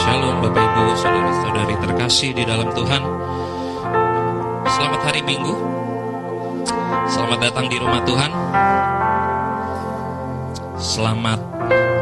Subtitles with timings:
[0.00, 3.02] Shalom Bapak Ibu, saudara-saudari terkasih di dalam Tuhan.
[4.64, 5.52] Selamat hari Minggu.
[7.04, 8.30] Selamat datang di rumah Tuhan.
[10.80, 11.40] Selamat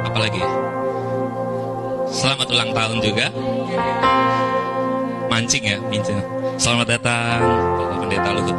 [0.06, 0.42] apa lagi?
[2.06, 3.26] Selamat ulang tahun juga.
[5.26, 6.22] Mancing ya, mincing.
[6.54, 7.42] Selamat datang
[7.82, 8.58] Bapak Pendeta Luhut.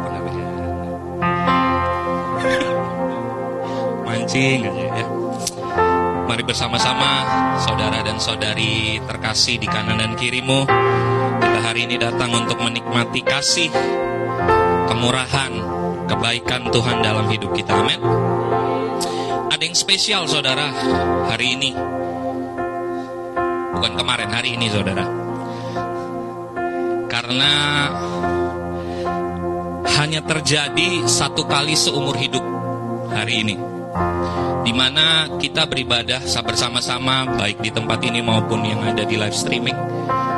[4.04, 5.19] Mancing aja ya.
[6.30, 7.26] Mari bersama-sama
[7.58, 10.62] saudara dan saudari terkasih di kanan dan kirimu.
[11.42, 13.66] Kita hari ini datang untuk menikmati kasih,
[14.86, 15.52] kemurahan,
[16.06, 17.74] kebaikan Tuhan dalam hidup kita.
[17.74, 17.98] Amin.
[19.50, 20.70] Ada yang spesial saudara
[21.34, 21.74] hari ini.
[23.74, 25.02] Bukan kemarin, hari ini saudara.
[27.10, 27.54] Karena
[29.98, 32.46] hanya terjadi satu kali seumur hidup
[33.18, 33.69] hari ini
[34.64, 39.76] di mana kita beribadah bersama-sama baik di tempat ini maupun yang ada di live streaming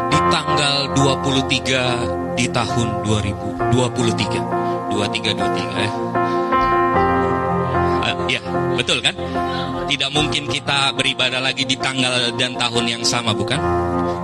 [0.09, 5.91] di tanggal 23 di tahun 2023 23 23 ya.
[8.03, 8.41] Uh, ya,
[8.77, 9.15] betul kan?
[9.89, 13.61] Tidak mungkin kita beribadah lagi di tanggal dan tahun yang sama, bukan?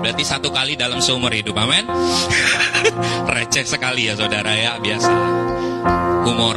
[0.00, 1.84] Berarti satu kali dalam seumur hidup, amin?
[3.34, 5.12] Receh sekali ya saudara ya, biasa.
[6.24, 6.56] Humor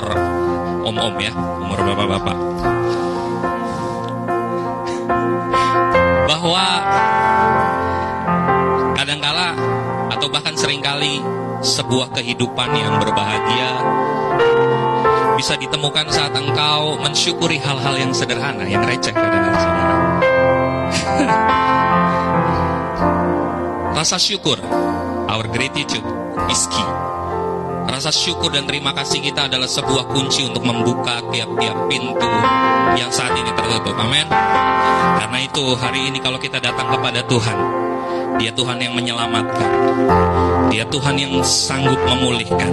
[0.86, 2.38] om-om ya, umur bapak-bapak.
[6.28, 6.66] Bahwa
[8.98, 9.50] kadangkala
[10.14, 11.22] atau bahkan sering kali
[11.62, 13.72] sebuah kehidupan yang berbahagia
[15.38, 19.96] bisa ditemukan saat engkau mensyukuri hal-hal yang sederhana, yang receh kadang-kala saudara.
[24.02, 24.58] Rasa syukur,
[25.30, 26.06] our gratitude
[26.50, 27.01] is key.
[27.88, 32.32] Rasa syukur dan terima kasih kita adalah sebuah kunci untuk membuka tiap-tiap pintu
[32.98, 33.96] yang saat ini tertutup.
[33.98, 34.26] Amin.
[35.22, 37.58] Karena itu hari ini kalau kita datang kepada Tuhan,
[38.42, 39.70] Dia Tuhan yang menyelamatkan.
[40.72, 42.72] Dia Tuhan yang sanggup memulihkan.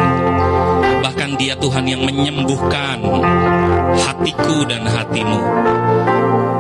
[1.03, 3.03] Bahkan Dia Tuhan yang menyembuhkan
[3.99, 5.41] hatiku dan hatimu.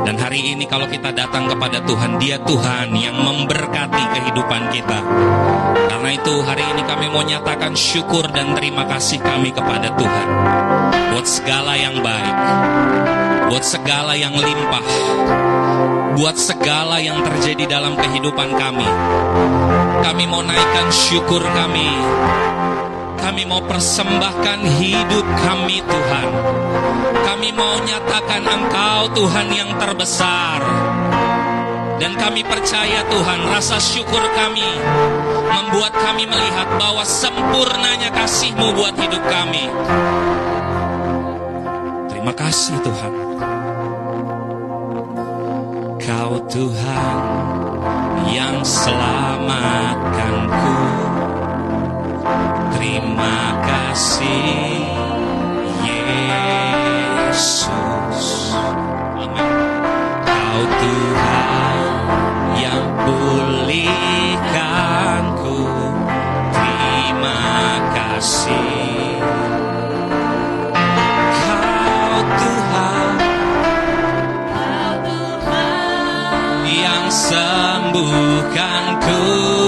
[0.08, 5.04] Dan hari ini kalau kita datang kepada Tuhan, Dia Tuhan yang memberkati kehidupan kita.
[5.84, 10.26] Karena itu hari ini kami mau nyatakan syukur dan terima kasih kami kepada Tuhan.
[11.12, 12.36] Buat segala yang baik.
[13.52, 14.84] Buat segala yang limpah.
[16.16, 18.88] Buat segala yang terjadi dalam kehidupan kami.
[20.08, 21.84] Kami mau naikkan syukur kami.
[23.28, 26.28] Kami mau persembahkan hidup kami Tuhan.
[27.28, 30.64] Kami mau nyatakan Engkau Tuhan yang terbesar.
[32.00, 34.64] Dan kami percaya Tuhan rasa syukur kami
[35.44, 39.68] membuat kami melihat bahwa sempurnanya kasih-Mu buat hidup kami.
[42.08, 43.12] Terima kasih Tuhan.
[46.00, 47.12] Kau Tuhan
[48.32, 51.07] yang selamatkanku.
[52.88, 54.80] Terima kasih
[55.84, 57.68] Yesus.
[58.56, 59.28] Amin.
[60.24, 61.76] Kau Tuhan
[62.56, 63.92] yang pulihkanku.
[66.48, 67.44] Terima
[67.92, 69.20] kasih.
[71.44, 73.20] Kau Tuhan
[76.64, 79.67] yang sembuhkanku.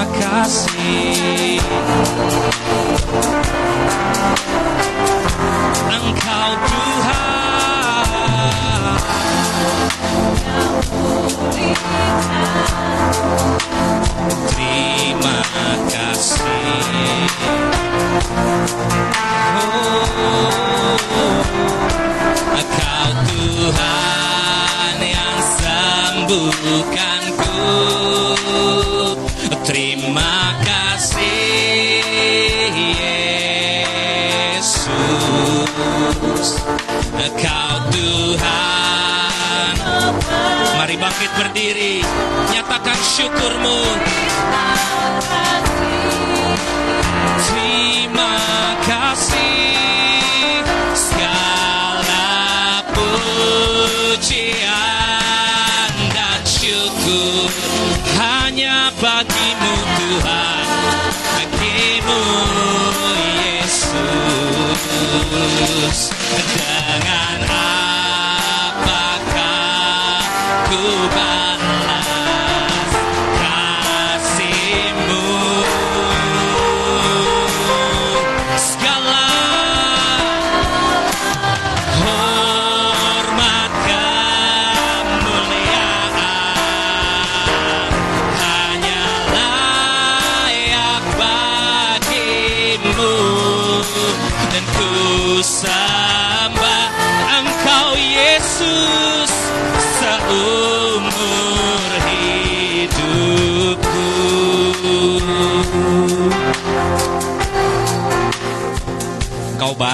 [0.00, 1.60] Terima kasih.
[5.92, 8.00] Engkau Tuhan.
[14.48, 15.44] Terima
[15.92, 17.28] kasih.
[19.60, 20.96] Oh,
[22.56, 27.09] Kau Tuhan yang sembuhkanku
[41.00, 42.04] bangkit berdiri
[42.52, 43.78] Nyatakan syukurmu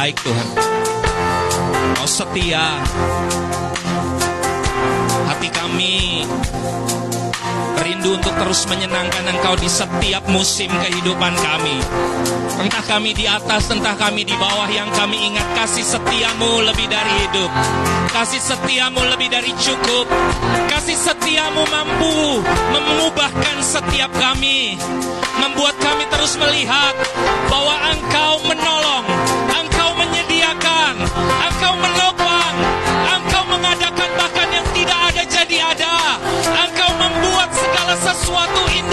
[0.07, 0.49] baik Tuhan
[1.91, 2.79] Engkau setia
[5.27, 6.23] Hati kami
[7.83, 11.79] rindu untuk terus menyenangkan Engkau di setiap musim kehidupan kami.
[12.63, 17.13] Entah kami di atas, entah kami di bawah yang kami ingat kasih setiamu lebih dari
[17.27, 17.51] hidup.
[18.15, 20.07] Kasih setiamu lebih dari cukup.
[20.71, 24.79] Kasih setiamu mampu mengubahkan setiap kami.
[25.43, 26.95] Membuat kami terus melihat
[27.51, 29.05] bahwa Engkau menolong,
[30.97, 32.55] menyediakan, Engkau menopang,
[33.05, 35.95] Engkau mengadakan bahkan yang tidak ada jadi ada.
[36.67, 38.86] Engkau membuat segala sesuatu indah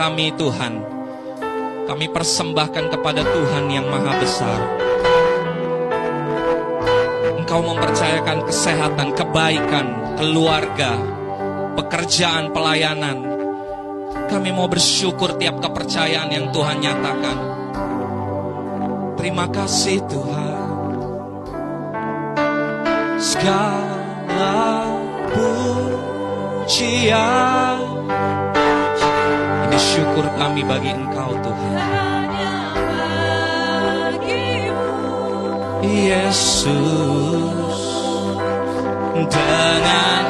[0.00, 0.80] kami Tuhan,
[1.84, 4.60] kami persembahkan kepada Tuhan yang maha besar.
[7.36, 10.96] Engkau mempercayakan kesehatan, kebaikan, keluarga,
[11.76, 13.28] pekerjaan, pelayanan.
[14.32, 17.38] Kami mau bersyukur tiap kepercayaan yang Tuhan nyatakan.
[19.20, 20.56] Terima kasih Tuhan.
[23.20, 24.88] Segala
[26.64, 27.79] pujian
[30.00, 31.76] syukur kami bagi Engkau Tuhan.
[35.80, 37.80] Yesus
[39.12, 40.24] Dengan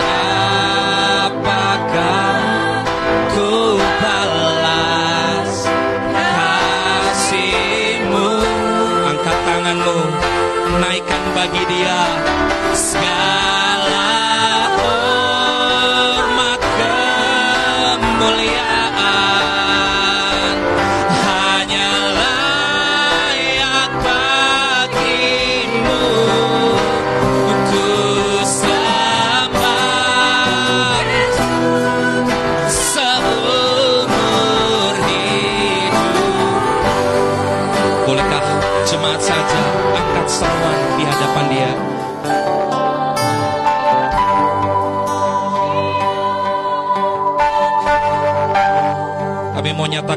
[1.30, 2.82] apakah
[3.30, 5.54] ku balas
[6.10, 8.30] kasihmu?
[9.06, 9.98] Angkat tanganmu
[10.82, 11.79] Naikkan bagi dia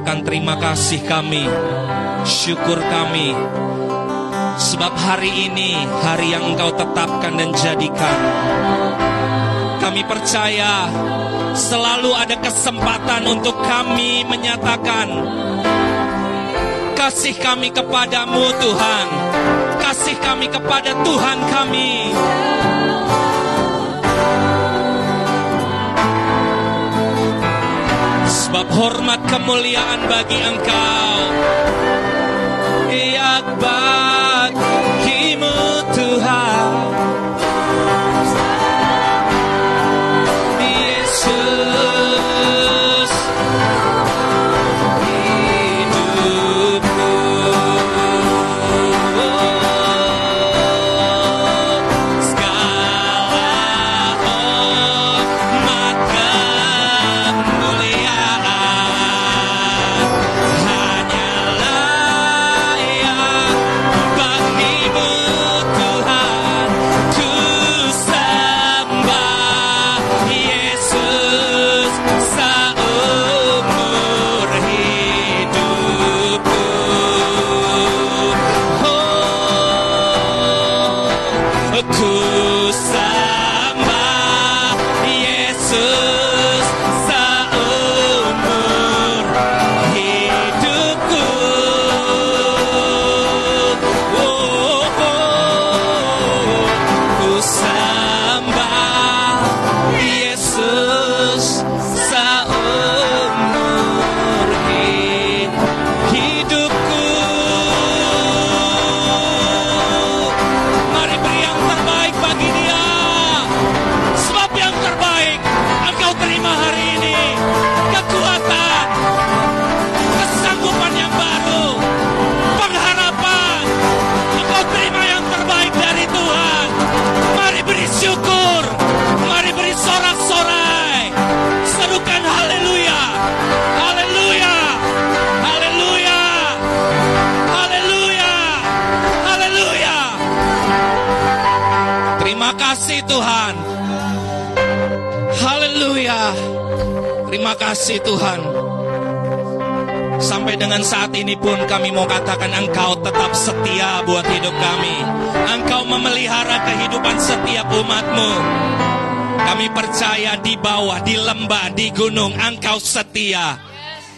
[0.04, 1.48] Nyatakan terima kasih kami,
[2.28, 3.32] syukur kami,
[4.60, 8.20] sebab hari ini hari yang Engkau tetapkan dan jadikan.
[9.80, 10.92] Kami percaya
[11.56, 15.08] selalu ada kesempatan untuk kami menyatakan
[17.00, 19.08] kasih kami kepadamu Tuhan,
[19.88, 22.12] kasih kami kepada Tuhan kami.
[28.54, 31.14] Sebab hormat kemuliaan bagi engkau.
[32.94, 33.46] Iyak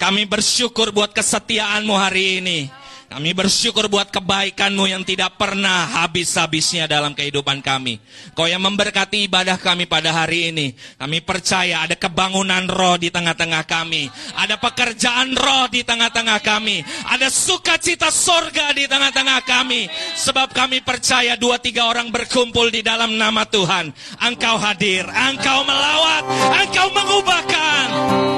[0.05, 2.69] Kami bersyukur buat kesetiaanmu hari ini.
[3.09, 7.97] Kami bersyukur buat kebaikanmu yang tidak pernah habis-habisnya dalam kehidupan kami.
[8.37, 10.77] Kau yang memberkati ibadah kami pada hari ini.
[11.01, 14.05] Kami percaya ada kebangunan roh di tengah-tengah kami.
[14.37, 16.85] Ada pekerjaan roh di tengah-tengah kami.
[17.09, 19.89] Ada sukacita sorga di tengah-tengah kami.
[20.21, 23.89] Sebab kami percaya dua tiga orang berkumpul di dalam nama Tuhan.
[24.21, 26.21] Engkau hadir, engkau melawat,
[26.61, 28.34] engkau mengubahkan.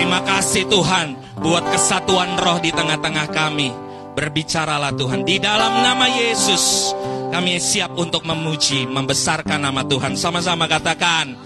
[0.00, 1.12] Terima kasih Tuhan
[1.44, 3.68] buat kesatuan roh di tengah-tengah kami.
[4.16, 6.96] Berbicaralah Tuhan di dalam nama Yesus.
[7.28, 10.16] Kami siap untuk memuji, membesarkan nama Tuhan.
[10.16, 11.36] Sama-sama katakan.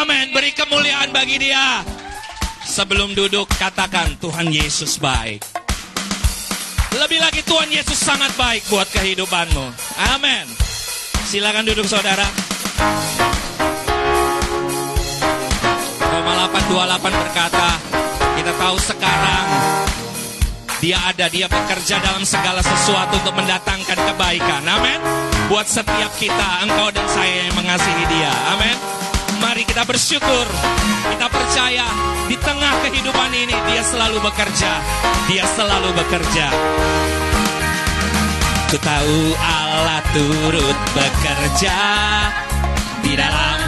[0.00, 0.32] Amin.
[0.32, 1.84] Beri kemuliaan bagi dia.
[2.64, 5.44] Sebelum duduk katakan Tuhan Yesus baik.
[6.96, 9.66] Lebih lagi Tuhan Yesus sangat baik buat kehidupanmu.
[10.16, 10.48] Amin.
[11.28, 12.24] Silakan duduk saudara.
[16.44, 17.68] Roma 828 berkata,
[18.36, 19.46] kita tahu sekarang
[20.76, 24.60] dia ada, dia bekerja dalam segala sesuatu untuk mendatangkan kebaikan.
[24.68, 25.00] Amin.
[25.48, 28.28] Buat setiap kita, engkau dan saya yang mengasihi dia.
[28.52, 28.76] Amin.
[29.40, 30.44] Mari kita bersyukur.
[31.16, 31.88] Kita percaya
[32.28, 34.72] di tengah kehidupan ini dia selalu bekerja.
[35.32, 36.46] Dia selalu bekerja.
[38.68, 41.78] Ku tahu Allah turut bekerja
[43.00, 43.63] di dalam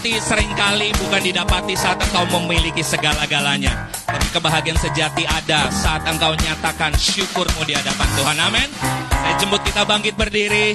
[0.00, 3.84] sejati sering kali bukan didapati saat engkau memiliki segala-galanya.
[4.08, 8.36] Tapi kebahagiaan sejati ada saat engkau nyatakan syukurmu di hadapan Tuhan.
[8.40, 8.68] Amin.
[9.12, 10.72] Saya jemput kita bangkit berdiri.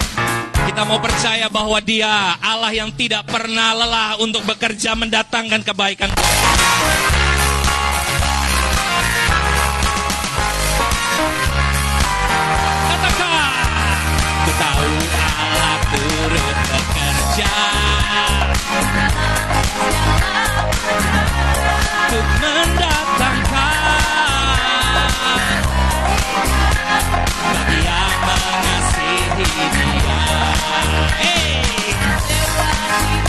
[0.69, 6.13] Kita mau percaya bahwa dia Allah yang tidak pernah lelah untuk bekerja mendatangkan kebaikan.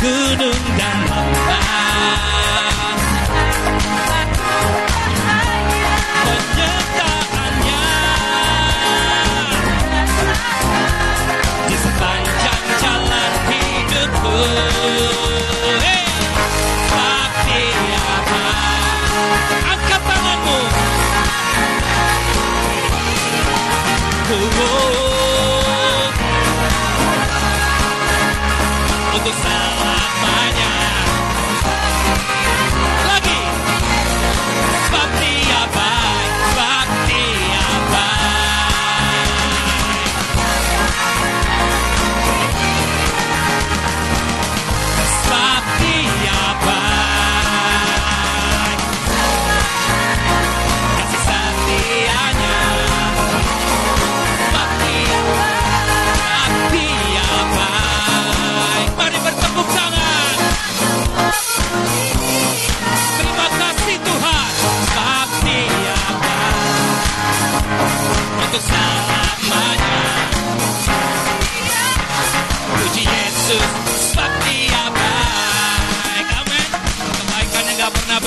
[0.06, 0.75] Gunung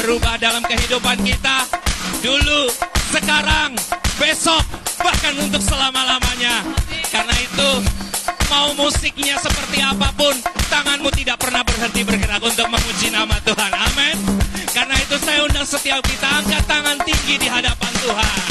[0.09, 1.69] berubah dalam kehidupan kita.
[2.25, 2.65] Dulu,
[3.13, 3.77] sekarang,
[4.17, 4.65] besok,
[5.05, 6.65] bahkan untuk selama-lamanya.
[7.13, 7.69] Karena itu,
[8.49, 10.33] mau musiknya seperti apa pun,
[10.73, 13.69] tanganmu tidak pernah berhenti bergerak untuk memuji nama Tuhan.
[13.69, 14.17] Amin.
[14.73, 18.48] Karena itu saya undang setiap kita angkat tangan tinggi di hadapan Tuhan.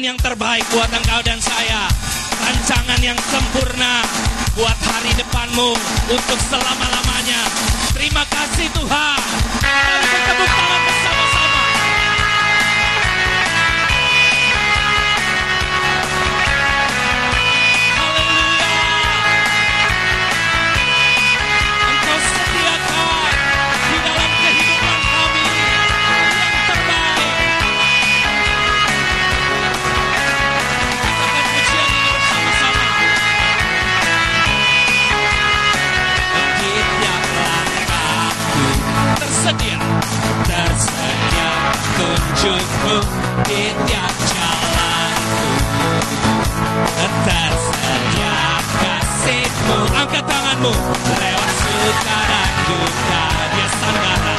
[0.00, 1.84] Menyediakan yang terbaik buat engkau dan saya.
[2.40, 4.00] Rancangan yang sempurna
[4.56, 5.76] buat hari depanmu
[6.08, 7.40] untuk selama-lamanya.
[7.92, 9.19] Terima kasih Tuhan.
[44.30, 45.46] Jalanku.
[48.80, 49.78] Kasihmu.
[49.98, 50.24] Angkat
[51.18, 54.36] Lewat suka dan duka Dia sanggara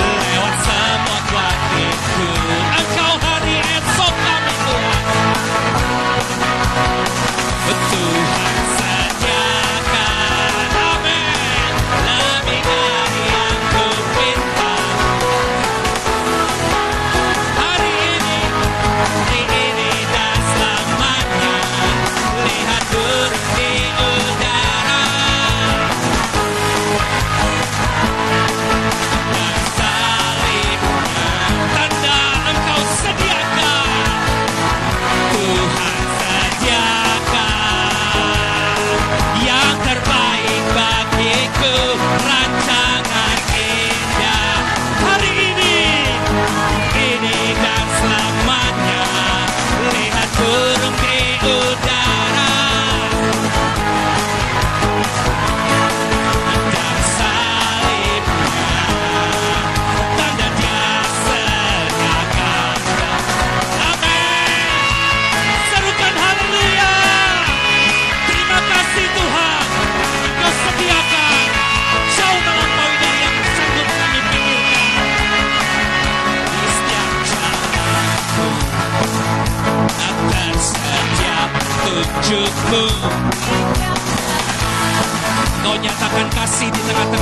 [0.00, 0.56] Lewat
[82.70, 82.86] Kau
[85.74, 87.19] nyatakan kasih di tengah-tengah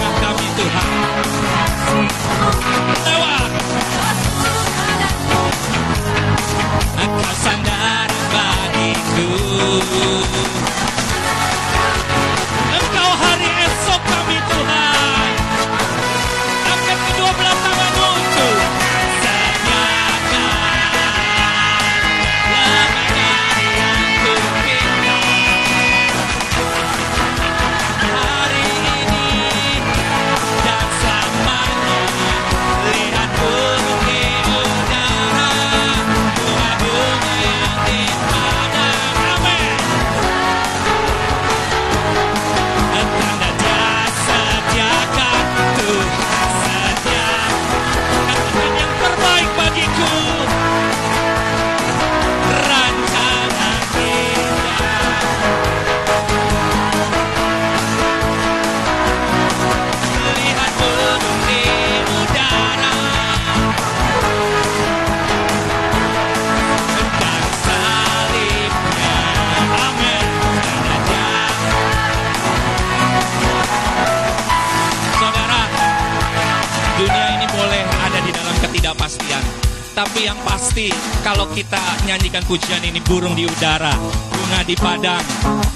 [82.49, 83.93] pujian ini burung di udara,
[84.33, 85.21] bunga di padang,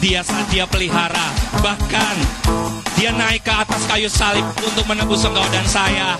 [0.00, 1.28] dia saat dia pelihara.
[1.60, 2.16] Bahkan
[2.96, 6.16] dia naik ke atas kayu salib untuk menebus engkau dan saya.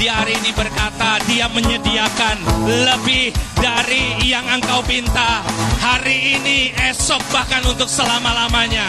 [0.00, 2.40] Dia hari ini berkata, dia menyediakan
[2.88, 5.44] lebih dari yang engkau pinta.
[5.84, 8.88] Hari ini, esok bahkan untuk selama-lamanya.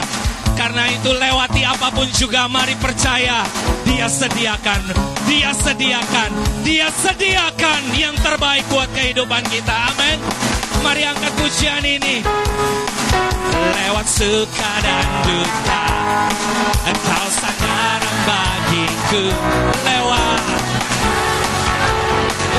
[0.56, 3.42] Karena itu lewati apa pun juga mari percaya
[3.90, 4.86] Dia sediakan
[5.26, 6.30] Dia sediakan
[6.62, 10.22] Dia sediakan yang terbaik buat kehidupan kita Amin
[10.84, 12.20] Mari angkat pujian ini.
[13.56, 15.86] Lewat suka dan duka,
[16.92, 19.32] Engkau sandaran bagiku.
[19.88, 20.44] Lewat,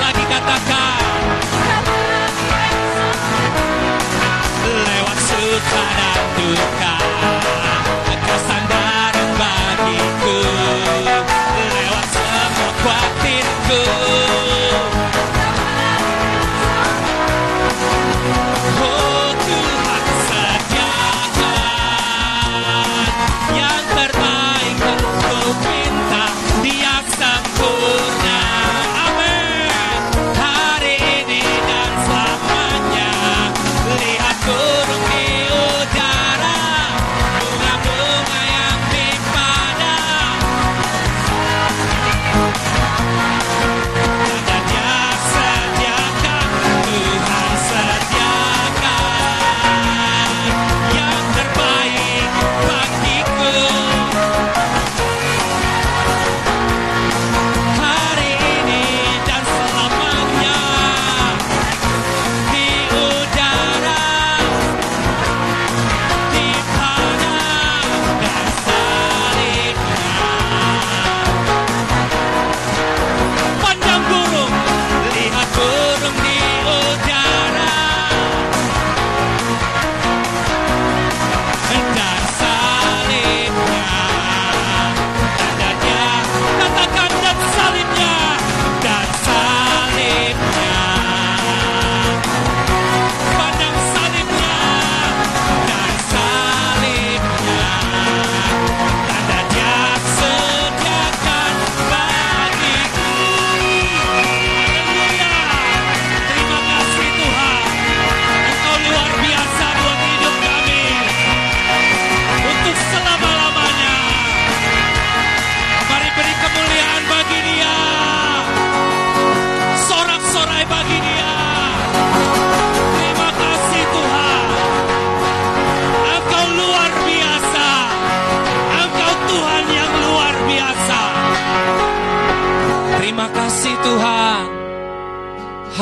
[0.00, 1.04] lagi katakan.
[4.72, 6.94] Lewat suka dan duka,
[8.08, 10.38] Engkau sandaran bagiku.
[11.76, 14.03] Lewat semua khawatirku.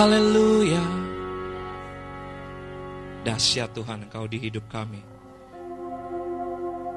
[0.03, 0.83] Haleluya.
[3.23, 4.99] Dahsyat Tuhan Engkau di hidup kami.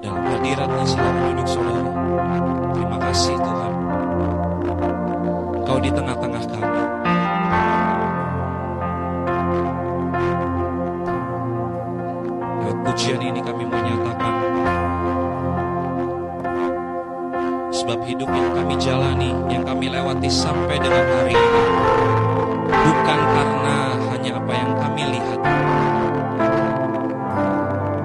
[0.01, 1.91] Dalam hadiratnya selalu duduk saudara.
[2.73, 3.73] Terima kasih Tuhan.
[5.69, 6.81] Kau di tengah-tengah kami.
[12.57, 14.33] Lewat pujian ini kami menyatakan
[17.69, 22.24] Sebab hidup yang kami jalani, yang kami lewati sampai dengan hari ini
[22.85, 23.77] Bukan karena
[24.13, 25.39] hanya apa yang kami lihat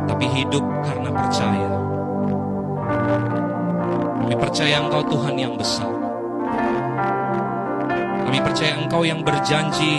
[0.09, 1.71] Tapi hidup karena percaya.
[4.25, 5.93] Kami percaya Engkau Tuhan yang besar.
[8.25, 9.99] Kami percaya Engkau yang berjanji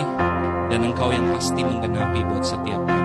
[0.72, 3.01] Dan Engkau yang pasti menggenapi buat setiap kami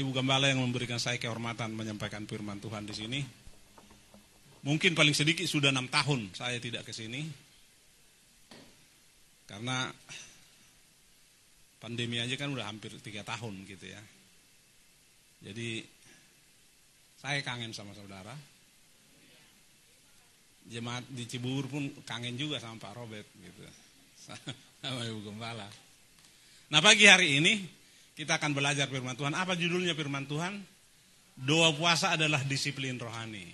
[0.00, 3.20] Ibu Gembala yang memberikan saya kehormatan menyampaikan firman Tuhan di sini.
[4.64, 7.28] Mungkin paling sedikit sudah enam tahun saya tidak ke sini.
[9.44, 9.92] Karena
[11.80, 14.00] pandemi aja kan udah hampir tiga tahun gitu ya.
[15.44, 15.84] Jadi
[17.20, 18.32] saya kangen sama saudara.
[20.70, 23.64] Jemaat di Cibubur pun kangen juga sama Pak Robert gitu.
[24.80, 25.68] Sama Ibu Gembala.
[26.72, 27.79] Nah pagi hari ini
[28.20, 29.32] kita akan belajar firman Tuhan.
[29.32, 30.60] Apa judulnya firman Tuhan?
[31.40, 33.48] Doa puasa adalah disiplin rohani.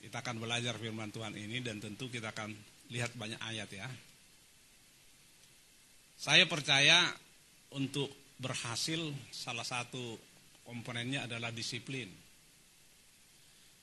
[0.00, 2.56] Kita akan belajar firman Tuhan ini dan tentu kita akan
[2.88, 3.84] lihat banyak ayat ya.
[6.16, 7.04] Saya percaya
[7.76, 8.08] untuk
[8.40, 8.96] berhasil
[9.28, 10.16] salah satu
[10.64, 12.08] komponennya adalah disiplin.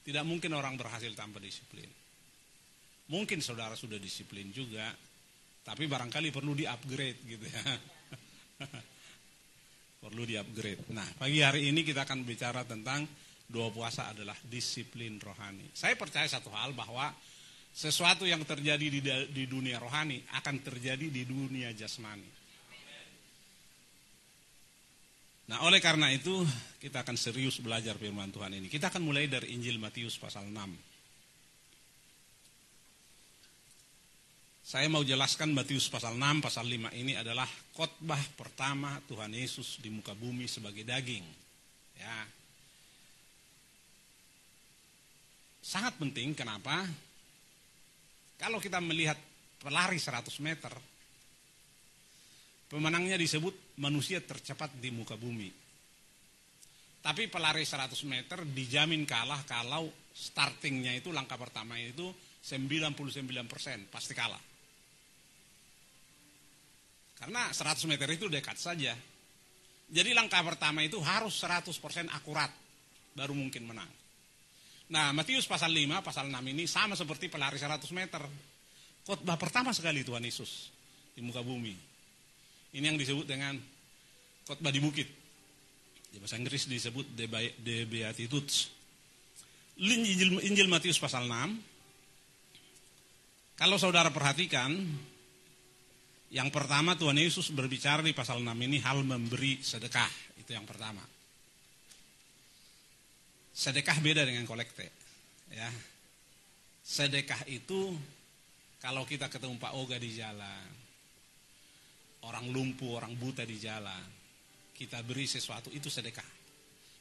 [0.01, 1.85] Tidak mungkin orang berhasil tanpa disiplin.
[3.13, 4.89] Mungkin saudara sudah disiplin juga,
[5.63, 7.63] tapi barangkali perlu di-upgrade gitu ya.
[10.03, 10.91] perlu di-upgrade.
[10.91, 13.07] Nah, pagi hari ini kita akan bicara tentang
[13.47, 15.71] doa puasa adalah disiplin rohani.
[15.71, 17.07] Saya percaya satu hal bahwa
[17.71, 18.99] sesuatu yang terjadi di,
[19.31, 22.43] di dunia rohani akan terjadi di dunia jasmani.
[25.43, 26.43] Nah, oleh karena itu
[26.79, 28.71] kita akan serius belajar firman Tuhan ini.
[28.71, 30.92] Kita akan mulai dari Injil Matius pasal 6.
[34.63, 37.43] Saya mau jelaskan Matius pasal 6, pasal 5 ini adalah
[37.75, 41.27] khotbah pertama Tuhan Yesus di muka bumi sebagai daging.
[41.99, 42.17] Ya.
[45.59, 46.79] Sangat penting kenapa?
[48.39, 49.19] Kalau kita melihat
[49.59, 50.71] pelari 100 meter,
[52.71, 55.51] pemenangnya disebut manusia tercepat di muka bumi.
[57.03, 62.15] Tapi pelari 100 meter dijamin kalah kalau startingnya itu langkah pertama itu
[62.47, 64.52] 99% pasti kalah.
[67.23, 68.91] Karena 100 meter itu dekat saja.
[69.87, 71.71] Jadi langkah pertama itu harus 100%
[72.11, 72.51] akurat
[73.15, 73.87] baru mungkin menang.
[74.91, 78.19] Nah, Matius pasal 5, pasal 6 ini sama seperti pelari 100 meter.
[79.07, 80.67] Khotbah pertama sekali Tuhan Yesus
[81.15, 81.71] di muka bumi.
[82.75, 83.55] Ini yang disebut dengan
[84.43, 85.07] khotbah di bukit.
[86.11, 88.67] Di bahasa Inggris disebut The Beatitudes.
[89.79, 91.71] Injil, Injil Matius pasal 6.
[93.55, 94.75] Kalau saudara perhatikan,
[96.33, 100.09] yang pertama Tuhan Yesus berbicara di pasal 6 ini hal memberi sedekah.
[100.41, 101.05] Itu yang pertama.
[103.53, 104.89] Sedekah beda dengan kolekte.
[105.53, 105.69] Ya.
[106.81, 107.93] Sedekah itu
[108.81, 110.67] kalau kita ketemu Pak Oga di jalan,
[112.25, 114.03] orang lumpuh, orang buta di jalan,
[114.73, 116.25] kita beri sesuatu itu sedekah.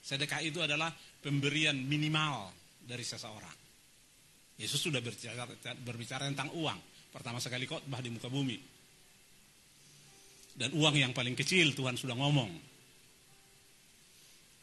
[0.05, 0.93] Sedekah itu adalah
[1.25, 2.53] pemberian minimal
[2.85, 3.57] dari seseorang.
[4.61, 5.49] Yesus sudah berbicara,
[5.81, 7.09] berbicara tentang uang.
[7.09, 8.72] Pertama sekali khotbah di muka bumi.
[10.53, 12.73] Dan uang yang paling kecil Tuhan sudah ngomong.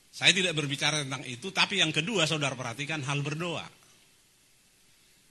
[0.10, 3.66] Saya tidak berbicara tentang itu, tapi yang kedua saudara perhatikan hal berdoa.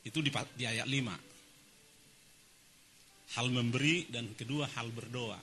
[0.06, 3.34] Itu di, di ayat 5.
[3.38, 5.36] Hal memberi dan kedua hal berdoa.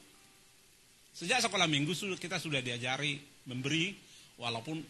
[1.16, 3.96] Sejak sekolah minggu kita sudah diajari memberi
[4.36, 4.84] walaupun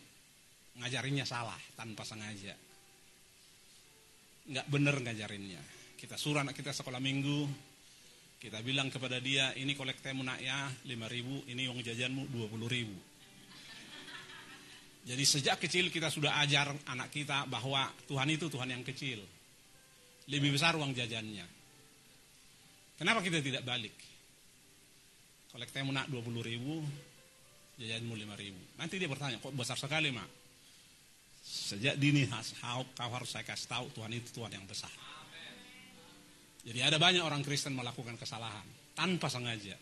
[0.80, 2.56] ngajarinnya salah tanpa sengaja.
[4.50, 5.62] Nggak benar ngajarinnya.
[6.00, 7.48] Kita suruh anak kita sekolah minggu,
[8.46, 12.94] kita bilang kepada dia, ini kolektemu nak ya 5 ribu, ini uang jajanmu 20 ribu.
[15.06, 19.18] Jadi sejak kecil kita sudah ajar anak kita bahwa Tuhan itu Tuhan yang kecil.
[20.30, 21.46] Lebih besar uang jajannya.
[23.02, 23.98] Kenapa kita tidak balik?
[25.50, 26.86] Kolektemu nak 20 ribu,
[27.82, 28.62] jajanmu 5 ribu.
[28.78, 30.30] Nanti dia bertanya, kok besar sekali mak?
[31.42, 34.94] Sejak dini kau harus saya kasih tahu Tuhan itu Tuhan yang besar.
[36.66, 38.66] Jadi ada banyak orang Kristen melakukan kesalahan
[38.98, 39.78] tanpa sengaja.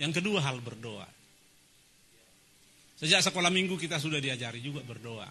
[0.00, 1.04] Yang kedua hal berdoa.
[2.96, 5.28] Sejak sekolah minggu kita sudah diajari juga berdoa.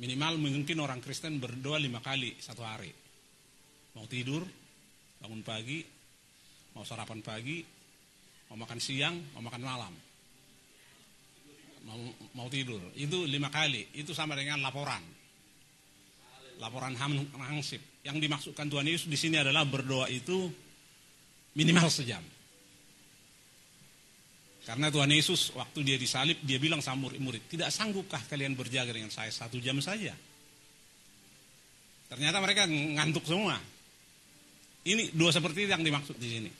[0.00, 2.88] Minimal mungkin orang Kristen berdoa lima kali satu hari.
[3.98, 4.46] Mau tidur,
[5.18, 5.82] bangun pagi,
[6.72, 7.60] mau sarapan pagi,
[8.48, 9.94] mau makan siang, mau makan malam.
[11.80, 11.96] Mau,
[12.38, 13.92] mau tidur, itu lima kali.
[13.98, 15.19] Itu sama dengan laporan.
[16.60, 17.80] Laporan hansip.
[18.04, 20.52] Yang dimaksudkan Tuhan Yesus di sini adalah berdoa itu
[21.56, 22.20] minimal sejam.
[24.68, 29.10] Karena Tuhan Yesus waktu dia disalib, dia bilang sama murid-murid, tidak sanggupkah kalian berjaga dengan
[29.10, 30.12] saya satu jam saja?
[32.12, 33.56] Ternyata mereka ngantuk semua.
[34.84, 36.50] Ini dua seperti yang dimaksud di sini.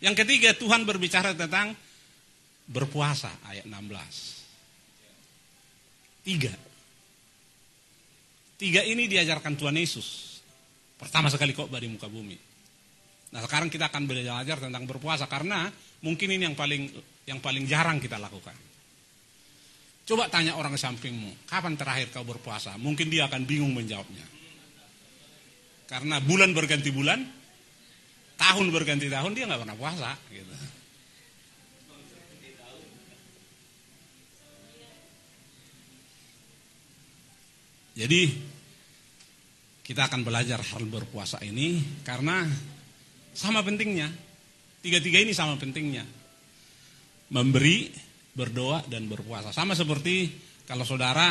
[0.00, 1.72] Yang ketiga, Tuhan berbicara tentang
[2.68, 4.36] berpuasa, ayat 16.
[6.26, 6.52] Tiga.
[8.56, 10.40] Tiga ini diajarkan Tuhan Yesus.
[10.96, 12.36] Pertama sekali kok di muka bumi.
[13.36, 15.68] Nah sekarang kita akan belajar tentang berpuasa karena
[16.00, 16.88] mungkin ini yang paling
[17.28, 18.56] yang paling jarang kita lakukan.
[20.06, 22.78] Coba tanya orang di sampingmu, kapan terakhir kau berpuasa?
[22.78, 24.22] Mungkin dia akan bingung menjawabnya.
[25.90, 27.26] Karena bulan berganti bulan,
[28.38, 30.14] tahun berganti tahun dia nggak pernah puasa.
[30.30, 30.54] Gitu.
[37.96, 38.45] Jadi
[39.86, 42.42] kita akan belajar hal berpuasa ini karena
[43.30, 44.10] sama pentingnya.
[44.82, 46.02] Tiga-tiga ini sama pentingnya.
[47.30, 47.94] Memberi,
[48.34, 49.54] berdoa, dan berpuasa.
[49.54, 50.26] Sama seperti
[50.66, 51.30] kalau saudara,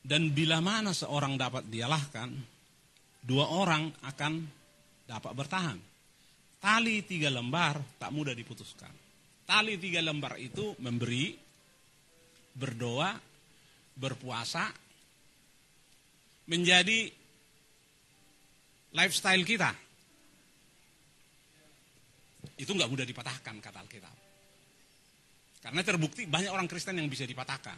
[0.03, 2.56] Dan bila mana seorang dapat dialahkan,
[3.27, 4.33] dua orang akan
[5.03, 5.77] dapat bertahan.
[6.63, 8.89] Tali tiga lembar tak mudah diputuskan.
[9.43, 11.35] Tali tiga lembar itu memberi,
[12.55, 13.11] berdoa,
[13.99, 14.71] berpuasa,
[16.47, 17.11] menjadi
[18.95, 19.71] lifestyle kita.
[22.57, 24.15] Itu nggak mudah dipatahkan kata Alkitab.
[25.61, 27.77] Karena terbukti banyak orang Kristen yang bisa dipatahkan.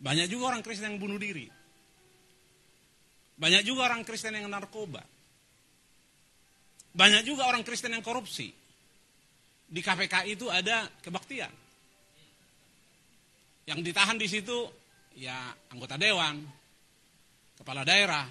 [0.00, 1.46] Banyak juga orang Kristen yang bunuh diri.
[3.36, 5.04] Banyak juga orang Kristen yang narkoba.
[6.96, 8.48] Banyak juga orang Kristen yang korupsi.
[9.66, 11.52] Di KPK itu ada kebaktian.
[13.66, 14.56] Yang ditahan di situ
[15.18, 16.40] ya anggota dewan,
[17.60, 18.24] kepala daerah,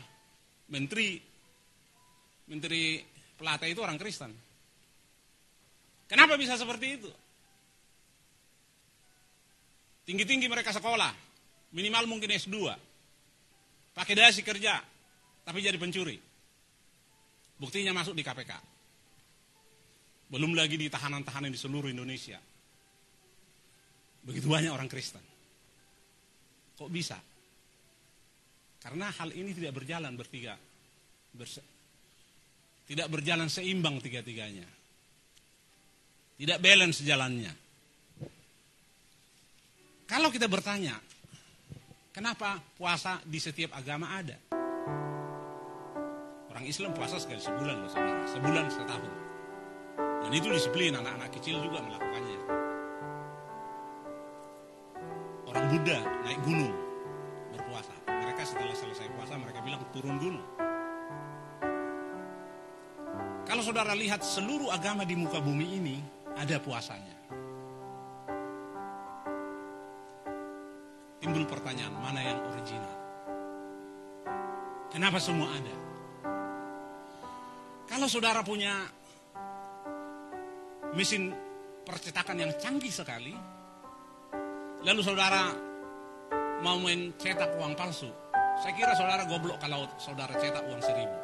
[0.72, 1.22] menteri,
[2.50, 3.04] menteri
[3.38, 4.32] pelatih itu orang Kristen.
[6.10, 7.12] Kenapa bisa seperti itu?
[10.06, 11.26] Tinggi-tinggi mereka sekolah,
[11.76, 12.72] Minimal mungkin S2.
[13.92, 14.80] Pakai dasi kerja,
[15.46, 16.18] tapi jadi pencuri.
[17.56, 18.52] Buktinya masuk di KPK.
[20.34, 22.42] Belum lagi di tahanan-tahanan di seluruh Indonesia.
[24.26, 25.22] Begitu banyak orang Kristen.
[26.76, 27.22] Kok bisa?
[28.82, 30.58] Karena hal ini tidak berjalan bertiga.
[31.32, 31.62] Berse
[32.86, 34.66] tidak berjalan seimbang tiga-tiganya.
[36.36, 37.54] Tidak balance jalannya.
[40.06, 40.94] Kalau kita bertanya,
[42.16, 44.40] Kenapa puasa di setiap agama ada?
[46.66, 49.14] Orang Islam puasa sekali sebulan loh saudara, sebulan setahun.
[50.02, 52.40] Dan itu disiplin, anak-anak kecil juga melakukannya.
[55.46, 56.74] Orang Buddha naik gunung
[57.54, 57.94] berpuasa.
[58.10, 60.48] Mereka setelah selesai puasa mereka bilang turun gunung.
[63.46, 66.02] Kalau saudara lihat seluruh agama di muka bumi ini
[66.34, 67.14] ada puasanya.
[71.22, 72.98] timbul pertanyaan, mana yang original?
[74.90, 75.85] Kenapa semua ada?
[77.96, 78.76] Kalau saudara punya
[81.00, 81.32] mesin
[81.88, 83.32] percetakan yang canggih sekali,
[84.84, 85.56] lalu saudara
[86.60, 88.12] mau main cetak uang palsu,
[88.60, 91.18] saya kira saudara goblok kalau saudara cetak uang seribu.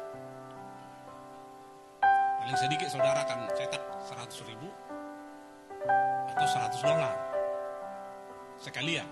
[2.40, 4.72] Paling sedikit saudara akan cetak seratus ribu
[6.32, 7.16] atau seratus dolar
[8.64, 9.08] sekalian.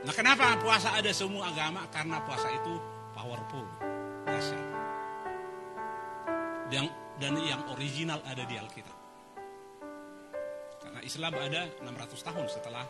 [0.00, 1.84] Nah kenapa puasa ada semua agama?
[1.92, 2.80] Karena puasa itu
[3.12, 3.68] powerful,
[4.24, 4.75] dahsyat.
[6.66, 6.90] Dan,
[7.22, 8.98] dan yang original ada di Alkitab.
[10.82, 12.84] Karena Islam ada 600 tahun setelah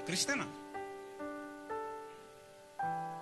[0.00, 0.50] kekristenan.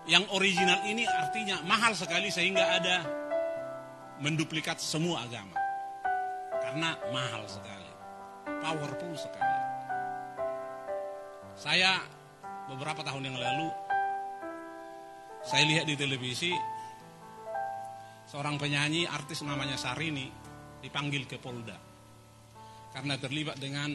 [0.08, 2.96] Yang original ini artinya mahal sekali sehingga ada
[4.18, 5.54] menduplikat semua agama.
[6.60, 7.90] Karena mahal sekali.
[8.60, 9.58] Powerful sekali.
[11.54, 12.00] Saya
[12.70, 13.68] beberapa tahun yang lalu
[15.40, 16.52] saya lihat di televisi
[18.30, 20.30] seorang penyanyi artis namanya Sarini
[20.78, 21.74] dipanggil ke Polda
[22.94, 23.90] karena terlibat dengan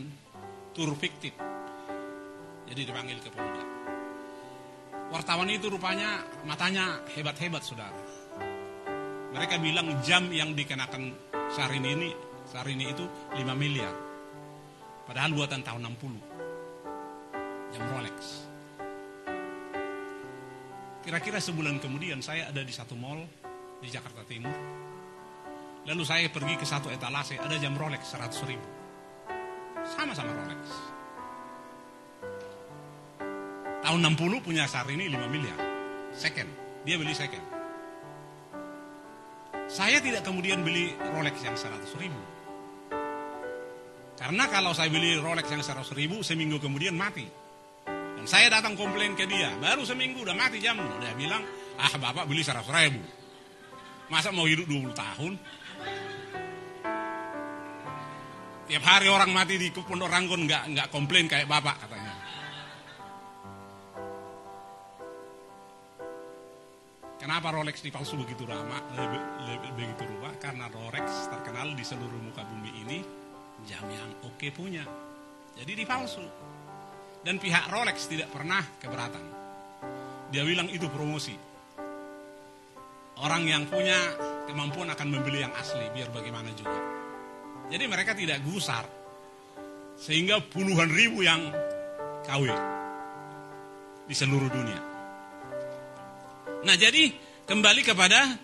[0.76, 1.32] tur fiktif.
[2.68, 3.64] Jadi dipanggil ke Polda.
[5.16, 7.96] Wartawan itu rupanya matanya hebat-hebat saudara.
[9.32, 11.16] Mereka bilang jam yang dikenakan
[11.56, 12.12] Sarini ini,
[12.52, 13.96] Sarini itu 5 miliar.
[15.08, 17.72] Padahal buatan tahun 60.
[17.72, 18.18] Jam Rolex.
[21.06, 23.45] Kira-kira sebulan kemudian saya ada di satu mall
[23.80, 24.56] di Jakarta Timur.
[25.86, 28.68] Lalu saya pergi ke satu etalase, ada jam Rolex 100 ribu.
[29.86, 30.62] Sama-sama Rolex.
[33.86, 35.60] Tahun 60 punya Sarini 5 miliar.
[36.10, 36.50] Second.
[36.86, 37.46] Dia beli second.
[39.70, 42.22] Saya tidak kemudian beli Rolex yang 100 ribu.
[44.18, 47.30] Karena kalau saya beli Rolex yang 100 ribu, seminggu kemudian mati.
[47.86, 50.82] Dan saya datang komplain ke dia, baru seminggu udah mati jam.
[51.02, 51.46] Dia bilang,
[51.78, 53.02] ah bapak beli 100 ribu.
[54.06, 55.34] Masa mau hidup 20 tahun?
[58.66, 62.14] Tiap hari orang mati di Pondok Ranggon nggak nggak komplain kayak bapak katanya.
[67.22, 68.78] Kenapa Rolex dipalsu begitu lama,
[69.74, 70.30] begitu rupa?
[70.38, 73.00] Karena Rolex terkenal di seluruh muka bumi ini
[73.66, 74.86] jam yang oke punya.
[75.58, 76.26] Jadi dipalsu.
[77.26, 79.26] Dan pihak Rolex tidak pernah keberatan.
[80.30, 81.55] Dia bilang itu promosi.
[83.16, 83.96] Orang yang punya
[84.44, 86.80] kemampuan akan membeli yang asli biar bagaimana juga.
[87.72, 88.84] Jadi mereka tidak gusar.
[89.96, 91.48] Sehingga puluhan ribu yang
[92.28, 92.44] KW
[94.06, 94.82] di seluruh dunia.
[96.68, 97.16] Nah jadi
[97.48, 98.36] kembali kepada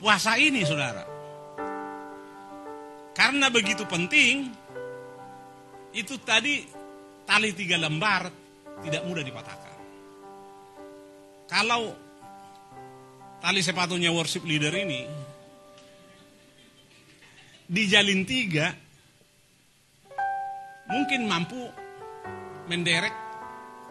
[0.00, 1.04] puasa ini saudara.
[3.14, 4.50] Karena begitu penting,
[5.94, 6.66] itu tadi
[7.22, 8.26] tali tiga lembar
[8.82, 9.76] tidak mudah dipatahkan.
[11.46, 12.03] Kalau
[13.44, 15.04] tali sepatunya worship leader ini
[17.68, 18.72] dijalin tiga,
[20.88, 21.60] mungkin mampu
[22.68, 23.12] menderek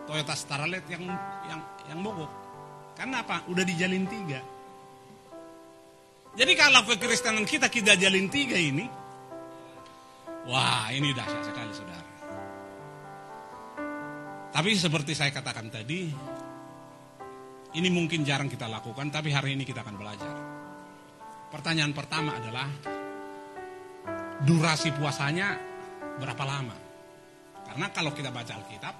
[0.09, 1.05] Toyota Starlet yang
[1.49, 2.29] yang yang mogok.
[2.97, 3.45] Karena apa?
[3.49, 4.41] Udah dijalin tiga.
[6.33, 8.89] Jadi kalau kekristenan kita kita jalin tiga ini,
[10.49, 12.11] wah ini dahsyat sekali saudara.
[14.53, 16.13] Tapi seperti saya katakan tadi,
[17.73, 20.35] ini mungkin jarang kita lakukan, tapi hari ini kita akan belajar.
[21.49, 22.69] Pertanyaan pertama adalah,
[24.45, 25.57] durasi puasanya
[26.21, 26.75] berapa lama?
[27.65, 28.95] Karena kalau kita baca Alkitab,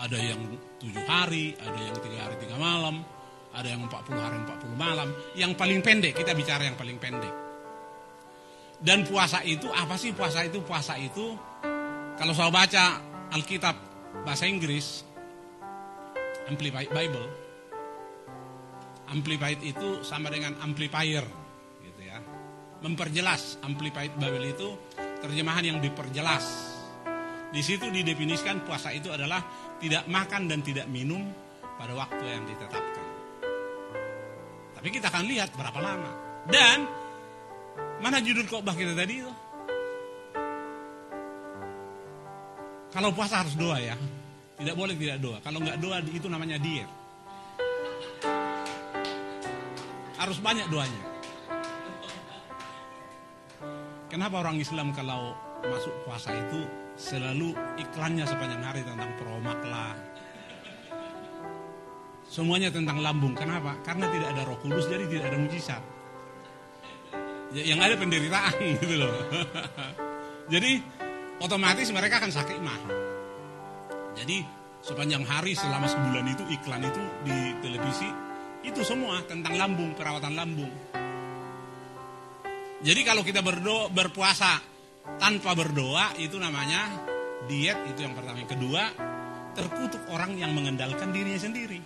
[0.00, 0.40] ada yang
[0.80, 3.04] tujuh hari, ada yang tiga hari tiga malam,
[3.52, 5.08] ada yang 40 hari 40 malam.
[5.36, 7.34] Yang paling pendek, kita bicara yang paling pendek.
[8.80, 10.60] Dan puasa itu, apa sih puasa itu?
[10.64, 11.36] Puasa itu,
[12.16, 12.84] kalau saya baca
[13.32, 13.76] Alkitab
[14.24, 15.04] bahasa Inggris,
[16.48, 17.39] Amplified Bible,
[19.10, 21.26] Amplified itu sama dengan amplifier,
[21.82, 22.22] gitu ya.
[22.86, 24.68] Memperjelas, Amplified Bible itu
[25.20, 26.46] terjemahan yang diperjelas.
[27.50, 29.42] Di situ didefinisikan puasa itu adalah
[29.82, 31.26] tidak makan dan tidak minum
[31.74, 33.06] pada waktu yang ditetapkan.
[34.78, 36.12] Tapi kita akan lihat berapa lama.
[36.46, 36.86] Dan
[37.98, 39.32] mana judul khotbah kita tadi itu?
[42.94, 43.98] Kalau puasa harus doa ya.
[44.60, 45.38] Tidak boleh tidak doa.
[45.42, 46.99] Kalau nggak doa itu namanya diet.
[50.20, 51.02] Harus banyak doanya.
[54.12, 55.32] Kenapa orang Islam kalau
[55.64, 56.60] masuk puasa itu
[57.00, 59.96] selalu iklannya sepanjang hari tentang promak lah.
[62.28, 63.32] Semuanya tentang lambung.
[63.32, 63.80] Kenapa?
[63.80, 65.82] Karena tidak ada roh kudus, jadi tidak ada mujizat.
[67.50, 69.10] Ya, yang ada penderitaan gitu loh.
[70.52, 70.84] jadi
[71.40, 72.78] otomatis mereka akan sakit mah.
[74.14, 74.44] Jadi
[74.84, 78.29] sepanjang hari selama sebulan itu iklan itu di televisi
[78.60, 80.72] itu semua tentang lambung, perawatan lambung.
[82.80, 84.56] Jadi kalau kita berdoa, berpuasa
[85.20, 86.96] tanpa berdoa itu namanya
[87.44, 88.40] diet itu yang pertama.
[88.48, 88.82] Kedua,
[89.52, 91.80] terkutuk orang yang mengendalikan dirinya sendiri.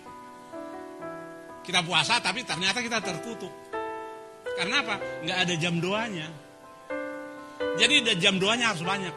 [1.65, 3.51] Kita puasa tapi ternyata kita terkutuk.
[4.55, 4.95] Karena apa?
[5.27, 6.27] Nggak ada jam doanya.
[7.75, 9.15] Jadi jam doanya harus banyak.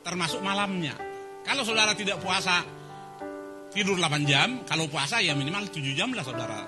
[0.00, 0.96] Termasuk malamnya.
[1.44, 2.64] Kalau saudara tidak puasa
[3.70, 6.60] tidur 8 jam, kalau puasa ya minimal 7 jam lah saudara.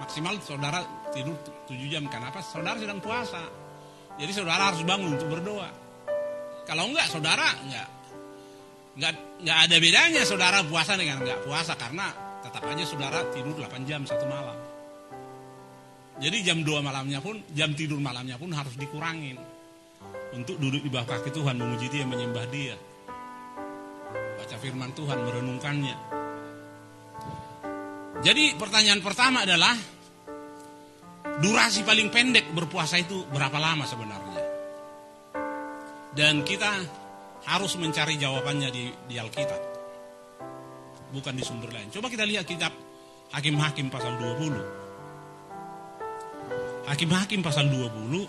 [0.00, 0.80] Maksimal saudara
[1.12, 1.36] tidur
[1.68, 2.04] 7 jam.
[2.08, 2.40] Kenapa?
[2.40, 3.44] Saudara sedang puasa.
[4.18, 5.70] Jadi saudara harus bangun untuk berdoa.
[6.66, 7.88] Kalau enggak, saudara enggak
[8.98, 12.10] enggak enggak ada bedanya saudara puasa dengan enggak puasa karena
[12.42, 14.58] tetap aja saudara tidur 8 jam satu malam.
[16.18, 19.38] Jadi jam 2 malamnya pun, jam tidur malamnya pun harus dikurangin.
[20.34, 22.74] Untuk duduk di bawah kaki Tuhan, memuji dia, menyembah dia.
[24.34, 26.17] Baca firman Tuhan, merenungkannya.
[28.18, 29.76] Jadi pertanyaan pertama adalah,
[31.38, 34.42] durasi paling pendek berpuasa itu berapa lama sebenarnya?
[36.12, 36.82] Dan kita
[37.46, 39.60] harus mencari jawabannya di, di Alkitab.
[41.14, 41.88] Bukan di sumber lain.
[41.94, 42.72] Coba kita lihat kitab
[43.32, 44.76] Hakim-Hakim pasal 20.
[46.88, 48.26] Hakim-Hakim pasal 20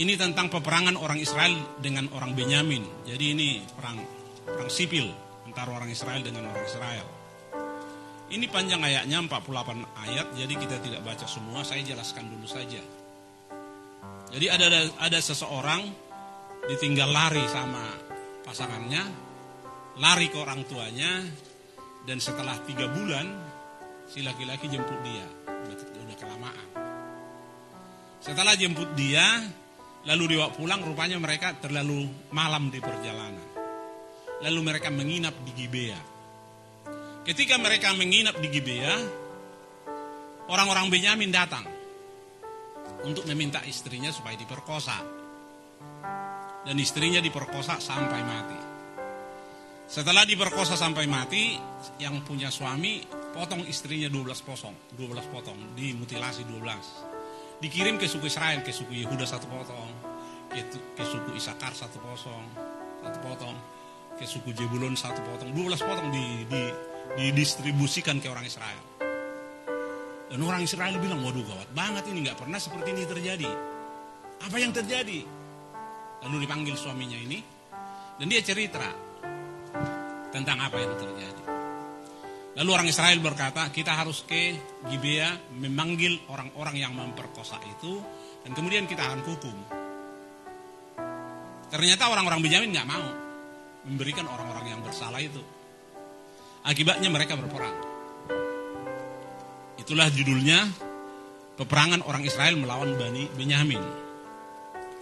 [0.00, 1.52] ini tentang peperangan orang Israel
[1.82, 3.04] dengan orang Benyamin.
[3.04, 4.00] Jadi ini perang
[4.48, 5.12] perang sipil
[5.44, 7.21] antara orang Israel dengan orang Israel.
[8.32, 12.80] Ini panjang ayatnya 48 ayat, jadi kita tidak baca semua, saya jelaskan dulu saja.
[14.32, 15.84] Jadi ada ada, ada seseorang
[16.64, 17.92] ditinggal lari sama
[18.40, 19.04] pasangannya,
[20.00, 21.20] lari ke orang tuanya,
[22.08, 23.28] dan setelah tiga bulan
[24.08, 26.68] si laki-laki jemput dia, udah, udah kelamaan.
[28.16, 29.44] Setelah jemput dia,
[30.08, 33.44] lalu dibawa pulang, rupanya mereka terlalu malam di perjalanan.
[34.40, 36.11] Lalu mereka menginap di Gibea.
[37.22, 38.98] Ketika mereka menginap di Gibea,
[40.50, 41.62] orang-orang Benyamin datang
[43.06, 44.98] untuk meminta istrinya supaya diperkosa.
[46.66, 48.58] Dan istrinya diperkosa sampai mati.
[49.86, 51.54] Setelah diperkosa sampai mati,
[52.02, 57.62] yang punya suami potong istrinya 12 potong, 12 potong, dimutilasi 12.
[57.62, 59.90] Dikirim ke suku Israel, ke suku Yehuda satu potong,
[60.50, 62.46] ke, suku Isakar satu potong,
[62.98, 63.54] satu potong,
[64.18, 66.62] ke suku Jebulon satu potong, 12 potong di, di
[67.18, 68.82] didistribusikan ke orang Israel.
[70.32, 73.50] Dan orang Israel bilang, waduh gawat banget ini, nggak pernah seperti ini terjadi.
[74.48, 75.20] Apa yang terjadi?
[76.24, 77.36] Lalu dipanggil suaminya ini,
[78.16, 78.80] dan dia cerita
[80.32, 81.42] tentang apa yang terjadi.
[82.52, 84.56] Lalu orang Israel berkata, kita harus ke
[84.88, 88.00] Gibea memanggil orang-orang yang memperkosa itu,
[88.44, 89.56] dan kemudian kita akan hukum.
[91.72, 93.06] Ternyata orang-orang Benyamin nggak mau
[93.88, 95.40] memberikan orang-orang yang bersalah itu.
[96.62, 97.74] Akibatnya mereka berperang.
[99.82, 100.62] Itulah judulnya
[101.58, 103.82] peperangan orang Israel melawan Bani Benyamin.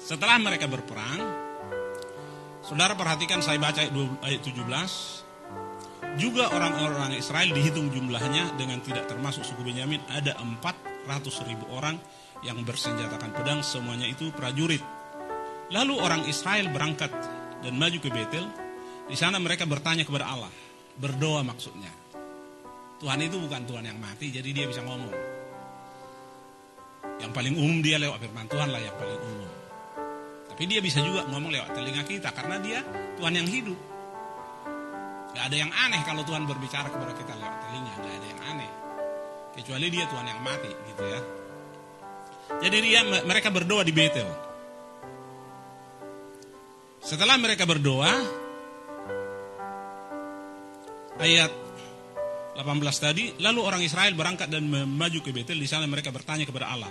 [0.01, 1.21] Setelah mereka berperang,
[2.65, 3.85] saudara perhatikan saya baca
[4.25, 6.17] ayat 17.
[6.17, 11.07] Juga orang-orang Israel dihitung jumlahnya dengan tidak termasuk suku Benyamin ada 400
[11.45, 12.01] ribu orang
[12.41, 14.81] yang bersenjatakan pedang semuanya itu prajurit.
[15.71, 17.13] Lalu orang Israel berangkat
[17.61, 18.49] dan maju ke Betel.
[19.07, 20.51] Di sana mereka bertanya kepada Allah,
[21.01, 21.89] Berdoa maksudnya.
[23.01, 25.17] Tuhan itu bukan Tuhan yang mati, jadi dia bisa ngomong.
[27.17, 29.53] Yang paling umum dia lewat firman Tuhan lah yang paling umum.
[30.53, 32.85] Tapi dia bisa juga ngomong lewat telinga kita, karena dia
[33.17, 33.81] Tuhan yang hidup.
[35.33, 38.71] Gak ada yang aneh kalau Tuhan berbicara kepada kita lewat telinga, gak ada yang aneh.
[39.57, 41.21] Kecuali dia Tuhan yang mati, gitu ya.
[42.61, 44.29] Jadi dia mereka berdoa di Betel.
[47.01, 48.13] Setelah mereka berdoa,
[51.21, 51.53] ayat
[52.61, 52.67] 18
[52.97, 56.91] tadi, lalu orang Israel berangkat dan maju ke Betel, di sana mereka bertanya kepada Allah.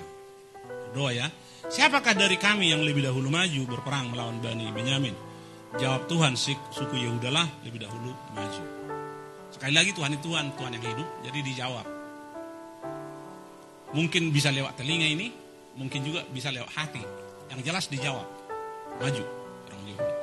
[0.90, 1.30] Doa ya,
[1.70, 5.14] siapakah dari kami yang lebih dahulu maju berperang melawan Bani Benyamin?
[5.78, 8.64] Jawab Tuhan, suku Yehuda lah lebih dahulu maju.
[9.54, 11.86] Sekali lagi Tuhan itu Tuhan, Tuhan yang hidup, jadi dijawab.
[13.94, 15.30] Mungkin bisa lewat telinga ini,
[15.78, 17.02] mungkin juga bisa lewat hati.
[17.54, 18.26] Yang jelas dijawab,
[18.98, 19.24] maju
[19.70, 20.16] orang Yahudi.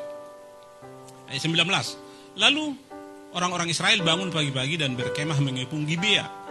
[1.31, 2.43] Ayat 19.
[2.43, 2.65] Lalu
[3.35, 6.47] orang-orang Israel bangun pagi-pagi dan berkemah mengepung Gibea.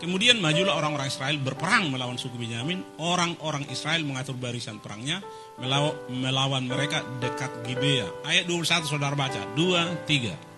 [0.00, 2.80] Kemudian majulah orang-orang Israel berperang melawan suku Benyamin.
[2.96, 5.20] Orang-orang Israel mengatur barisan perangnya
[5.60, 8.08] melaw melawan mereka dekat Gibea.
[8.24, 9.40] Ayat 21 saudara baca.
[9.52, 10.50] 2, 3.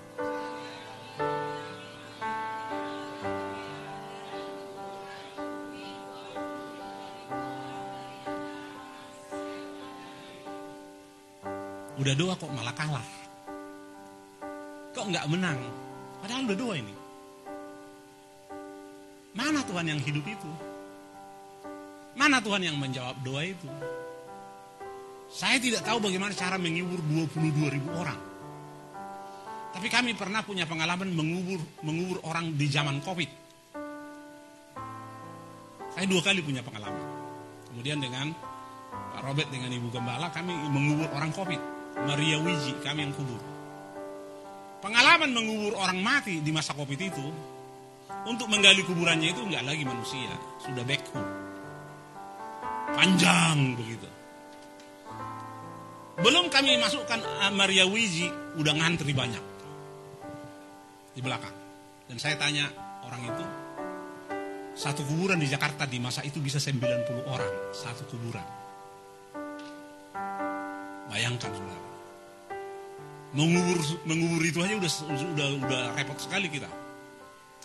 [11.99, 13.22] Udah doa kok malah kalah
[15.13, 15.61] nggak menang?
[16.25, 16.95] Padahal udah dua ini.
[19.33, 20.51] Mana Tuhan yang hidup itu?
[22.13, 23.69] Mana Tuhan yang menjawab doa itu?
[25.33, 28.21] Saya tidak tahu bagaimana cara mengubur 22 ribu orang.
[29.73, 33.31] Tapi kami pernah punya pengalaman mengubur mengubur orang di zaman Covid.
[35.97, 37.01] Saya dua kali punya pengalaman.
[37.73, 38.37] Kemudian dengan
[38.93, 41.61] Pak Robert dengan Ibu Gembala kami mengubur orang Covid.
[42.05, 43.41] Maria Wiji kami yang kubur.
[44.83, 47.27] Pengalaman mengubur orang mati di masa covid itu,
[48.27, 51.23] untuk menggali kuburannya itu nggak lagi manusia, sudah beku.
[52.91, 54.11] Panjang begitu.
[56.19, 58.27] Belum kami masukkan ah, Maria Wiji,
[58.59, 59.45] udah ngantri banyak.
[61.15, 61.55] Di belakang.
[62.11, 62.67] Dan saya tanya
[63.07, 63.45] orang itu,
[64.75, 68.47] satu kuburan di Jakarta di masa itu bisa 90 orang, satu kuburan.
[71.07, 71.92] Bayangkan saudara
[73.33, 74.93] mengubur mengubur itu aja udah
[75.33, 76.69] udah udah repot sekali kita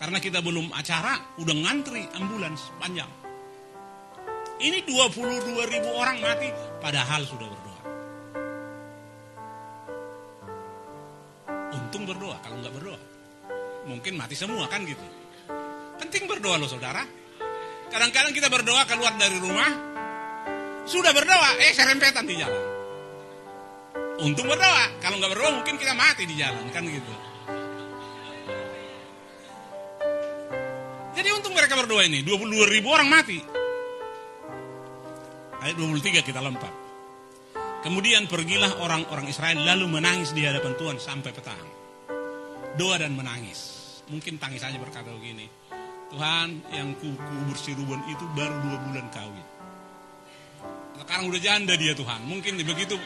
[0.00, 3.10] karena kita belum acara udah ngantri ambulans panjang
[4.58, 6.48] ini 22 ribu orang mati
[6.80, 7.68] padahal sudah berdoa
[11.88, 12.36] untung berdoa.
[12.44, 13.00] Kalau nggak berdoa,
[13.88, 15.00] mungkin mati semua kan gitu.
[15.96, 17.00] Penting berdoa loh saudara.
[17.88, 19.72] Kadang-kadang kita berdoa keluar dari rumah,
[20.84, 22.77] sudah berdoa, eh serempetan di jalan.
[24.18, 27.12] Untung berdoa, kalau nggak berdoa mungkin kita mati di jalan kan gitu.
[31.14, 33.38] Jadi untung mereka berdoa ini, 22 ribu orang mati.
[35.62, 36.70] Ayat 23 kita lompat.
[37.78, 41.66] Kemudian pergilah orang-orang Israel lalu menangis di hadapan Tuhan sampai petang.
[42.74, 44.02] Doa dan menangis.
[44.10, 45.46] Mungkin tangisannya berkata begini.
[46.10, 49.46] Tuhan yang ku kubur si Ruben itu baru dua bulan kawin.
[50.98, 52.26] Sekarang udah janda dia Tuhan.
[52.26, 52.98] Mungkin begitu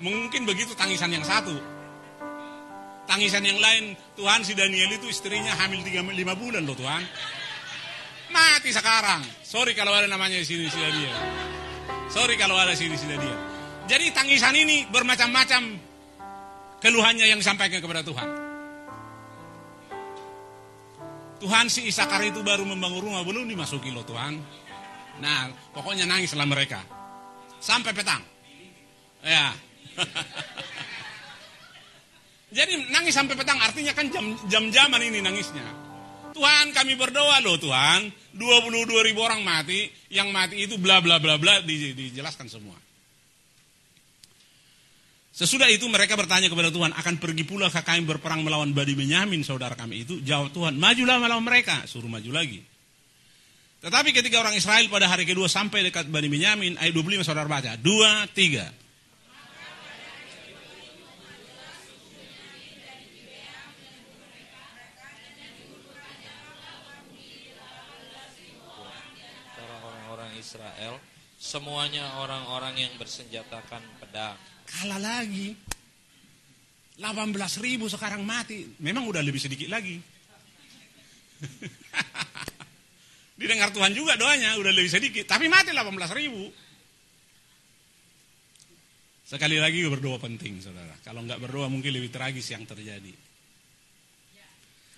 [0.00, 1.54] mungkin begitu tangisan yang satu.
[3.08, 7.02] Tangisan yang lain, Tuhan si Daniel itu istrinya hamil 3 5 bulan loh Tuhan.
[8.30, 9.26] Mati sekarang.
[9.42, 11.16] Sorry kalau ada namanya di sini si Daniel.
[12.06, 13.34] Sorry kalau ada sini si Daniel.
[13.90, 15.62] Jadi tangisan ini bermacam-macam
[16.78, 18.28] keluhannya yang disampaikan kepada Tuhan.
[21.40, 24.38] Tuhan si Isakar itu baru membangun rumah belum dimasuki loh Tuhan.
[25.18, 26.84] Nah, pokoknya nangislah mereka
[27.58, 28.22] sampai petang.
[29.24, 29.52] Ya.
[32.56, 34.10] Jadi nangis sampai petang artinya kan
[34.50, 35.62] jam-jaman ini nangisnya.
[36.34, 41.38] Tuhan kami berdoa loh Tuhan, 22 ribu orang mati, yang mati itu bla bla bla
[41.38, 42.74] bla dijelaskan semua.
[45.30, 49.40] Sesudah itu mereka bertanya kepada Tuhan, akan pergi pula ke kami berperang melawan Bani Benyamin
[49.40, 50.20] saudara kami itu.
[50.20, 52.60] Jawab Tuhan, majulah melawan mereka, suruh maju lagi.
[53.80, 57.80] Tetapi ketika orang Israel pada hari kedua sampai dekat Bani Benyamin, ayat 25 saudara baca,
[57.80, 58.79] 2, 3.
[71.50, 74.38] Semuanya orang-orang yang bersenjatakan pedang.
[74.70, 75.58] Kalah lagi.
[77.02, 78.70] 18 ribu sekarang mati.
[78.78, 79.98] Memang udah lebih sedikit lagi.
[83.40, 85.26] Didengar Tuhan juga doanya, udah lebih sedikit.
[85.26, 86.46] Tapi mati 18 ribu.
[89.26, 90.94] Sekali lagi berdoa penting, saudara.
[91.02, 93.10] Kalau nggak berdoa mungkin lebih tragis yang terjadi.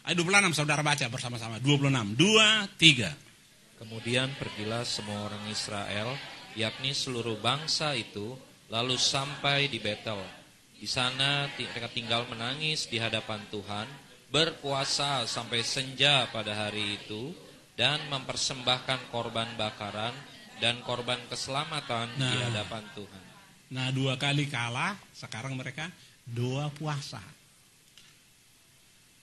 [0.03, 1.63] Ayat 26, saudara baca bersama-sama.
[1.63, 3.15] 26, 2, 3.
[3.79, 6.19] Kemudian pergilah semua orang Israel,
[6.57, 8.37] yakni seluruh bangsa itu,
[8.73, 10.21] lalu sampai di Betel.
[10.77, 13.87] Di sana mereka tinggal menangis di hadapan Tuhan,
[14.33, 17.31] berpuasa sampai senja pada hari itu,
[17.79, 20.13] dan mempersembahkan korban bakaran
[20.61, 22.47] dan korban keselamatan di Nah.
[22.51, 23.25] hadapan Tuhan.
[23.73, 25.89] Nah dua kali kalah, sekarang mereka
[26.29, 27.23] doa puasa.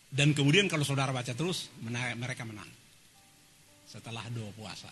[0.09, 2.67] Dan kemudian kalau saudara baca terus, mereka menang.
[3.86, 4.89] Setelah doa puasa.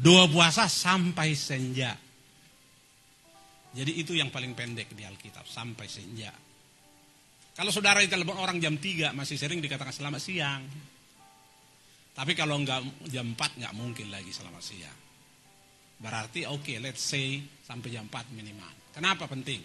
[0.00, 1.92] Doa puasa sampai senja.
[3.70, 6.32] Jadi itu yang paling pendek di Alkitab, sampai senja.
[7.54, 10.64] Kalau saudara ditelepon orang jam 3 masih sering dikatakan selamat siang.
[12.16, 12.82] Tapi kalau enggak
[13.12, 14.98] jam 4 nggak mungkin lagi selamat siang.
[16.00, 18.90] Berarti oke, okay, let's say sampai jam 4 minimal.
[18.96, 19.62] Kenapa penting?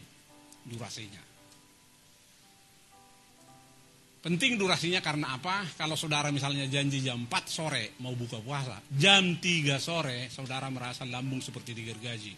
[0.68, 1.25] Durasinya.
[4.26, 5.70] Penting durasinya karena apa?
[5.78, 11.06] Kalau saudara misalnya janji jam 4 sore mau buka puasa, jam 3 sore saudara merasa
[11.06, 12.34] lambung seperti digergaji.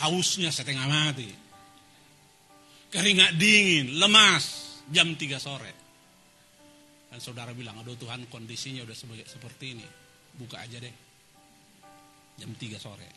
[0.00, 1.28] Hausnya setengah mati.
[2.88, 5.72] Keringat dingin, lemas, jam 3 sore.
[7.12, 8.96] Dan saudara bilang, aduh Tuhan kondisinya udah
[9.28, 9.84] seperti ini.
[10.32, 10.94] Buka aja deh
[12.40, 13.08] jam 3 sore.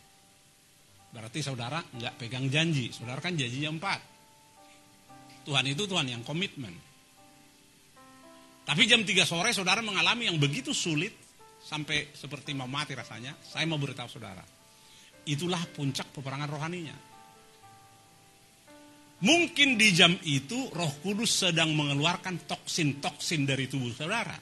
[1.16, 2.92] Berarti saudara nggak pegang janji.
[2.92, 4.11] Saudara kan janji jam 4.
[5.42, 6.74] Tuhan itu Tuhan yang komitmen.
[8.62, 11.12] Tapi jam 3 sore saudara mengalami yang begitu sulit
[11.62, 13.34] sampai seperti mau mati rasanya.
[13.42, 14.46] Saya mau beritahu saudara.
[15.26, 16.98] Itulah puncak peperangan rohaninya.
[19.22, 24.34] Mungkin di jam itu Roh Kudus sedang mengeluarkan toksin-toksin dari tubuh saudara.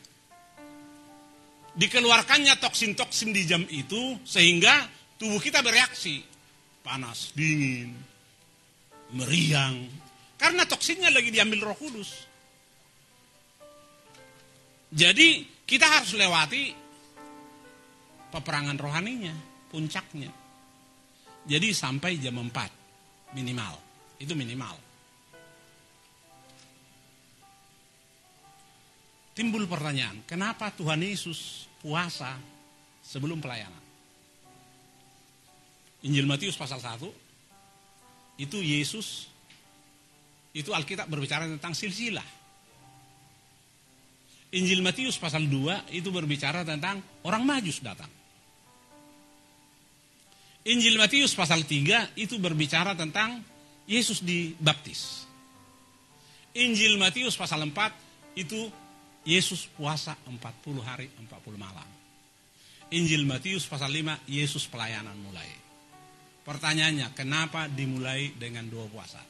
[1.76, 4.88] Dikeluarkannya toksin-toksin di jam itu sehingga
[5.20, 6.24] tubuh kita bereaksi.
[6.80, 7.92] Panas, dingin,
[9.12, 9.84] meriang.
[10.40, 12.12] Karena toksinnya lagi diambil Roh Kudus.
[14.90, 16.74] Jadi kita harus lewati
[18.32, 19.36] peperangan rohaninya,
[19.70, 20.32] puncaknya.
[21.46, 23.78] Jadi sampai jam 4 minimal.
[24.18, 24.76] Itu minimal.
[29.38, 32.36] Timbul pertanyaan, kenapa Tuhan Yesus puasa
[33.00, 33.80] sebelum pelayanan?
[36.04, 37.00] Injil Matius pasal 1
[38.40, 39.29] itu Yesus
[40.54, 42.26] itu Alkitab berbicara tentang silsilah.
[44.50, 48.10] Injil Matius pasal 2 itu berbicara tentang orang majus datang.
[50.66, 53.46] Injil Matius pasal 3 itu berbicara tentang
[53.86, 55.30] Yesus dibaptis.
[56.58, 58.70] Injil Matius pasal 4 itu
[59.22, 60.42] Yesus puasa 40
[60.82, 61.30] hari 40
[61.62, 61.86] malam.
[62.90, 65.46] Injil Matius pasal 5 Yesus pelayanan mulai.
[66.42, 69.22] Pertanyaannya, kenapa dimulai dengan dua puasa?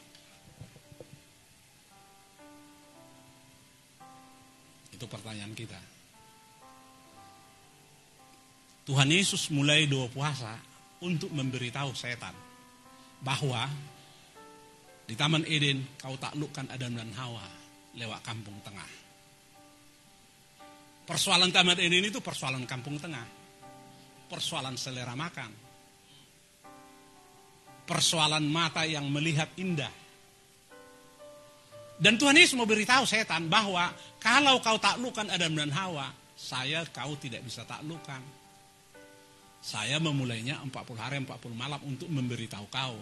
[5.00, 5.80] Itu pertanyaan kita.
[8.84, 10.60] Tuhan Yesus mulai dua puasa
[11.00, 12.36] untuk memberitahu setan
[13.24, 13.64] bahwa
[15.08, 17.47] di Taman Eden kau taklukkan Adam dan Hawa
[17.95, 18.91] lewat kampung tengah.
[21.08, 23.24] Persoalan Taman Eden itu persoalan kampung tengah.
[24.28, 25.52] Persoalan selera makan.
[27.88, 29.99] Persoalan mata yang melihat indah.
[32.00, 33.91] Dan Tuhan Yesus mau beritahu setan bahwa
[34.24, 38.24] kalau kau taklukkan Adam dan Hawa, saya kau tidak bisa taklukkan.
[39.60, 42.95] Saya memulainya 40 hari 40 malam untuk memberitahu kau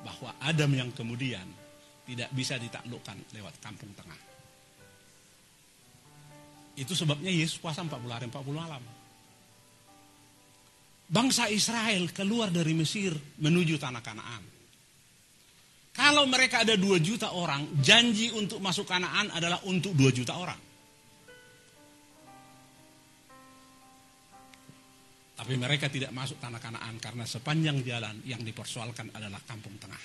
[0.00, 1.44] bahwa Adam yang kemudian
[2.08, 4.16] tidak bisa ditaklukkan lewat kampung tengah.
[6.80, 8.80] Itu sebabnya Yesus puasa 40 hari 40 malam.
[11.10, 14.49] Bangsa Israel keluar dari Mesir menuju tanah Kanaan.
[16.00, 20.56] Kalau mereka ada 2 juta orang, janji untuk masuk Kanaan adalah untuk 2 juta orang.
[25.36, 30.04] Tapi mereka tidak masuk tanah kanaan karena sepanjang jalan yang dipersoalkan adalah kampung tengah.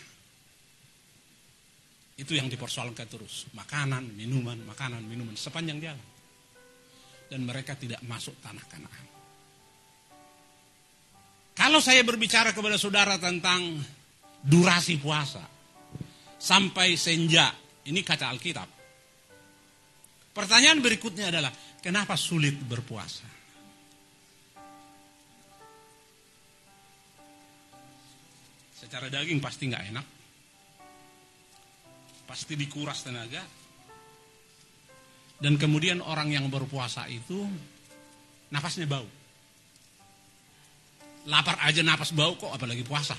[2.16, 3.52] Itu yang dipersoalkan terus.
[3.52, 6.08] Makanan, minuman, makanan, minuman sepanjang jalan.
[7.28, 9.06] Dan mereka tidak masuk tanah kanaan.
[11.56, 13.84] Kalau saya berbicara kepada saudara tentang
[14.40, 15.55] durasi puasa.
[16.46, 17.50] Sampai senja.
[17.90, 18.70] Ini kata Alkitab.
[20.30, 21.50] Pertanyaan berikutnya adalah,
[21.82, 23.26] kenapa sulit berpuasa?
[28.78, 30.06] Secara daging pasti nggak enak.
[32.30, 33.42] Pasti dikuras tenaga.
[35.42, 37.42] Dan kemudian orang yang berpuasa itu
[38.54, 39.10] nafasnya bau.
[41.26, 43.18] Lapar aja nafas bau kok apalagi puasa.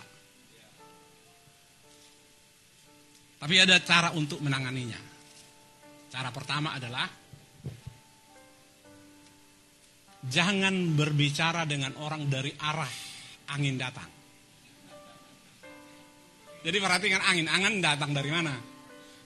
[3.37, 4.97] Tapi ada cara untuk menanganinya.
[6.09, 7.05] Cara pertama adalah
[10.25, 12.91] jangan berbicara dengan orang dari arah
[13.53, 14.11] angin datang.
[16.67, 18.55] Jadi perhatikan angin, angin datang dari mana?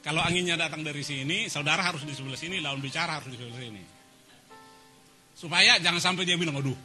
[0.00, 3.60] Kalau anginnya datang dari sini, saudara harus di sebelah sini, lawan bicara harus di sebelah
[3.60, 3.82] sini.
[5.36, 6.76] Supaya jangan sampai dia bilang, aduh,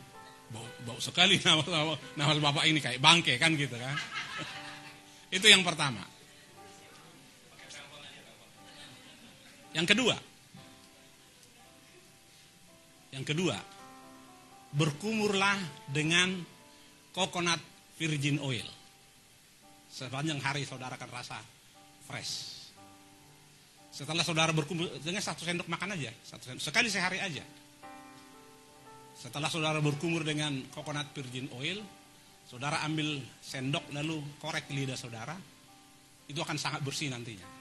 [0.51, 3.95] bau, bau sekali nama, nama, nama bapak ini kayak bangke kan gitu kan.
[5.27, 6.14] Itu yang pertama.
[9.75, 10.15] Yang kedua,
[13.11, 13.59] yang kedua,
[14.71, 15.59] berkumurlah
[15.91, 16.39] dengan
[17.11, 17.59] coconut
[17.99, 18.63] virgin oil.
[19.91, 21.39] Sepanjang hari saudara akan rasa
[22.07, 22.63] fresh.
[23.91, 27.43] Setelah saudara berkumpul dengan satu sendok makan aja, satu sendok, sekali sehari aja.
[29.15, 31.79] Setelah saudara berkumur dengan coconut virgin oil,
[32.47, 35.35] saudara ambil sendok lalu korek lidah saudara,
[36.27, 37.54] itu akan sangat bersih nantinya.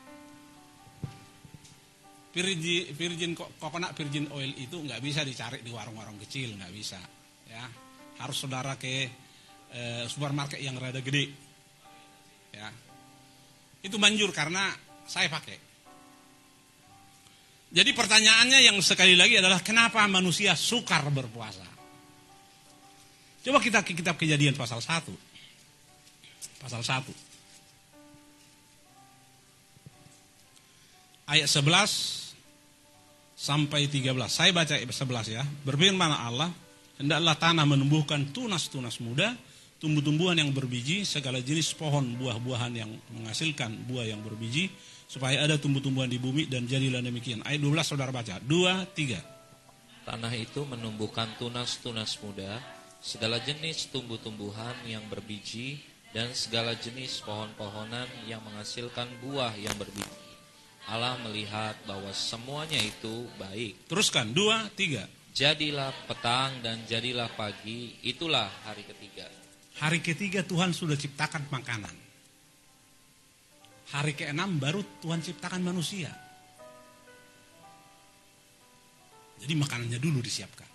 [2.35, 6.99] Virgin, virgin coconut virgin oil itu nggak bisa dicari di warung-warung kecil, nggak bisa.
[7.47, 7.63] Ya,
[8.19, 9.07] harus saudara ke
[9.71, 11.45] eh, supermarket yang rada gede
[12.55, 12.71] Ya.
[13.83, 14.71] Itu manjur karena
[15.05, 15.59] saya pakai.
[17.75, 21.67] Jadi pertanyaannya yang sekali lagi adalah kenapa manusia sukar berpuasa?
[23.45, 25.11] Coba kita ke kitab kejadian pasal 1.
[26.63, 27.11] Pasal 1.
[31.35, 32.24] Ayat 11
[33.45, 34.09] sampai 13.
[34.33, 35.45] Saya baca 11 ya.
[35.69, 36.49] Berfirman Allah,
[36.97, 39.37] hendaklah tanah menumbuhkan tunas-tunas muda,
[39.77, 44.73] tumbuh-tumbuhan yang berbiji, segala jenis pohon buah-buahan yang menghasilkan buah yang berbiji,
[45.05, 47.45] supaya ada tumbuh-tumbuhan di bumi dan jadilah demikian.
[47.45, 48.41] Ayat 12 saudara baca.
[48.41, 49.21] Dua, tiga.
[50.09, 52.57] Tanah itu menumbuhkan tunas-tunas muda,
[53.05, 55.85] segala jenis tumbuh-tumbuhan yang berbiji,
[56.17, 60.24] dan segala jenis pohon-pohonan yang menghasilkan buah yang berbiji.
[60.85, 63.89] Allah melihat bahwa semuanya itu baik.
[63.89, 65.09] Teruskan, dua, tiga.
[65.35, 69.27] Jadilah petang dan jadilah pagi, itulah hari ketiga.
[69.83, 71.97] Hari ketiga Tuhan sudah ciptakan makanan.
[73.97, 76.13] Hari keenam baru Tuhan ciptakan manusia.
[79.43, 80.71] Jadi makanannya dulu disiapkan.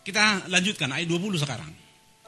[0.00, 1.72] Kita lanjutkan ayat 20 sekarang.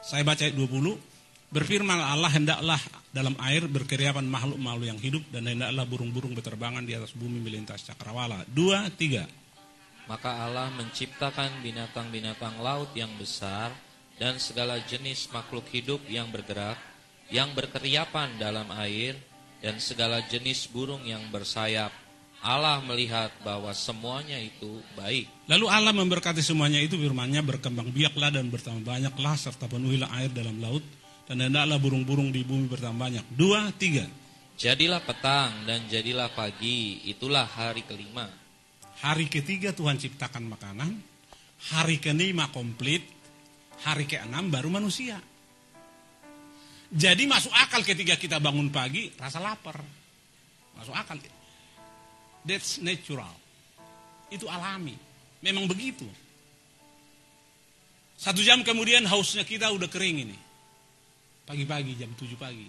[0.05, 1.49] Saya baca ayat 20.
[1.49, 2.81] Berfirman Allah hendaklah
[3.13, 8.41] dalam air berkeriapan makhluk-makhluk yang hidup dan hendaklah burung-burung berterbangan di atas bumi melintas cakrawala.
[8.49, 9.29] Dua, tiga.
[10.09, 13.69] Maka Allah menciptakan binatang-binatang laut yang besar
[14.17, 16.75] dan segala jenis makhluk hidup yang bergerak,
[17.29, 19.15] yang berkeriapan dalam air,
[19.61, 21.93] dan segala jenis burung yang bersayap.
[22.43, 25.31] Allah melihat bahwa semuanya itu baik.
[25.47, 30.59] Lalu Allah memberkati semuanya itu firman-Nya berkembang biaklah dan bertambah banyaklah serta penuhilah air dalam
[30.59, 30.83] laut
[31.23, 33.25] dan hendaklah burung-burung di bumi bertambah banyak.
[33.33, 34.03] Dua, tiga.
[34.53, 38.29] Jadilah petang dan jadilah pagi, itulah hari kelima.
[39.01, 40.91] Hari ketiga Tuhan ciptakan makanan,
[41.73, 43.03] hari kelima komplit,
[43.83, 45.19] hari keenam baru manusia.
[46.93, 49.81] Jadi masuk akal ketika kita bangun pagi rasa lapar.
[50.77, 51.17] Masuk akal.
[52.45, 53.33] That's natural.
[54.29, 54.93] Itu alami.
[55.41, 56.05] Memang begitu.
[58.13, 60.37] Satu jam kemudian hausnya kita udah kering ini.
[61.43, 62.67] Pagi-pagi jam 7 pagi.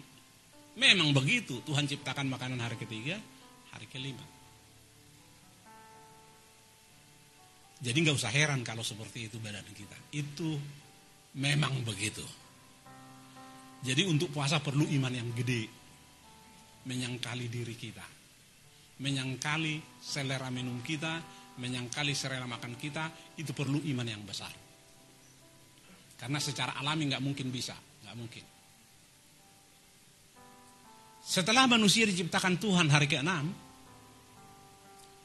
[0.74, 3.14] Memang begitu Tuhan ciptakan makanan hari ketiga,
[3.70, 4.26] hari kelima.
[7.78, 9.94] Jadi nggak usah heran kalau seperti itu badan kita.
[10.10, 10.58] Itu
[11.38, 12.26] memang begitu.
[13.84, 15.70] Jadi untuk puasa perlu iman yang gede.
[16.90, 18.06] Menyangkali diri kita.
[18.98, 21.22] Menyangkali selera minum kita,
[21.62, 24.50] menyangkali selera makan kita, itu perlu iman yang besar.
[26.18, 27.74] Karena secara alami nggak mungkin bisa,
[28.04, 28.53] nggak mungkin.
[31.24, 33.32] Setelah manusia diciptakan Tuhan hari ke-6,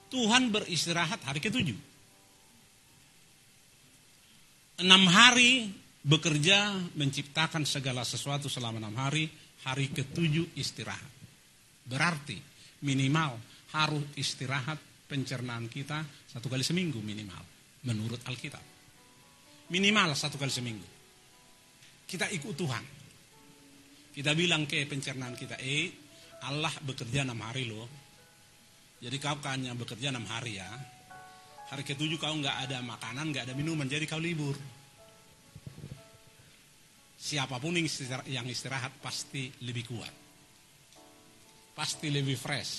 [0.09, 1.75] Tuhan beristirahat hari ke-7.
[4.79, 5.67] Enam hari
[5.99, 9.27] bekerja menciptakan segala sesuatu selama enam hari,
[9.67, 11.11] hari ketujuh istirahat.
[11.83, 12.39] Berarti
[12.87, 13.35] minimal
[13.75, 15.99] harus istirahat pencernaan kita
[16.31, 17.43] satu kali seminggu minimal,
[17.83, 18.63] menurut Alkitab.
[19.67, 20.87] Minimal satu kali seminggu.
[22.07, 22.98] Kita ikut Tuhan.
[24.09, 25.89] Kita bilang ke pencernaan kita, eh
[26.43, 27.87] Allah bekerja enam hari loh.
[28.99, 30.67] Jadi kau kan yang bekerja enam hari ya.
[31.71, 34.57] Hari ketujuh kau nggak ada makanan, nggak ada minuman, jadi kau libur.
[37.19, 37.75] Siapa pun
[38.27, 40.13] yang istirahat pasti lebih kuat.
[41.75, 42.73] Pasti lebih fresh.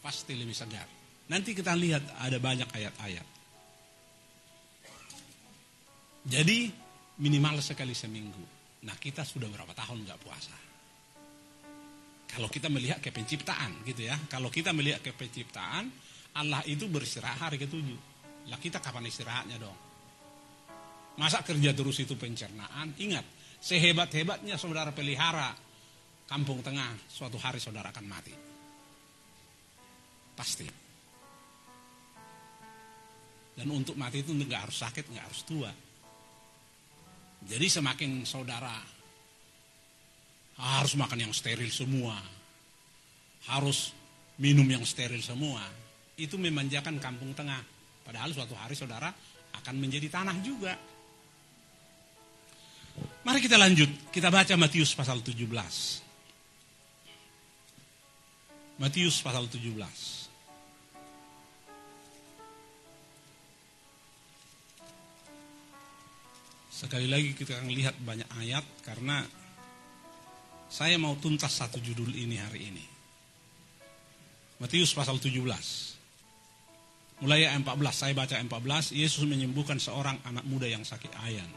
[0.00, 0.88] Pasti lebih segar.
[1.28, 3.26] Nanti kita lihat ada banyak ayat-ayat.
[6.24, 6.72] Jadi
[7.20, 8.42] minimal sekali seminggu.
[8.86, 10.69] Nah kita sudah berapa tahun nggak puasa?
[12.30, 14.14] Kalau kita melihat ke penciptaan gitu ya.
[14.30, 15.90] Kalau kita melihat ke penciptaan,
[16.38, 17.98] Allah itu beristirahat hari ketujuh.
[18.46, 19.78] Lah kita kapan istirahatnya dong?
[21.18, 22.94] Masa kerja terus itu pencernaan?
[22.96, 23.26] Ingat,
[23.60, 25.52] Sehebat-hebatnya saudara pelihara
[26.24, 28.32] kampung tengah, suatu hari saudara akan mati.
[30.32, 30.64] Pasti.
[33.52, 35.68] Dan untuk mati itu nggak harus sakit, nggak harus tua.
[37.44, 38.80] Jadi semakin saudara
[40.60, 42.20] harus makan yang steril semua,
[43.48, 43.96] harus
[44.36, 45.64] minum yang steril semua,
[46.20, 47.64] itu memanjakan kampung tengah.
[48.04, 49.08] Padahal suatu hari saudara
[49.56, 50.76] akan menjadi tanah juga.
[53.24, 55.48] Mari kita lanjut, kita baca Matius pasal 17.
[58.80, 59.76] Matius pasal 17.
[66.72, 69.20] Sekali lagi kita akan lihat banyak ayat karena
[70.70, 72.84] saya mau tuntas satu judul ini hari ini.
[74.62, 75.34] Matius pasal 17.
[77.20, 81.50] Mulai ayat 14, saya baca ayat 14, Yesus menyembuhkan seorang anak muda yang sakit ayan.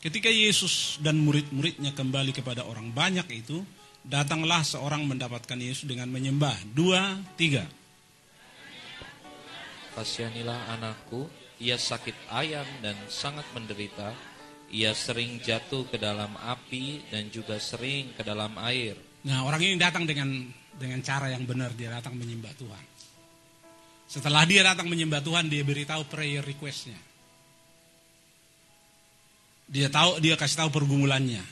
[0.00, 3.66] Ketika Yesus dan murid-muridnya kembali kepada orang banyak itu,
[4.06, 6.56] datanglah seorang mendapatkan Yesus dengan menyembah.
[6.72, 7.66] Dua, tiga.
[9.98, 11.26] Kasihanilah anakku,
[11.58, 14.12] ia sakit ayam dan sangat menderita.
[14.74, 18.98] Ia sering jatuh ke dalam api dan juga sering ke dalam air.
[19.26, 20.26] Nah orang ini datang dengan
[20.76, 22.84] dengan cara yang benar, dia datang menyembah Tuhan.
[24.06, 26.98] Setelah dia datang menyembah Tuhan, dia beritahu prayer requestnya.
[29.66, 31.42] Dia tahu dia kasih tahu pergumulannya.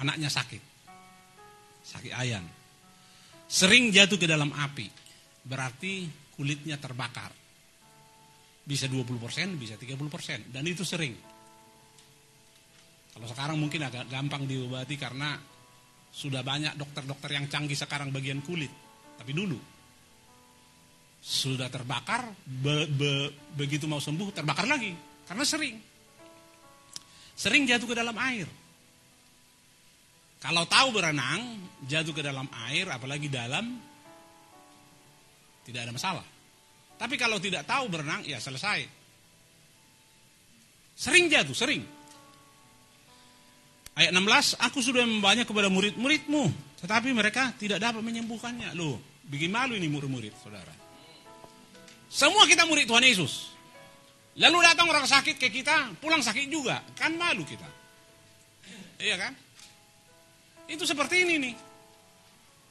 [0.00, 0.62] Anaknya sakit.
[1.84, 2.44] Sakit ayan.
[3.44, 4.88] Sering jatuh ke dalam api.
[5.44, 7.28] Berarti kulitnya terbakar.
[8.64, 10.48] Bisa 20%, bisa 30%.
[10.48, 11.12] Dan itu sering.
[13.12, 15.36] Kalau sekarang mungkin agak gampang diobati karena
[16.12, 18.72] sudah banyak dokter-dokter yang canggih sekarang bagian kulit.
[19.20, 19.60] Tapi dulu
[21.22, 24.90] sudah terbakar, be, be, begitu mau sembuh terbakar lagi.
[25.22, 25.76] Karena sering.
[27.38, 28.50] Sering jatuh ke dalam air.
[30.42, 33.78] Kalau tahu berenang, jatuh ke dalam air, apalagi dalam,
[35.62, 36.26] tidak ada masalah.
[36.98, 38.82] Tapi kalau tidak tahu berenang, ya selesai.
[40.98, 41.86] Sering jatuh, sering.
[43.92, 46.48] Ayat 16, aku sudah membawanya kepada murid-muridmu,
[46.80, 48.72] tetapi mereka tidak dapat menyembuhkannya.
[48.72, 48.96] Loh,
[49.28, 50.72] bikin malu ini murid-murid, saudara.
[52.08, 53.52] Semua kita murid Tuhan Yesus.
[54.40, 56.80] Lalu datang orang sakit ke kita, pulang sakit juga.
[56.96, 57.68] Kan malu kita.
[58.96, 59.32] Iya kan?
[60.68, 61.54] Itu seperti ini nih.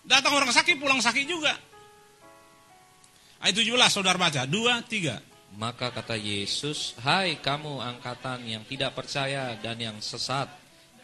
[0.01, 1.53] Datang orang sakit, pulang sakit juga.
[3.41, 4.45] Ayat 17, saudara baca.
[4.49, 5.21] Dua, tiga.
[5.57, 10.60] Maka kata Yesus, Hai kamu angkatan yang tidak percaya dan yang sesat.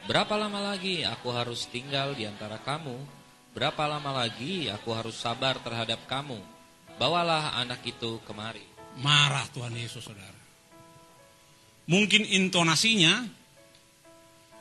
[0.08, 2.96] Berapa lama lagi aku harus tinggal di antara kamu?
[3.52, 6.40] Berapa lama lagi aku harus sabar terhadap kamu?
[6.96, 8.64] Bawalah anak itu kemari.
[9.04, 10.40] Marah Tuhan Yesus, saudara.
[11.92, 13.28] Mungkin intonasinya,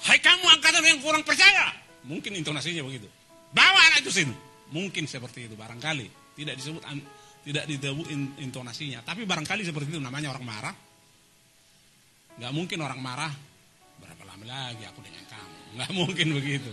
[0.03, 1.73] Hai kamu angkatan yang kurang percaya.
[2.05, 3.09] Mungkin intonasinya begitu.
[3.55, 4.35] Bawa anak itu sini.
[4.71, 6.37] Mungkin seperti itu barangkali.
[6.37, 6.83] Tidak disebut
[7.47, 8.07] tidak disebut
[8.43, 9.01] intonasinya.
[9.01, 10.75] Tapi barangkali seperti itu namanya orang marah.
[12.37, 13.33] Gak mungkin orang marah.
[13.97, 15.26] Berapa lama lagi aku dengan
[15.77, 15.85] kamu?
[15.85, 16.73] Gak mungkin begitu.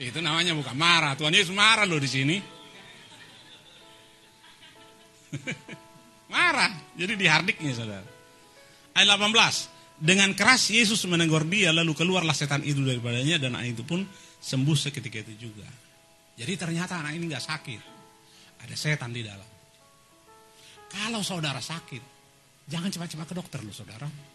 [0.00, 1.12] Itu namanya bukan marah.
[1.14, 2.36] Tuhan Yesus marah loh di sini.
[6.34, 6.72] marah.
[6.96, 8.08] Jadi dihardiknya saudara.
[8.96, 10.02] Ayat 18.
[10.02, 14.02] Dengan keras Yesus menegur dia lalu keluarlah setan itu daripadanya dan anak itu pun
[14.42, 15.68] sembuh seketika itu juga.
[16.34, 17.80] Jadi ternyata anak ini nggak sakit.
[18.66, 19.46] Ada setan di dalam.
[20.90, 22.02] Kalau saudara sakit,
[22.66, 24.31] jangan cepat-cepat ke dokter loh saudara.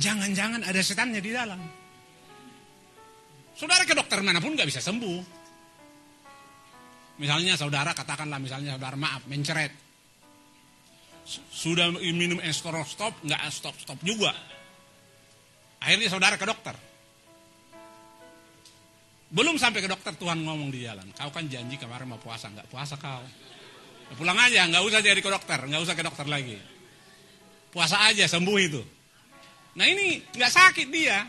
[0.00, 1.60] Jangan-jangan ada setannya di dalam.
[3.52, 5.20] Saudara ke dokter mana pun nggak bisa sembuh.
[7.20, 9.76] Misalnya saudara katakanlah misalnya saudara maaf menceret
[11.52, 14.32] sudah minum eskorol stop, nggak stop stop juga.
[15.84, 16.72] Akhirnya saudara ke dokter.
[19.30, 21.06] Belum sampai ke dokter Tuhan ngomong di jalan.
[21.14, 23.22] Kau kan janji kemarin mau puasa, nggak puasa kau.
[24.10, 26.58] Ya, pulang aja, nggak usah jadi ke dokter, nggak usah ke dokter lagi.
[27.70, 28.82] Puasa aja sembuh itu.
[29.78, 31.22] Nah ini nggak sakit dia.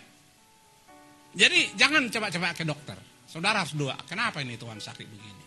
[1.31, 2.97] Jadi jangan cepat-cepat ke dokter.
[3.29, 3.95] Saudara harus doa.
[4.09, 5.45] Kenapa ini Tuhan sakit begini?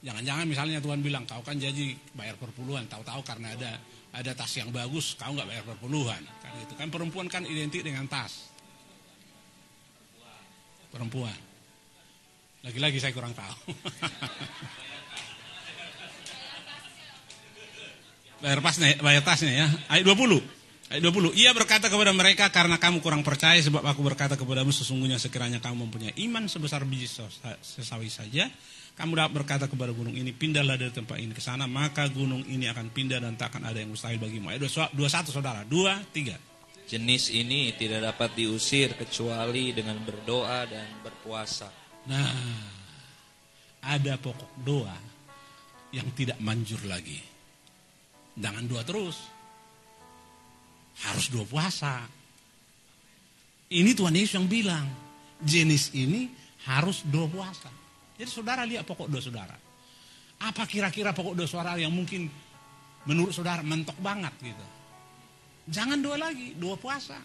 [0.00, 3.76] Jangan-jangan misalnya Tuhan bilang kau kan jadi bayar perpuluhan, tahu-tahu karena ada
[4.16, 6.22] ada tas yang bagus, kau nggak bayar perpuluhan.
[6.40, 8.48] Kan itu kan perempuan kan identik dengan tas.
[10.88, 11.36] Perempuan.
[12.64, 13.72] Lagi-lagi saya kurang tahu.
[18.44, 19.68] bayar pasnya, bayar tasnya ya.
[19.88, 20.59] Ayat 20.
[20.90, 21.38] Ayat 20.
[21.38, 25.86] Ia berkata kepada mereka karena kamu kurang percaya sebab aku berkata kepadamu sesungguhnya sekiranya kamu
[25.86, 27.06] mempunyai iman sebesar biji
[27.62, 28.50] sesawi saja
[29.00, 32.68] kamu dapat berkata kepada gunung ini, pindahlah dari tempat ini ke sana, maka gunung ini
[32.68, 34.52] akan pindah dan tak akan ada yang mustahil bagimu.
[34.52, 36.36] Ayat dua satu saudara, dua tiga.
[36.84, 41.72] Jenis ini tidak dapat diusir kecuali dengan berdoa dan berpuasa.
[42.12, 42.28] Nah,
[43.86, 44.98] ada pokok doa
[45.96, 47.24] yang tidak manjur lagi.
[48.36, 49.16] Jangan doa terus.
[51.08, 52.04] Harus doa puasa.
[53.70, 54.86] Ini Tuhan Yesus yang bilang,
[55.40, 56.28] jenis ini
[56.66, 57.70] harus doa puasa.
[58.20, 59.56] Jadi saudara lihat pokok doa saudara.
[60.40, 62.28] Apa kira-kira pokok doa saudara yang mungkin
[63.08, 64.66] menurut saudara mentok banget gitu.
[65.70, 67.16] Jangan doa lagi, doa puasa.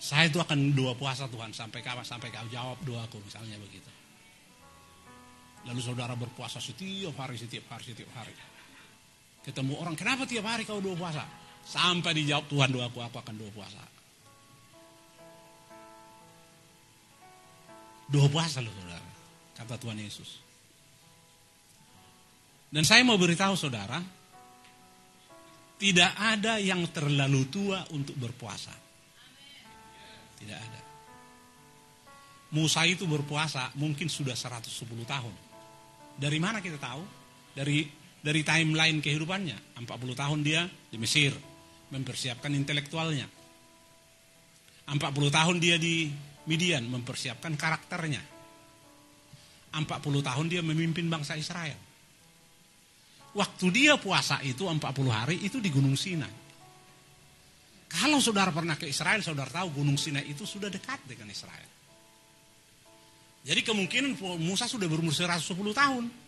[0.00, 3.88] Saya itu akan doa puasa Tuhan sampai kapan sampai kau jawab doaku misalnya begitu.
[5.64, 8.36] Lalu saudara berpuasa setiap hari, setiap hari, setiap hari.
[9.44, 11.20] Ketemu orang, kenapa tiap hari kau doa puasa?
[11.64, 13.82] Sampai dijawab Tuhan doaku, aku akan doa puasa.
[18.08, 19.08] Doa puasa loh saudara.
[19.56, 20.40] Kata Tuhan Yesus.
[22.72, 24.00] Dan saya mau beritahu saudara.
[25.74, 28.72] Tidak ada yang terlalu tua untuk berpuasa.
[30.40, 30.80] Tidak ada.
[32.54, 34.70] Musa itu berpuasa mungkin sudah 110
[35.04, 35.34] tahun.
[36.14, 37.02] Dari mana kita tahu?
[37.58, 39.76] Dari dari timeline kehidupannya.
[39.76, 39.84] 40
[40.16, 41.36] tahun dia di Mesir.
[41.92, 43.28] Mempersiapkan intelektualnya.
[44.88, 44.96] 40
[45.28, 46.08] tahun dia di
[46.48, 48.24] Midian mempersiapkan karakternya.
[49.76, 49.84] 40
[50.24, 51.76] tahun dia memimpin bangsa Israel.
[53.34, 54.80] Waktu dia puasa itu 40
[55.10, 56.32] hari itu di Gunung Sinai.
[57.90, 61.70] Kalau saudara pernah ke Israel, saudara tahu Gunung Sinai itu sudah dekat dengan Israel.
[63.44, 66.23] Jadi kemungkinan Musa sudah berumur 110 tahun.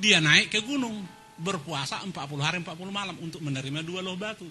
[0.00, 1.04] Dia naik ke gunung,
[1.36, 4.48] berpuasa 40 hari 40 malam untuk menerima dua loh batu.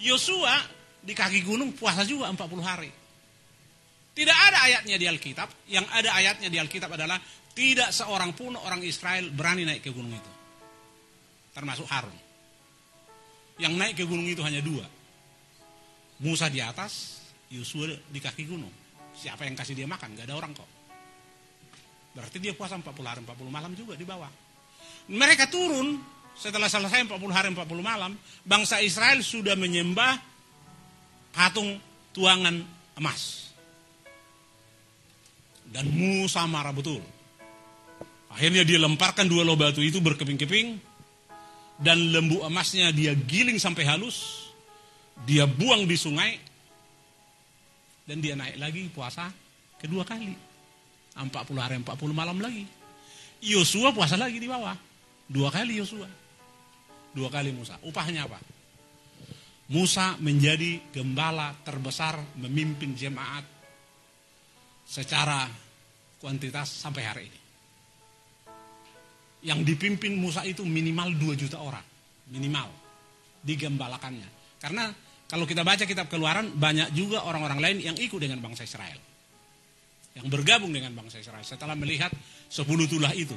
[0.00, 0.56] Yosua
[1.00, 2.90] di kaki gunung puasa juga 40 hari.
[4.16, 5.68] Tidak ada ayatnya di Alkitab.
[5.68, 7.20] Yang ada ayatnya di Alkitab adalah
[7.52, 10.32] tidak seorang pun orang Israel berani naik ke gunung itu.
[11.52, 12.16] Termasuk Harun.
[13.60, 14.84] Yang naik ke gunung itu hanya dua.
[16.24, 17.20] Musa di atas,
[17.52, 18.72] Yosua di kaki gunung.
[19.16, 20.16] Siapa yang kasih dia makan?
[20.16, 20.75] Gak ada orang kok.
[22.16, 24.32] Berarti dia puasa 40 hari 40 malam juga di bawah.
[25.12, 26.00] Mereka turun
[26.32, 28.16] setelah selesai 40 hari 40 malam.
[28.40, 30.16] Bangsa Israel sudah menyembah
[31.36, 31.76] patung
[32.16, 32.64] tuangan
[32.96, 33.52] emas.
[35.68, 37.04] Dan Musa marah betul.
[38.32, 40.80] Akhirnya dia lemparkan dua loh batu itu berkeping-keping.
[41.76, 44.48] Dan lembu emasnya dia giling sampai halus.
[45.28, 46.40] Dia buang di sungai.
[48.08, 49.28] Dan dia naik lagi puasa
[49.76, 50.45] kedua kali.
[51.16, 52.68] 40 hari 40 malam lagi.
[53.40, 54.76] Yosua puasa lagi di bawah.
[55.26, 56.08] Dua kali Yosua.
[57.16, 57.80] Dua kali Musa.
[57.80, 58.36] Upahnya apa?
[59.72, 63.42] Musa menjadi gembala terbesar memimpin jemaat
[64.86, 65.48] secara
[66.20, 67.40] kuantitas sampai hari ini.
[69.48, 71.82] Yang dipimpin Musa itu minimal 2 juta orang.
[72.30, 72.68] Minimal.
[73.42, 74.60] Digembalakannya.
[74.60, 74.92] Karena
[75.26, 79.15] kalau kita baca kitab keluaran, banyak juga orang-orang lain yang ikut dengan bangsa Israel.
[80.16, 81.44] Yang bergabung dengan bangsa Israel.
[81.44, 82.08] Setelah melihat
[82.48, 83.36] 10 tulah itu.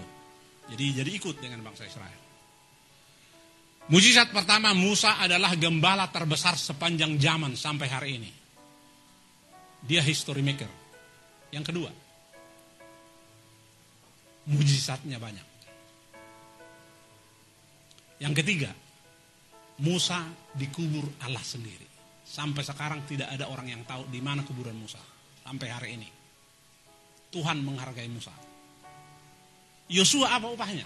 [0.71, 2.29] Jadi jadi ikut dengan bangsa Israel.
[3.89, 8.31] Mujizat pertama Musa adalah gembala terbesar sepanjang zaman sampai hari ini.
[9.81, 10.69] Dia history maker.
[11.49, 11.89] Yang kedua,
[14.45, 15.47] mujizatnya banyak.
[18.21, 18.71] Yang ketiga,
[19.81, 20.21] Musa
[20.53, 21.87] dikubur Allah sendiri.
[22.29, 25.01] Sampai sekarang tidak ada orang yang tahu di mana kuburan Musa.
[25.41, 26.18] Sampai hari ini.
[27.29, 28.33] Tuhan menghargai Musa.
[29.89, 30.85] Yosua apa upahnya?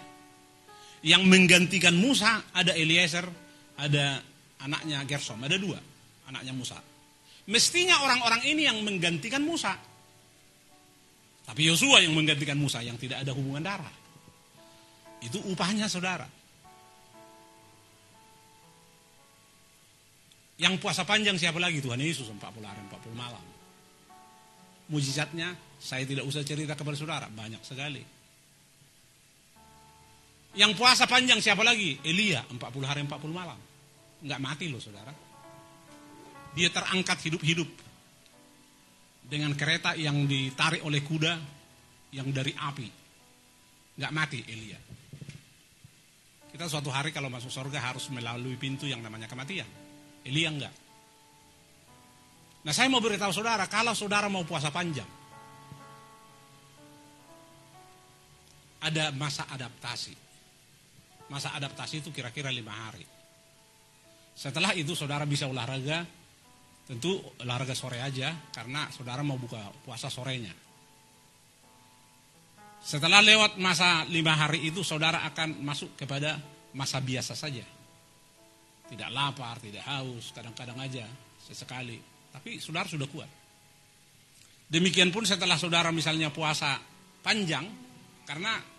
[1.03, 3.27] Yang menggantikan Musa ada Eliezer,
[3.75, 4.23] ada
[4.63, 5.79] anaknya Gersom, ada dua
[6.31, 6.79] anaknya Musa.
[7.51, 9.75] Mestinya orang-orang ini yang menggantikan Musa.
[11.43, 13.91] Tapi Yosua yang menggantikan Musa yang tidak ada hubungan darah.
[15.19, 16.27] Itu upahnya saudara.
[20.55, 23.43] Yang puasa panjang siapa lagi Tuhan Yesus 40 hari 40 malam.
[24.87, 25.51] Mujizatnya
[25.83, 27.99] saya tidak usah cerita kepada saudara, banyak sekali.
[30.55, 31.99] Yang puasa panjang siapa lagi?
[32.07, 32.55] Elia, 40
[32.87, 33.59] hari 40 malam.
[34.23, 35.11] Enggak mati loh saudara.
[36.55, 37.67] Dia terangkat hidup-hidup.
[39.27, 41.33] Dengan kereta yang ditarik oleh kuda
[42.15, 42.87] yang dari api.
[43.99, 44.79] Enggak mati Elia.
[46.53, 49.67] Kita suatu hari kalau masuk surga harus melalui pintu yang namanya kematian.
[50.23, 50.75] Elia enggak.
[52.63, 55.22] Nah saya mau beritahu saudara, kalau saudara mau puasa panjang,
[58.83, 60.11] ada masa adaptasi.
[61.31, 63.07] Masa adaptasi itu kira-kira lima hari.
[64.35, 66.03] Setelah itu saudara bisa olahraga,
[66.83, 70.51] tentu olahraga sore aja karena saudara mau buka puasa sorenya.
[72.83, 76.35] Setelah lewat masa lima hari itu saudara akan masuk kepada
[76.75, 77.63] masa biasa saja.
[78.91, 81.07] Tidak lapar, tidak haus, kadang-kadang aja
[81.39, 81.95] sesekali.
[82.35, 83.31] Tapi saudara sudah kuat.
[84.67, 86.75] Demikian pun setelah saudara misalnya puasa
[87.23, 87.63] panjang,
[88.27, 88.72] karena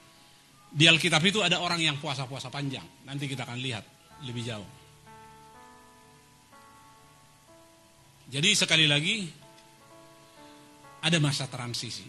[0.74, 3.06] di Alkitab itu ada orang yang puasa-puasa panjang.
[3.06, 3.86] Nanti kita akan lihat
[4.26, 4.66] lebih jauh.
[8.26, 9.30] Jadi sekali lagi
[11.06, 12.02] ada masa transisi.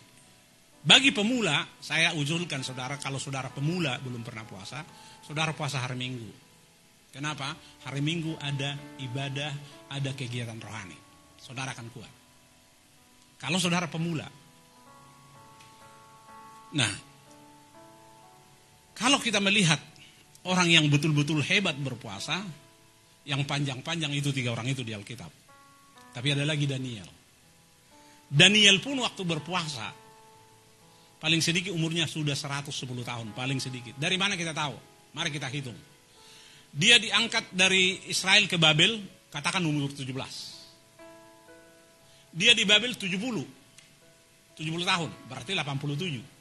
[0.81, 4.81] Bagi pemula, saya usulkan saudara kalau saudara pemula belum pernah puasa,
[5.21, 6.29] saudara puasa hari Minggu.
[7.13, 7.53] Kenapa?
[7.85, 9.53] Hari Minggu ada ibadah,
[9.93, 10.97] ada kegiatan rohani.
[11.37, 12.13] Saudara akan kuat.
[13.37, 14.25] Kalau saudara pemula.
[16.73, 16.93] Nah,
[18.95, 19.77] kalau kita melihat
[20.47, 22.39] orang yang betul-betul hebat berpuasa,
[23.27, 25.30] yang panjang-panjang itu tiga orang itu di Alkitab.
[26.15, 27.09] Tapi ada lagi Daniel.
[28.31, 29.91] Daniel pun waktu berpuasa,
[31.19, 32.72] paling sedikit umurnya sudah 110
[33.03, 33.99] tahun, paling sedikit.
[33.99, 34.77] Dari mana kita tahu?
[35.11, 35.77] Mari kita hitung.
[36.76, 38.99] Dia diangkat dari Israel ke Babel,
[39.31, 40.11] katakan umur 17.
[42.35, 43.15] Dia di Babel 70.
[44.55, 46.34] 70 tahun, berarti 87.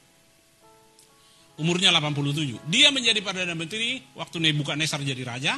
[1.54, 2.66] Umurnya 87.
[2.66, 5.54] Dia menjadi Perdana Menteri waktu Nebukadnezar jadi raja,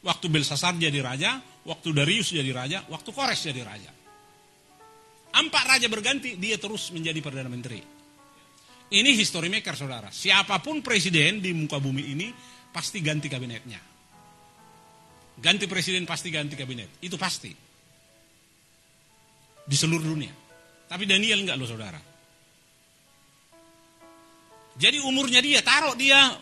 [0.00, 1.36] waktu Belsasar jadi raja,
[1.68, 3.92] waktu Darius jadi raja, waktu Kores jadi raja.
[5.34, 7.82] Empat raja berganti, dia terus menjadi Perdana Menteri.
[8.94, 10.08] Ini history maker saudara.
[10.08, 12.30] Siapa pun presiden di muka bumi ini
[12.70, 13.80] pasti ganti kabinetnya.
[15.34, 17.02] Ganti presiden pasti ganti kabinet.
[17.02, 17.50] Itu pasti.
[19.64, 20.30] Di seluruh dunia.
[20.86, 22.13] Tapi Daniel enggak loh saudara.
[24.74, 26.34] Jadi umurnya dia, taruh dia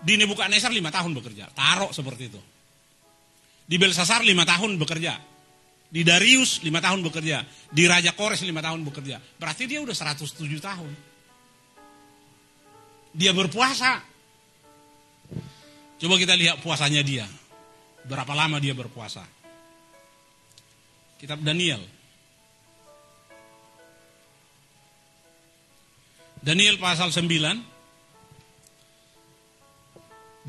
[0.00, 1.52] di Nebukadnezar lima tahun bekerja.
[1.52, 2.40] Taruh seperti itu.
[3.68, 5.14] Di Belsasar lima tahun bekerja.
[5.90, 7.44] Di Darius lima tahun bekerja.
[7.68, 9.20] Di Raja Kores lima tahun bekerja.
[9.36, 10.92] Berarti dia udah 107 tahun.
[13.12, 14.00] Dia berpuasa.
[16.00, 17.28] Coba kita lihat puasanya dia.
[18.08, 19.20] Berapa lama dia berpuasa.
[21.20, 21.99] Kitab Daniel
[26.40, 27.28] Daniel pasal 9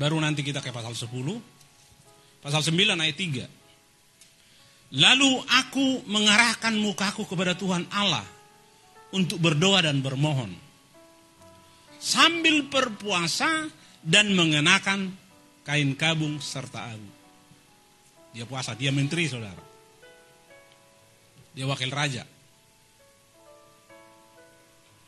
[0.00, 1.08] baru nanti kita ke pasal 10
[2.40, 3.44] pasal 9 ayat 3
[4.96, 8.24] lalu aku mengarahkan mukaku kepada Tuhan Allah
[9.12, 10.50] untuk berdoa dan bermohon.
[12.02, 13.70] Sambil berpuasa
[14.02, 15.14] dan mengenakan
[15.62, 17.10] kain kabung serta abu.
[18.34, 19.62] Dia puasa dia menteri saudara.
[21.52, 22.24] Dia wakil raja.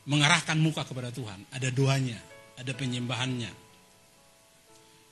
[0.04, 1.48] Mengarahkan muka kepada Tuhan.
[1.48, 2.20] Ada doanya,
[2.60, 3.52] ada penyembahannya.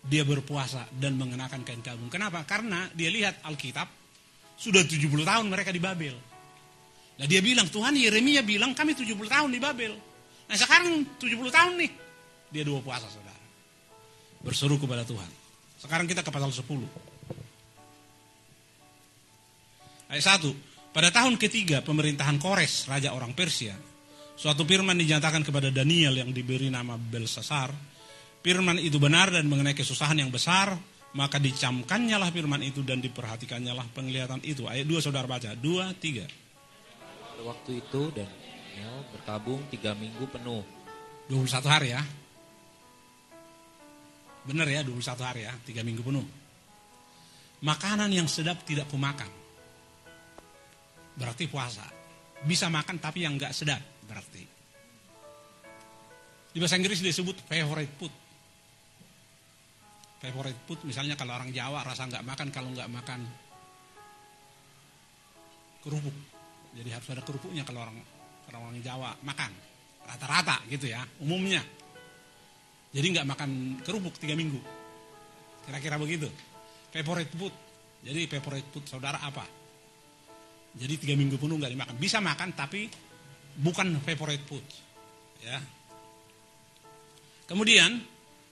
[0.02, 2.10] Dia berpuasa dan mengenakan kain kabung.
[2.10, 2.42] Kenapa?
[2.42, 3.86] Karena dia lihat Alkitab,
[4.58, 6.14] sudah 70 tahun mereka di Babel.
[7.18, 9.94] Nah dia bilang, Tuhan Yeremia bilang kami 70 tahun di Babel.
[10.50, 11.90] Nah sekarang 70 tahun nih.
[12.52, 13.40] Dia dua puasa saudara.
[14.44, 15.30] Berseru kepada Tuhan.
[15.80, 16.66] Sekarang kita ke pasal 10.
[20.12, 20.92] Ayat 1.
[20.92, 23.72] Pada tahun ketiga pemerintahan Kores, raja orang Persia,
[24.36, 27.70] suatu firman dinyatakan kepada Daniel yang diberi nama Belsasar.
[28.42, 30.74] Firman itu benar dan mengenai kesusahan yang besar,
[31.14, 34.66] maka dicamkannya lah firman itu dan diperhatikannya lah penglihatan itu.
[34.66, 36.26] Ayat 2 saudara baca, 2, 3.
[37.22, 40.66] Pada waktu itu Daniel bertabung tiga minggu penuh.
[41.30, 42.02] 21 hari ya.
[44.42, 46.26] Benar ya, 21 hari ya, 3 minggu penuh.
[47.62, 49.30] Makanan yang sedap tidak kumakan
[51.14, 51.86] berarti puasa.
[52.42, 54.44] Bisa makan tapi yang nggak sedap berarti.
[56.52, 58.14] Di bahasa Inggris disebut favorite food.
[60.20, 63.20] Favorite food misalnya kalau orang Jawa rasa nggak makan kalau nggak makan
[65.80, 66.16] kerupuk.
[66.76, 67.96] Jadi harus ada kerupuknya kalau orang
[68.44, 69.50] kalau orang Jawa makan
[70.04, 71.64] rata-rata gitu ya umumnya.
[72.92, 74.60] Jadi nggak makan kerupuk tiga minggu.
[75.64, 76.28] Kira-kira begitu.
[76.92, 77.54] Favorite food.
[78.04, 79.48] Jadi favorite food saudara apa?
[80.76, 81.96] Jadi tiga minggu penuh nggak dimakan.
[81.96, 82.92] Bisa makan tapi
[83.58, 84.64] bukan favorite food.
[85.42, 85.58] Ya.
[87.50, 88.00] Kemudian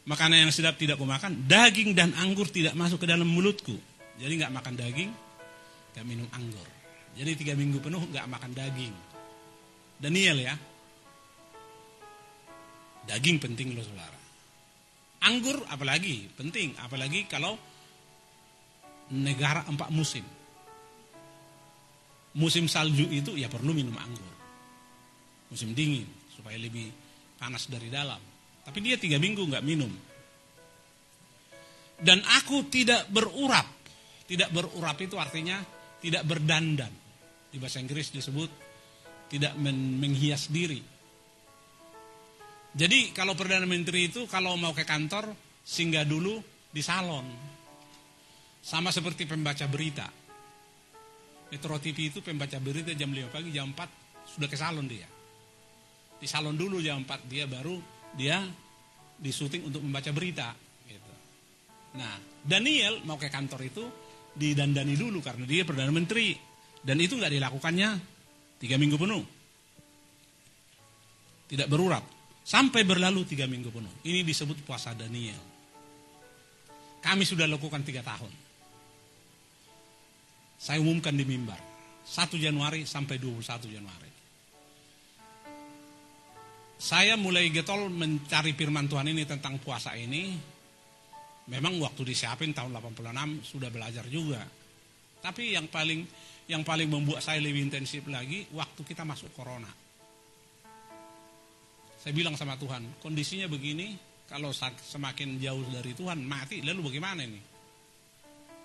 [0.04, 3.76] makanan yang sedap tidak kumakan, daging dan anggur tidak masuk ke dalam mulutku.
[4.20, 5.10] Jadi nggak makan daging,
[5.96, 6.68] nggak minum anggur.
[7.16, 8.94] Jadi tiga minggu penuh nggak makan daging.
[10.00, 10.54] Daniel ya.
[13.08, 14.18] Daging penting loh saudara.
[15.20, 17.56] Anggur apalagi penting, apalagi kalau
[19.10, 20.22] negara empat musim
[22.34, 24.39] musim salju itu ya perlu minum anggur.
[25.50, 26.88] Musim dingin supaya lebih
[27.36, 28.18] panas dari dalam.
[28.62, 29.90] Tapi dia tiga minggu nggak minum.
[32.00, 33.66] Dan aku tidak berurap.
[34.24, 35.58] Tidak berurap itu artinya
[35.98, 36.92] tidak berdandan.
[37.50, 38.50] Di bahasa Inggris disebut
[39.26, 40.80] tidak men menghias diri.
[42.70, 45.34] Jadi kalau Perdana Menteri itu kalau mau ke kantor
[45.66, 46.38] singgah dulu
[46.70, 47.26] di salon.
[48.62, 50.20] Sama seperti pembaca berita
[51.50, 55.19] Metro TV itu pembaca berita jam 5 pagi, jam 4 sudah ke salon dia.
[56.20, 57.80] Di salon dulu jam 4 dia baru
[58.12, 58.44] dia
[59.16, 60.52] di syuting untuk membaca berita.
[60.84, 61.12] Gitu.
[61.96, 62.14] Nah,
[62.44, 63.84] Daniel mau ke kantor itu
[64.36, 66.36] didandani dulu karena dia Perdana Menteri.
[66.80, 67.88] Dan itu nggak dilakukannya
[68.60, 69.24] tiga minggu penuh.
[71.48, 72.04] Tidak berurap.
[72.40, 73.94] Sampai berlalu tiga minggu penuh.
[74.04, 75.40] Ini disebut puasa Daniel.
[77.00, 78.32] Kami sudah lakukan tiga tahun.
[80.60, 81.56] Saya umumkan di mimbar.
[82.04, 84.09] 1 Januari sampai 21 Januari.
[86.80, 90.32] Saya mulai getol mencari firman Tuhan ini tentang puasa ini.
[91.52, 94.40] Memang waktu disiapin tahun 86 sudah belajar juga.
[95.20, 96.00] Tapi yang paling
[96.48, 99.68] yang paling membuat saya lebih intensif lagi waktu kita masuk corona.
[102.00, 103.92] Saya bilang sama Tuhan, kondisinya begini,
[104.24, 107.44] kalau semakin jauh dari Tuhan mati, lalu bagaimana ini?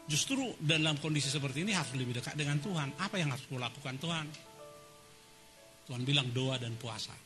[0.08, 2.96] Justru dalam kondisi seperti ini harus lebih dekat dengan Tuhan.
[2.96, 4.26] Apa yang harus kulakukan Tuhan?
[5.92, 7.25] Tuhan bilang doa dan puasa.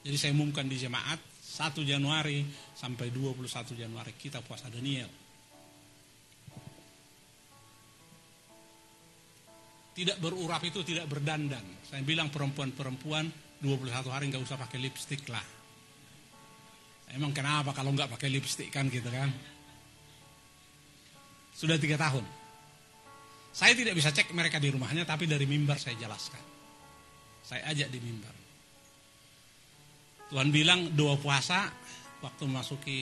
[0.00, 1.20] Jadi saya umumkan di jemaat
[1.60, 2.40] 1 Januari
[2.72, 5.08] sampai 21 Januari kita puasa Daniel.
[9.92, 11.84] Tidak berurap itu tidak berdandan.
[11.84, 13.28] Saya bilang perempuan-perempuan
[13.60, 15.44] 21 hari nggak usah pakai lipstick lah.
[17.12, 19.28] Emang kenapa kalau nggak pakai lipstick kan gitu kan?
[21.52, 22.24] Sudah tiga tahun.
[23.52, 26.40] Saya tidak bisa cek mereka di rumahnya, tapi dari mimbar saya jelaskan.
[27.44, 28.39] Saya ajak di mimbar.
[30.30, 31.66] Tuhan bilang doa puasa
[32.22, 32.98] waktu memasuki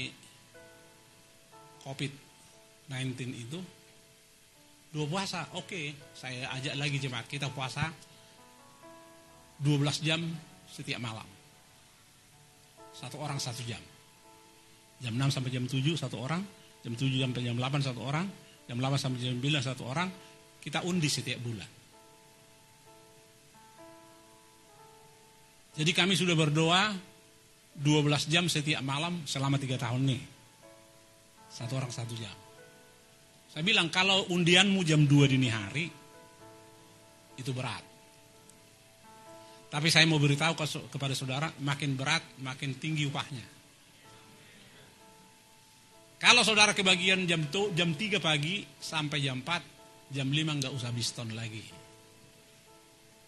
[1.84, 3.60] COVID-19 itu
[4.88, 5.86] dua puasa, oke, okay.
[6.16, 7.92] saya ajak lagi jemaat kita puasa
[9.60, 10.24] 12 jam
[10.72, 11.26] setiap malam.
[12.96, 13.80] Satu orang satu jam.
[14.98, 16.42] Jam 6 sampai jam 7 satu orang,
[16.82, 18.26] jam 7 sampai jam 8 satu orang,
[18.66, 20.09] jam 8 sampai jam 9 satu orang,
[20.64, 21.68] kita undi setiap bulan.
[25.78, 26.90] Jadi kami sudah berdoa
[27.78, 30.22] 12 jam setiap malam selama 3 tahun nih.
[31.48, 32.34] Satu orang satu jam.
[33.48, 35.86] Saya bilang kalau undianmu jam 2 dini hari,
[37.38, 37.86] itu berat.
[39.68, 40.59] Tapi saya mau beritahu
[40.90, 43.46] kepada saudara, makin berat, makin tinggi upahnya.
[46.18, 50.90] Kalau saudara kebagian jam tu, jam 3 pagi sampai jam 4, jam 5 nggak usah
[50.90, 51.62] biston lagi.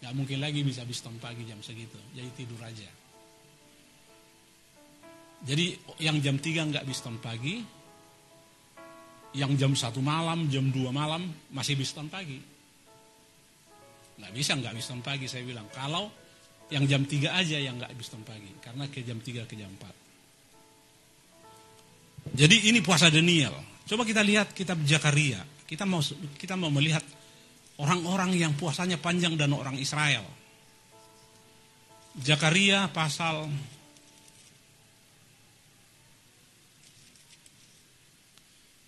[0.00, 2.00] Gak mungkin lagi bisa biston pagi jam segitu.
[2.16, 2.99] Jadi tidur aja.
[5.40, 5.72] Jadi
[6.04, 7.64] yang jam 3 nggak biston pagi,
[9.36, 12.36] yang jam satu malam, jam 2 malam masih biston pagi.
[14.20, 15.64] Nggak bisa nggak biston pagi saya bilang.
[15.72, 16.12] Kalau
[16.68, 18.52] yang jam 3 aja yang nggak biston pagi.
[18.60, 22.36] Karena ke jam 3 ke jam 4.
[22.36, 23.56] Jadi ini puasa Daniel.
[23.88, 25.40] Coba kita lihat kitab Jakaria.
[25.64, 26.04] Kita mau
[26.36, 27.00] kita mau melihat
[27.80, 30.20] Orang-orang yang puasanya panjang dan orang Israel.
[32.20, 33.48] Jakaria pasal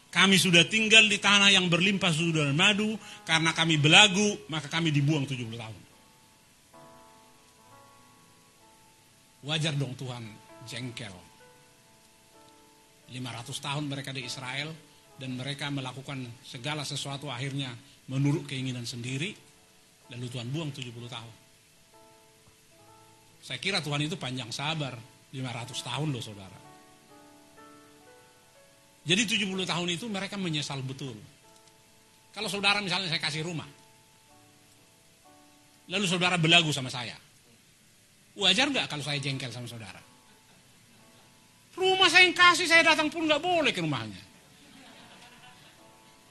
[0.09, 2.97] Kami sudah tinggal di tanah yang berlimpah susu dan madu,
[3.29, 5.81] karena kami belagu, maka kami dibuang 70 tahun.
[9.45, 10.25] Wajar dong Tuhan
[10.65, 11.13] jengkel.
[13.13, 13.21] 500
[13.61, 14.73] tahun mereka di Israel,
[15.21, 17.69] dan mereka melakukan segala sesuatu akhirnya
[18.09, 19.35] menurut keinginan sendiri
[20.09, 21.35] lalu Tuhan buang 70 tahun.
[23.45, 24.97] Saya kira Tuhan itu panjang sabar
[25.29, 26.58] 500 tahun loh saudara.
[29.07, 31.15] Jadi 70 tahun itu mereka menyesal betul.
[32.35, 33.67] Kalau saudara misalnya saya kasih rumah.
[35.89, 37.17] Lalu saudara belagu sama saya.
[38.37, 39.97] Wajar nggak kalau saya jengkel sama saudara?
[41.73, 44.21] Rumah saya yang kasih saya datang pun nggak boleh ke rumahnya.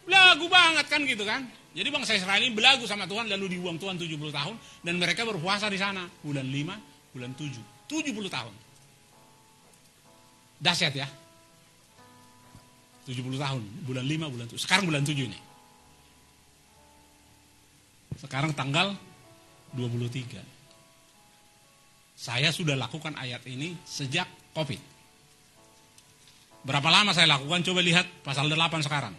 [0.06, 1.44] Belagu banget kan gitu kan.
[1.76, 5.68] Jadi bangsa Israel ini belagu sama Tuhan lalu dibuang Tuhan 70 tahun dan mereka berpuasa
[5.68, 8.54] di sana bulan 5, bulan 7, 70 tahun.
[10.58, 11.06] Dahsyat ya.
[13.08, 14.60] 70 tahun, bulan 5, bulan 7.
[14.60, 15.40] Sekarang bulan 7 ini.
[18.20, 18.92] Sekarang tanggal
[19.72, 20.44] 23.
[22.12, 24.76] Saya sudah lakukan ayat ini sejak Covid.
[26.68, 27.64] Berapa lama saya lakukan?
[27.64, 29.14] Coba lihat pasal 8 sekarang.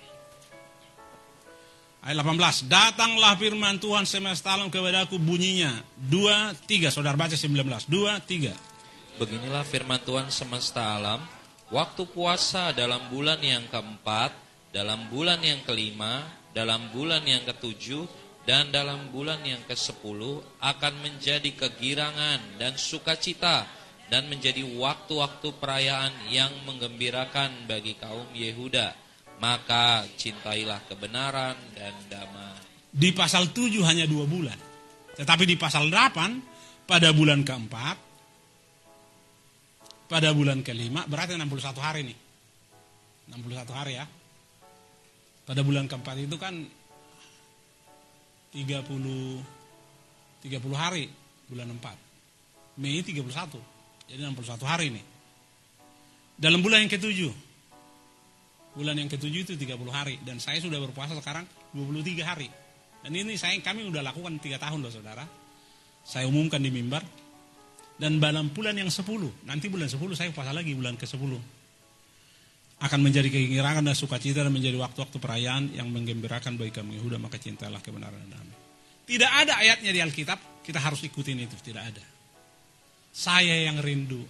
[2.06, 2.70] Ayat 18.
[2.70, 5.82] Datanglah firman Tuhan semesta alam kepadaku bunyinya.
[5.98, 6.94] Dua, tiga.
[6.94, 7.90] Saudara baca 19.
[7.90, 8.54] Dua, tiga.
[9.18, 11.39] Beginilah firman Tuhan semesta alam.
[11.70, 14.34] Waktu puasa dalam bulan yang keempat,
[14.74, 18.10] dalam bulan yang kelima, dalam bulan yang ketujuh,
[18.50, 23.70] dan dalam bulan yang ke sepuluh akan menjadi kegirangan dan sukacita
[24.10, 29.10] dan menjadi waktu-waktu perayaan yang menggembirakan bagi kaum Yehuda
[29.40, 32.60] maka cintailah kebenaran dan damai.
[32.90, 34.58] Di pasal 7 hanya dua bulan.
[35.16, 38.09] Tetapi di pasal 8 pada bulan keempat,
[40.10, 42.18] pada bulan kelima, berarti 61 hari nih.
[43.30, 44.06] 61 hari ya.
[45.46, 46.54] Pada bulan keempat itu kan
[48.50, 49.46] 30
[50.42, 51.06] 30 hari
[51.46, 52.82] bulan 4.
[52.82, 53.22] Mei 31.
[54.10, 55.06] Jadi 61 hari nih.
[56.42, 57.34] Dalam bulan yang ketujuh
[58.70, 61.46] bulan yang ketujuh itu 30 hari dan saya sudah berpuasa sekarang
[61.76, 62.50] 23 hari.
[63.06, 65.26] Dan ini saya kami sudah lakukan 3 tahun loh saudara.
[66.02, 67.04] Saya umumkan di mimbar
[68.00, 69.04] dan dalam bulan yang 10,
[69.44, 71.36] nanti bulan 10 saya puasa lagi bulan ke-10.
[72.80, 77.36] Akan menjadi keingiran dan sukacita dan menjadi waktu-waktu perayaan yang menggembirakan bagi kami Yehuda maka
[77.36, 78.58] cintalah kebenaran dan damai.
[79.04, 82.04] Tidak ada ayatnya di Alkitab, kita harus ikutin itu, tidak ada.
[83.12, 84.24] Saya yang rindu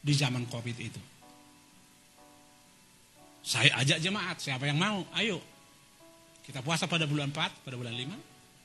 [0.00, 1.02] di zaman Covid itu.
[3.44, 5.36] Saya ajak jemaat, siapa yang mau, ayo.
[6.48, 8.16] Kita puasa pada bulan 4, pada bulan 5,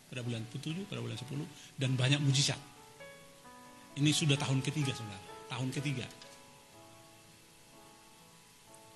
[0.07, 1.43] pada bulan 7, pada bulan 10,
[1.75, 2.70] dan banyak mujizat.
[3.99, 5.19] Ini sudah tahun ketiga, saudara.
[5.51, 6.07] Tahun ketiga.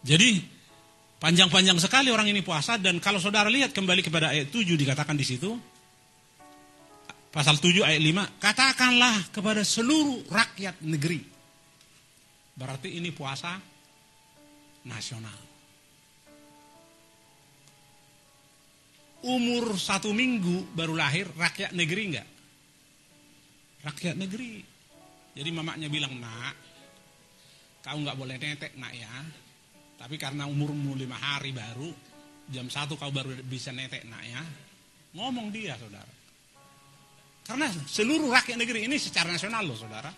[0.06, 0.40] Jadi,
[1.20, 5.26] panjang-panjang sekali orang ini puasa, dan kalau saudara lihat kembali kepada ayat 7 dikatakan di
[5.26, 5.52] situ,
[7.34, 11.20] pasal 7 ayat 5, katakanlah kepada seluruh rakyat negeri.
[12.56, 13.60] Berarti ini puasa
[14.88, 15.56] nasional.
[19.26, 22.30] umur satu minggu baru lahir rakyat negeri enggak?
[23.86, 24.75] Rakyat negeri.
[25.36, 26.56] Jadi mamanya bilang, nak,
[27.84, 29.12] kau nggak boleh netek nak ya.
[29.99, 31.91] Tapi karena umurmu lima hari baru,
[32.48, 34.41] jam satu kau baru bisa netek nak ya.
[35.16, 36.14] Ngomong dia saudara.
[37.45, 40.10] Karena seluruh rakyat negeri ini secara nasional loh saudara.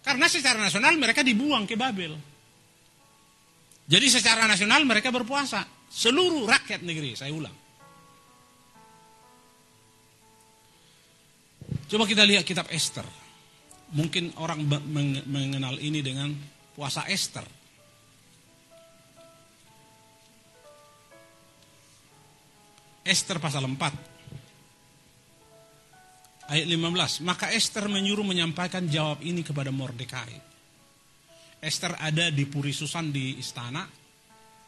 [0.00, 2.14] Karena secara nasional mereka dibuang ke Babel.
[3.84, 5.64] Jadi secara nasional mereka berpuasa.
[5.90, 7.54] Seluruh rakyat negeri, saya ulang.
[11.84, 13.23] Coba kita lihat kitab Esther.
[13.94, 14.66] Mungkin orang
[15.30, 16.34] mengenal ini dengan
[16.74, 17.46] puasa Esther.
[23.04, 24.14] Esther pasal 4
[26.48, 30.40] ayat 15 maka Esther menyuruh menyampaikan jawab ini kepada Mordekai.
[31.64, 33.88] Esther ada di Puri Susan di istana.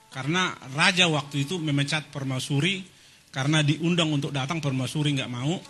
[0.09, 2.81] Karena raja waktu itu memecat permaisuri
[3.28, 5.61] karena diundang untuk datang permaisuri nggak mau.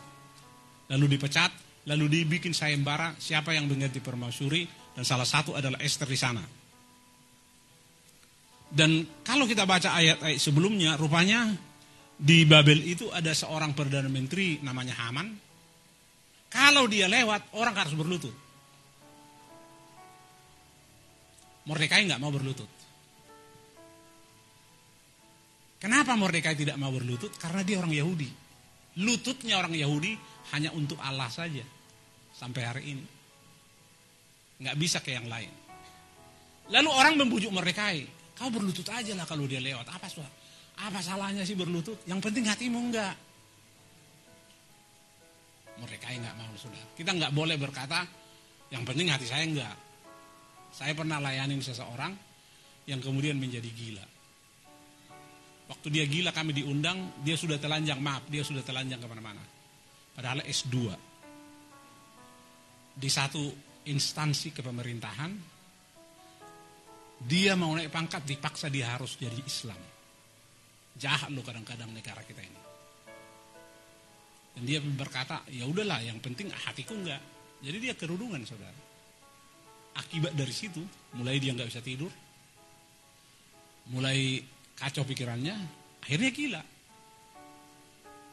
[0.86, 6.18] Lalu dipecat lalu dibikin sayembara siapa yang mengganti permaisuri dan salah satu adalah Esther di
[6.18, 6.42] sana
[8.76, 11.54] dan kalau kita baca ayat-ayat sebelumnya rupanya
[12.16, 15.28] di Babel itu ada seorang Perdana Menteri namanya Haman.
[16.48, 18.32] Kalau dia lewat, orang harus berlutut.
[21.68, 22.70] Mordekai nggak mau berlutut.
[25.76, 27.36] Kenapa Mordekai tidak mau berlutut?
[27.36, 28.30] Karena dia orang Yahudi.
[28.96, 30.16] Lututnya orang Yahudi
[30.56, 31.62] hanya untuk Allah saja.
[32.36, 33.04] Sampai hari ini.
[34.60, 35.48] Nggak bisa ke yang lain.
[36.68, 38.04] Lalu orang membujuk Mordekai.
[38.36, 39.88] Kau berlutut aja lah kalau dia lewat.
[39.88, 40.28] Apa suara?
[40.76, 42.04] Apa salahnya sih berlutut?
[42.04, 43.16] Yang penting hatimu enggak.
[45.80, 46.80] Mereka enggak mau sudah.
[46.92, 48.04] Kita enggak boleh berkata,
[48.68, 49.76] yang penting hati saya enggak.
[50.72, 52.12] Saya pernah layanin seseorang
[52.84, 54.04] yang kemudian menjadi gila.
[55.72, 59.40] Waktu dia gila kami diundang, dia sudah telanjang, maaf, dia sudah telanjang ke mana-mana.
[60.12, 60.92] Padahal S2.
[62.96, 63.52] Di satu
[63.84, 65.32] instansi kepemerintahan,
[67.28, 69.78] dia mau naik pangkat, dipaksa dia harus jadi Islam.
[70.96, 72.60] Jahat loh kadang-kadang negara kita ini.
[74.56, 77.20] Dan dia berkata, ya udahlah, yang penting hatiku enggak.
[77.60, 78.80] Jadi dia kerudungan, saudara.
[79.96, 80.80] Akibat dari situ,
[81.16, 82.12] mulai dia nggak bisa tidur,
[83.92, 84.40] mulai
[84.76, 85.56] kacau pikirannya,
[86.04, 86.62] akhirnya gila.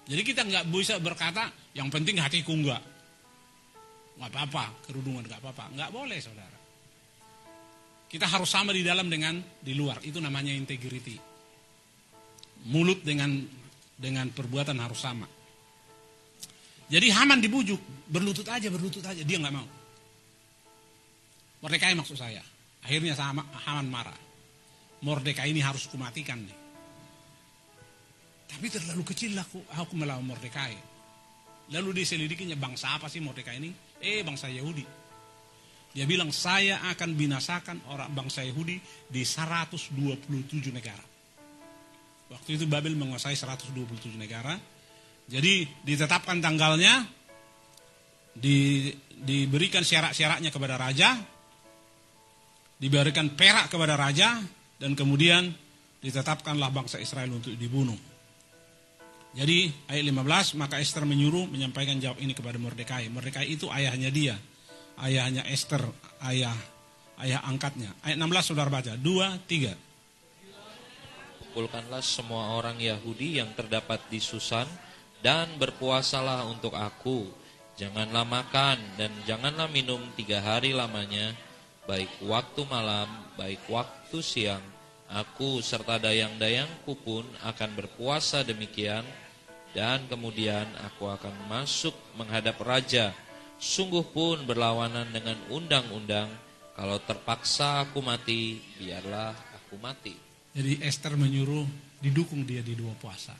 [0.04, 2.93] Jadi kita nggak bisa berkata, yang penting hatiku enggak.
[4.18, 5.66] Nggak apa-apa, kerudungan nggak apa-apa.
[5.74, 6.58] Nggak boleh, saudara.
[8.08, 10.02] Kita harus sama di dalam dengan di luar.
[10.06, 11.34] Itu namanya integrity
[12.70, 13.44] mulut dengan
[13.98, 15.28] dengan perbuatan harus sama.
[16.88, 19.68] Jadi Haman dibujuk, berlutut aja, berlutut aja, dia nggak mau.
[21.64, 22.44] Mordekai maksud saya.
[22.84, 24.20] Akhirnya sama Haman marah.
[25.04, 26.60] Mordekai ini harus kumatikan nih.
[28.54, 30.76] Tapi terlalu kecil aku, aku melawan Mordekai.
[31.72, 33.72] Lalu diselidikinya bangsa apa sih Mordekai ini?
[34.04, 34.84] Eh bangsa Yahudi.
[35.94, 39.96] Dia bilang saya akan binasakan orang bangsa Yahudi di 127
[40.74, 41.06] negara.
[42.34, 44.58] Waktu itu Babel menguasai 127 negara.
[45.30, 47.08] Jadi ditetapkan tanggalnya,
[48.34, 51.16] di, diberikan syarat-syaratnya kepada raja,
[52.76, 54.42] diberikan perak kepada raja,
[54.82, 55.48] dan kemudian
[56.04, 58.13] ditetapkanlah bangsa Israel untuk dibunuh.
[59.34, 63.10] Jadi ayat 15, maka Esther menyuruh menyampaikan jawab ini kepada Mordekai.
[63.10, 64.38] Mordekai itu ayahnya dia,
[65.02, 65.82] ayahnya Esther,
[66.30, 66.54] ayah
[67.18, 67.90] ayah angkatnya.
[68.06, 69.02] Ayat 16 saudara baca, 2,
[69.50, 69.94] 3
[71.54, 74.66] kumpulkanlah semua orang Yahudi yang terdapat di Susan
[75.22, 77.30] dan berpuasalah untuk aku.
[77.78, 81.30] Janganlah makan dan janganlah minum tiga hari lamanya,
[81.86, 83.06] baik waktu malam,
[83.38, 84.73] baik waktu siang.
[85.12, 89.04] Aku serta dayang-dayangku pun akan berpuasa demikian,
[89.74, 93.12] dan kemudian aku akan masuk menghadap raja.
[93.58, 96.30] Sungguh pun berlawanan dengan undang-undang,
[96.74, 100.14] kalau terpaksa aku mati, biarlah aku mati.
[100.54, 101.66] Jadi Esther menyuruh
[102.02, 103.34] didukung dia di dua puasa.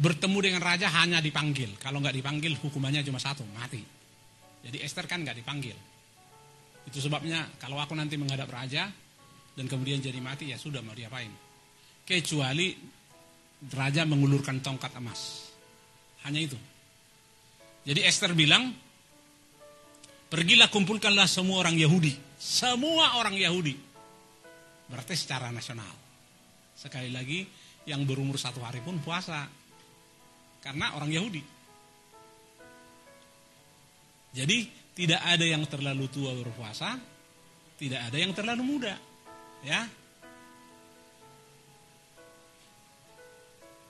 [0.00, 1.76] Bertemu dengan raja hanya dipanggil.
[1.76, 3.82] Kalau nggak dipanggil hukumannya cuma satu, mati.
[4.64, 5.76] Jadi Esther kan nggak dipanggil.
[6.88, 8.88] Itu sebabnya kalau aku nanti menghadap raja
[9.54, 11.30] dan kemudian jadi mati ya sudah mau diapain.
[12.06, 12.74] Kecuali
[13.70, 15.50] raja mengulurkan tongkat emas.
[16.26, 16.58] Hanya itu.
[17.86, 18.72] Jadi Esther bilang,
[20.28, 22.12] pergilah kumpulkanlah semua orang Yahudi.
[22.40, 23.90] Semua orang Yahudi
[24.90, 25.94] Berarti secara nasional.
[26.74, 27.46] Sekali lagi,
[27.86, 29.46] yang berumur satu hari pun puasa.
[30.60, 31.42] Karena orang Yahudi.
[34.34, 34.58] Jadi
[34.98, 36.98] tidak ada yang terlalu tua berpuasa,
[37.78, 38.94] tidak ada yang terlalu muda.
[39.60, 39.88] Ya.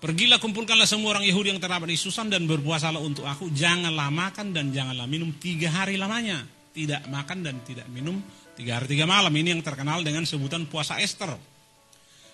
[0.00, 3.52] Pergilah kumpulkanlah semua orang Yahudi yang terdapat di Susan dan berpuasalah untuk aku.
[3.52, 6.40] Janganlah makan dan janganlah minum tiga hari lamanya.
[6.72, 8.16] Tidak makan dan tidak minum
[8.56, 9.28] tiga hari tiga malam.
[9.28, 11.36] Ini yang terkenal dengan sebutan puasa Esther.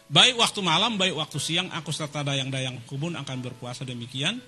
[0.06, 4.38] Baik waktu malam, baik waktu siang, aku serta dayang-dayang kubun akan berpuasa demikian.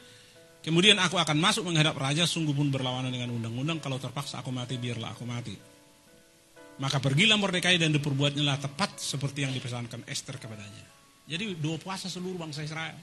[0.63, 3.83] Kemudian aku akan masuk menghadap raja, sungguh pun berlawanan dengan undang-undang.
[3.83, 5.59] Kalau terpaksa aku mati, biarlah aku mati.
[6.79, 10.87] Maka pergilah Mordekai dan diperbuatnya tepat seperti yang dipesankan Esther kepadanya.
[11.27, 12.95] Jadi dua puasa seluruh bangsa Israel.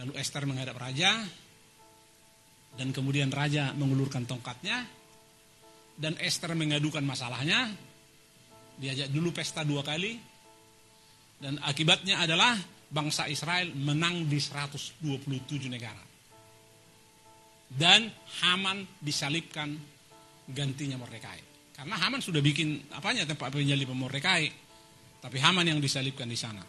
[0.00, 1.20] Lalu Esther menghadap raja
[2.78, 4.86] dan kemudian raja mengulurkan tongkatnya
[5.98, 7.74] dan Esther mengadukan masalahnya.
[8.72, 10.16] Diajak dulu pesta dua kali
[11.42, 12.56] dan akibatnya adalah
[12.88, 15.02] bangsa Israel menang di 127
[15.68, 16.00] negara.
[17.68, 18.08] Dan
[18.40, 19.76] Haman disalibkan
[20.48, 21.51] gantinya Mordekai.
[21.82, 24.46] Karena Haman sudah bikin apanya tempat penyaliban Mordekai.
[25.18, 26.62] Tapi Haman yang disalibkan di sana.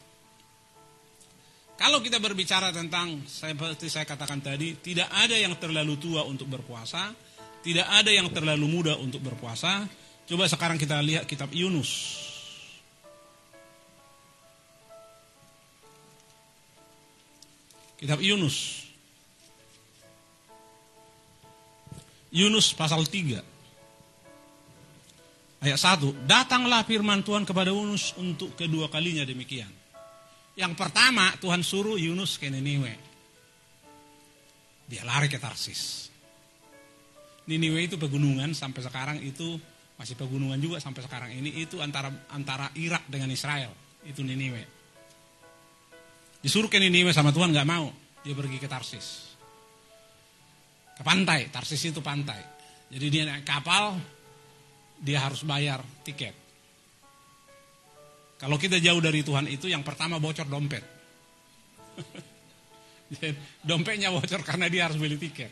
[1.78, 7.14] Kalau kita berbicara tentang seperti saya katakan tadi, tidak ada yang terlalu tua untuk berpuasa,
[7.62, 9.86] tidak ada yang terlalu muda untuk berpuasa.
[10.26, 11.94] Coba sekarang kita lihat kitab Yunus.
[18.02, 18.90] Kitab Yunus.
[22.34, 23.53] Yunus pasal 3.
[25.64, 29.72] Ayat 1, datanglah firman Tuhan kepada Yunus untuk kedua kalinya demikian.
[30.60, 32.92] Yang pertama Tuhan suruh Yunus ke Niniwe.
[34.92, 36.12] Dia lari ke Tarsis.
[37.48, 39.56] Niniwe itu pegunungan sampai sekarang itu
[39.96, 43.72] masih pegunungan juga sampai sekarang ini itu antara antara Irak dengan Israel
[44.04, 44.68] itu Niniwe.
[46.44, 47.88] Disuruh ke Niniwe sama Tuhan nggak mau,
[48.20, 49.32] dia pergi ke Tarsis.
[51.00, 52.44] Ke pantai, Tarsis itu pantai.
[52.92, 53.96] Jadi dia naik kapal,
[55.04, 56.32] dia harus bayar tiket.
[58.40, 60.84] Kalau kita jauh dari Tuhan itu yang pertama bocor dompet.
[63.68, 65.52] Dompetnya bocor karena dia harus beli tiket.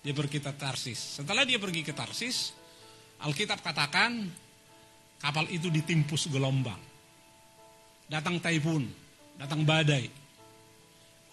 [0.00, 1.20] Dia pergi ke Tarsis.
[1.20, 2.50] Setelah dia pergi ke Tarsis,
[3.22, 4.26] Alkitab katakan
[5.22, 6.80] kapal itu ditimpus gelombang.
[8.10, 8.84] Datang taifun,
[9.38, 10.10] datang badai.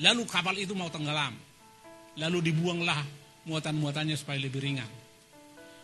[0.02, 1.36] Lalu kapal itu mau tenggelam.
[2.22, 3.02] Lalu dibuanglah
[3.50, 5.01] muatan-muatannya supaya lebih ringan.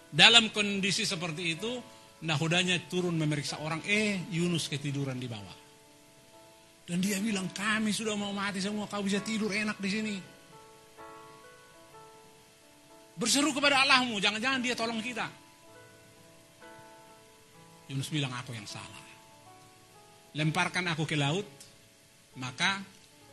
[0.07, 1.71] Dalam kondisi seperti itu,
[2.23, 5.57] nahodanya turun memeriksa orang, eh Yunus ketiduran di bawah.
[6.87, 10.15] Dan dia bilang, kami sudah mau mati semua, kau bisa tidur enak di sini.
[13.19, 15.27] Berseru kepada Allahmu, jangan-jangan dia tolong kita.
[17.91, 19.03] Yunus bilang, aku yang salah.
[20.31, 21.43] Lemparkan aku ke laut,
[22.39, 22.79] maka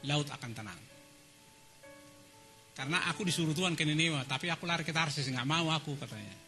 [0.02, 0.80] laut akan tenang.
[2.74, 6.43] Karena aku disuruh Tuhan ke Nineveh, tapi aku lari ke Tarsis, nggak mau aku katanya.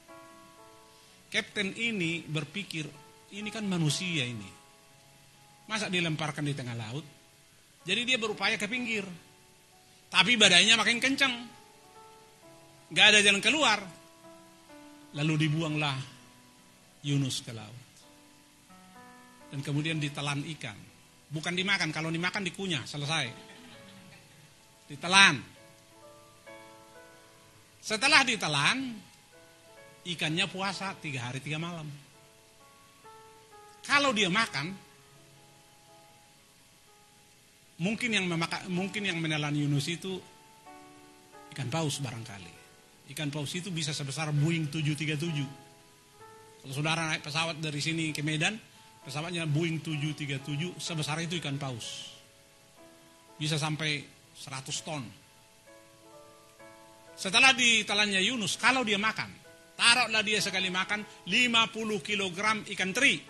[1.26, 2.86] Kapten ini berpikir,
[3.34, 4.46] ini kan manusia ini.
[5.66, 7.02] Masa dilemparkan di tengah laut?
[7.82, 9.02] Jadi dia berupaya ke pinggir.
[10.06, 11.34] Tapi badainya makin kencang.
[12.94, 13.82] Gak ada jalan keluar.
[15.18, 15.98] Lalu dibuanglah
[17.02, 17.86] Yunus ke laut.
[19.50, 20.78] Dan kemudian ditelan ikan.
[21.26, 23.26] Bukan dimakan, kalau dimakan dikunyah, selesai.
[24.86, 25.42] Ditelan.
[27.82, 28.78] Setelah ditelan,
[30.06, 32.06] ikannya puasa tiga hari tiga malam.
[33.86, 34.74] Kalau dia makan,
[37.78, 40.18] mungkin yang memakan, mungkin yang menelan Yunus itu
[41.54, 42.54] ikan paus barangkali.
[43.14, 46.66] Ikan paus itu bisa sebesar Boeing 737.
[46.66, 48.58] Kalau saudara naik pesawat dari sini ke Medan,
[49.06, 52.10] pesawatnya Boeing 737 sebesar itu ikan paus.
[53.38, 54.02] Bisa sampai
[54.34, 55.06] 100 ton.
[57.14, 59.45] Setelah ditelannya Yunus, kalau dia makan,
[59.76, 62.38] Taruhlah dia sekali makan 50 kg
[62.72, 63.20] ikan teri.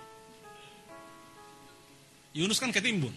[2.39, 3.13] Yunus kan ketimbun.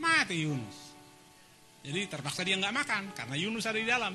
[0.00, 0.78] Mati Yunus.
[1.86, 4.14] Jadi terpaksa dia nggak makan karena Yunus ada di dalam.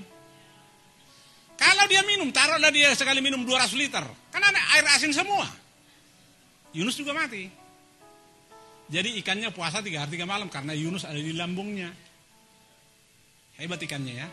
[1.56, 4.04] Kalau dia minum, taruhlah dia sekali minum 200 liter.
[4.28, 5.48] Kan ada air asin semua.
[6.76, 7.48] Yunus juga mati.
[8.86, 11.90] Jadi ikannya puasa tiga hari tiga malam karena Yunus ada di lambungnya.
[13.56, 14.30] Hebat ikannya ya.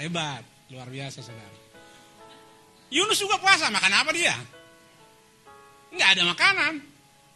[0.00, 0.57] Hebat.
[0.68, 1.58] Luar biasa saudara.
[2.88, 4.36] Yunus juga puasa, makan apa dia?
[5.88, 6.72] Enggak ada makanan,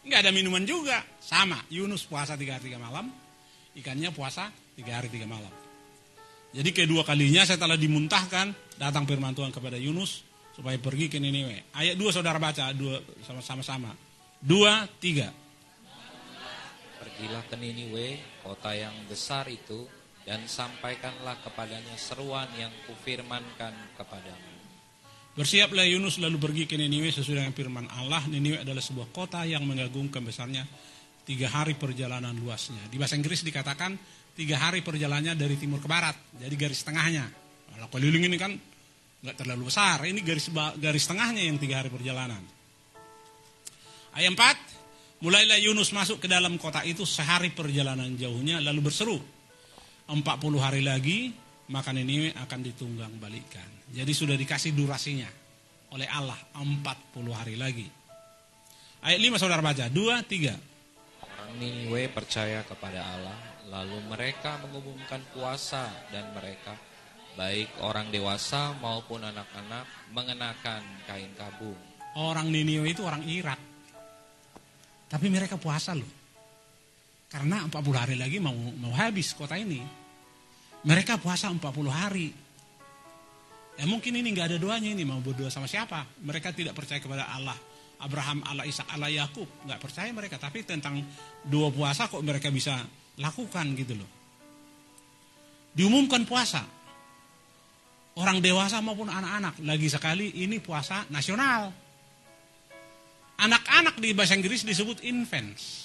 [0.05, 1.01] enggak ada minuman juga.
[1.17, 3.09] Sama, Yunus puasa tiga hari tiga malam,
[3.73, 5.49] ikannya puasa tiga hari tiga malam.
[6.53, 10.21] Jadi kedua kalinya setelah dimuntahkan, datang firman Tuhan kepada Yunus
[10.53, 11.73] supaya pergi ke Niniwe.
[11.73, 13.01] Ayat dua saudara baca, dua
[13.41, 13.89] sama-sama.
[14.37, 15.33] Dua, tiga.
[17.01, 19.89] Pergilah ke Niniwe, kota yang besar itu,
[20.23, 24.51] dan sampaikanlah kepadanya seruan yang kufirmankan kepadamu.
[25.33, 28.21] Bersiaplah Yunus lalu pergi ke Niniwe sesuai dengan firman Allah.
[28.29, 30.63] Niniwe adalah sebuah kota yang mengagumkan besarnya
[31.23, 32.83] Tiga hari perjalanan luasnya.
[32.91, 33.95] Di bahasa Inggris dikatakan
[34.35, 36.19] tiga hari perjalanannya dari timur ke barat.
[36.35, 37.23] Jadi garis tengahnya.
[37.71, 38.51] Kalau keliling ini kan
[39.23, 40.03] nggak terlalu besar.
[40.03, 42.43] Ini garis garis tengahnya yang tiga hari perjalanan.
[44.19, 45.23] Ayat 4.
[45.23, 49.15] Mulailah Yunus masuk ke dalam kota itu sehari perjalanan jauhnya lalu berseru.
[50.09, 50.19] 40
[50.59, 51.31] hari lagi
[51.71, 53.65] makan ini akan ditunggang balikan.
[53.93, 55.29] Jadi sudah dikasih durasinya
[55.93, 57.87] oleh Allah 40 hari lagi.
[59.03, 60.55] Ayat 5 saudara baca, 2, 3.
[61.23, 66.73] Orang Niniwe percaya kepada Allah, lalu mereka mengumumkan puasa dan mereka,
[67.35, 69.85] baik orang dewasa maupun anak-anak,
[70.15, 71.75] mengenakan kain kabung.
[72.15, 73.59] Orang Niniwe itu orang Irak.
[75.11, 76.22] Tapi mereka puasa loh.
[77.33, 79.81] Karena 40 hari lagi mau mau habis kota ini.
[80.85, 82.29] Mereka puasa 40 hari.
[83.73, 86.05] Ya mungkin ini nggak ada doanya ini mau berdoa sama siapa?
[86.21, 87.57] Mereka tidak percaya kepada Allah.
[88.05, 90.37] Abraham, Allah Ishak, Allah Yakub nggak percaya mereka.
[90.37, 91.01] Tapi tentang
[91.41, 92.77] dua puasa kok mereka bisa
[93.17, 94.09] lakukan gitu loh.
[95.73, 96.61] Diumumkan puasa.
[98.13, 99.57] Orang dewasa maupun anak-anak.
[99.65, 101.73] Lagi sekali ini puasa nasional.
[103.41, 105.82] Anak-anak di bahasa Inggris disebut infants.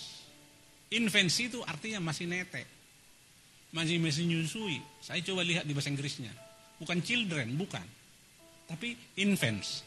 [0.89, 2.65] Infants itu artinya masih netek.
[3.73, 4.81] Masih masih menyusui.
[5.05, 6.48] Saya coba lihat di bahasa Inggrisnya
[6.78, 7.85] bukan children, bukan.
[8.70, 9.82] Tapi infants.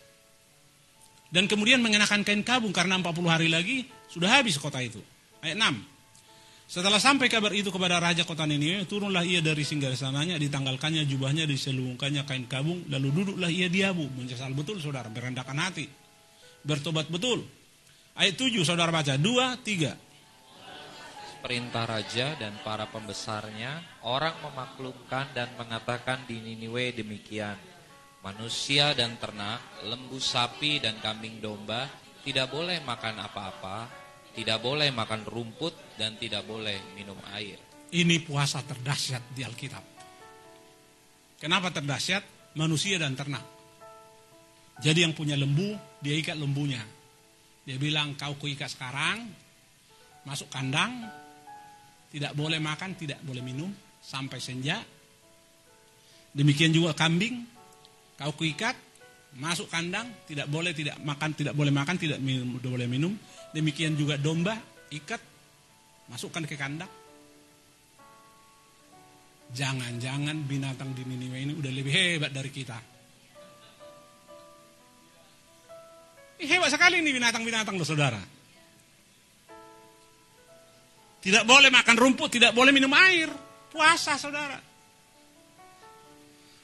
[1.31, 4.99] Dan kemudian mengenakan kain kabung karena 40 hari lagi sudah habis kota itu.
[5.39, 5.79] Ayat 6.
[6.71, 12.23] Setelah sampai kabar itu kepada raja kota Niniwe, turunlah ia dari singgasananya, ditanggalkannya jubahnya, diselubungkannya
[12.23, 15.83] kain kabung, lalu duduklah ia di abu, menyesal betul saudara, merendahkan hati,
[16.63, 17.43] bertobat betul.
[18.15, 20.10] Ayat 7 saudara baca, 2, 3
[21.41, 27.57] perintah raja dan para pembesarnya, orang memaklumkan dan mengatakan di Niniwe demikian.
[28.21, 31.89] Manusia dan ternak, lembu sapi dan kambing domba
[32.21, 33.89] tidak boleh makan apa-apa,
[34.37, 37.57] tidak boleh makan rumput dan tidak boleh minum air.
[37.91, 39.83] Ini puasa terdahsyat di Alkitab.
[41.41, 42.53] Kenapa terdahsyat?
[42.55, 43.43] Manusia dan ternak.
[44.79, 46.79] Jadi yang punya lembu, dia ikat lembunya.
[47.65, 49.29] Dia bilang kau kuikat sekarang,
[50.25, 51.09] masuk kandang,
[52.11, 53.71] tidak boleh makan, tidak boleh minum
[54.03, 54.83] sampai senja.
[56.31, 57.43] Demikian juga kambing,
[58.19, 58.75] kau kuikat,
[59.39, 63.13] masuk kandang, tidak boleh tidak makan, tidak boleh makan, tidak minum, tidak boleh minum.
[63.55, 64.59] Demikian juga domba,
[64.91, 65.19] ikat,
[66.11, 66.91] masukkan ke kandang.
[69.51, 72.79] Jangan-jangan binatang di Niniwe ini udah lebih hebat dari kita.
[76.41, 78.40] Hebat sekali ini binatang-binatang loh saudara.
[81.21, 83.29] Tidak boleh makan rumput, tidak boleh minum air.
[83.69, 84.57] Puasa saudara.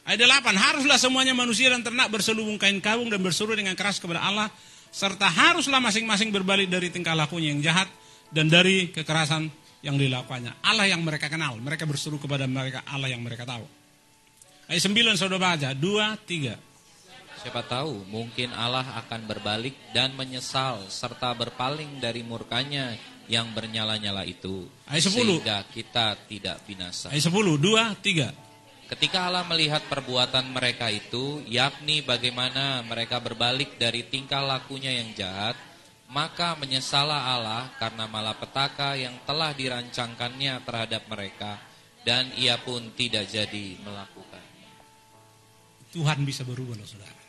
[0.07, 4.23] Ayat 8, haruslah semuanya manusia dan ternak berselubung kain kabung dan berseru dengan keras kepada
[4.23, 4.47] Allah.
[4.87, 7.91] Serta haruslah masing-masing berbalik dari tingkah lakunya yang jahat
[8.31, 9.51] dan dari kekerasan
[9.83, 10.63] yang dilakukannya.
[10.63, 13.67] Allah yang mereka kenal, mereka berseru kepada mereka Allah yang mereka tahu.
[14.71, 16.55] Ayat 9 saudara baca, 2, 3.
[17.37, 22.97] Siapa tahu mungkin Allah akan berbalik dan menyesal serta berpaling dari murkanya
[23.27, 24.67] yang bernyala-nyala itu.
[24.87, 25.15] Ayat 10.
[25.15, 27.11] Sehingga kita tidak binasa.
[27.11, 28.31] Ayat 10, 2, 3.
[28.87, 35.59] Ketika Allah melihat perbuatan mereka itu, yakni bagaimana mereka berbalik dari tingkah lakunya yang jahat,
[36.07, 41.59] maka menyesalah Allah karena malapetaka yang telah dirancangkannya terhadap mereka,
[42.07, 44.39] dan ia pun tidak jadi melakukan.
[45.91, 47.23] Tuhan bisa berubah loh saudara.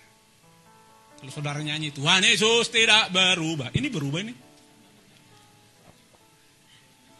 [1.19, 3.75] Kalau saudara nyanyi, Tuhan Yesus tidak berubah.
[3.75, 4.48] Ini berubah ini.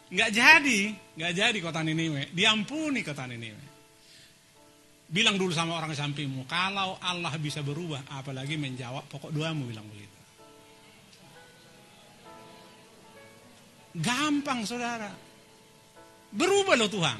[0.09, 0.79] Nggak jadi,
[1.17, 2.33] nggak jadi kota Niniwe.
[2.33, 3.69] Diampuni kota Niniwe.
[5.09, 10.17] Bilang dulu sama orang sampingmu, kalau Allah bisa berubah, apalagi menjawab pokok doamu bilang begitu.
[13.97, 15.09] Gampang saudara.
[16.29, 17.19] Berubah loh Tuhan.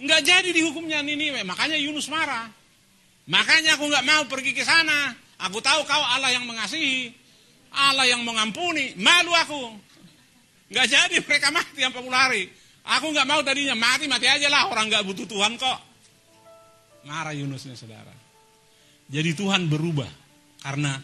[0.00, 2.48] Nggak jadi dihukumnya Niniwe, makanya Yunus marah.
[3.28, 5.12] Makanya aku nggak mau pergi ke sana.
[5.44, 7.12] Aku tahu kau Allah yang mengasihi,
[7.76, 8.96] Allah yang mengampuni.
[8.96, 9.87] Malu aku.
[10.68, 12.42] Nggak jadi mereka mati 40 hari.
[12.88, 15.78] Aku nggak mau tadinya mati mati aja lah orang nggak butuh Tuhan kok.
[17.08, 18.12] Marah Yunusnya saudara.
[19.08, 20.08] Jadi Tuhan berubah
[20.60, 21.00] karena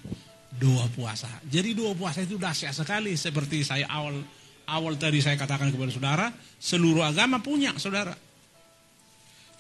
[0.53, 1.29] doa puasa.
[1.49, 4.21] Jadi doa puasa itu dahsyat sekali seperti saya awal
[4.69, 6.27] awal tadi saya katakan kepada saudara,
[6.61, 8.13] seluruh agama punya saudara.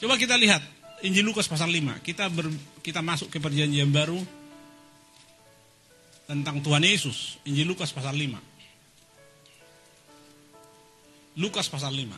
[0.00, 0.60] Coba kita lihat
[1.04, 2.00] Injil Lukas pasal 5.
[2.00, 2.48] Kita ber,
[2.80, 4.20] kita masuk ke perjanjian baru
[6.24, 7.40] tentang Tuhan Yesus.
[7.44, 8.53] Injil Lukas pasal 5.
[11.38, 12.14] Lukas pasal 5.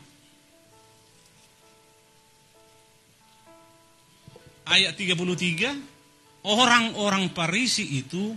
[4.67, 8.35] Ayat 33, orang-orang Parisi itu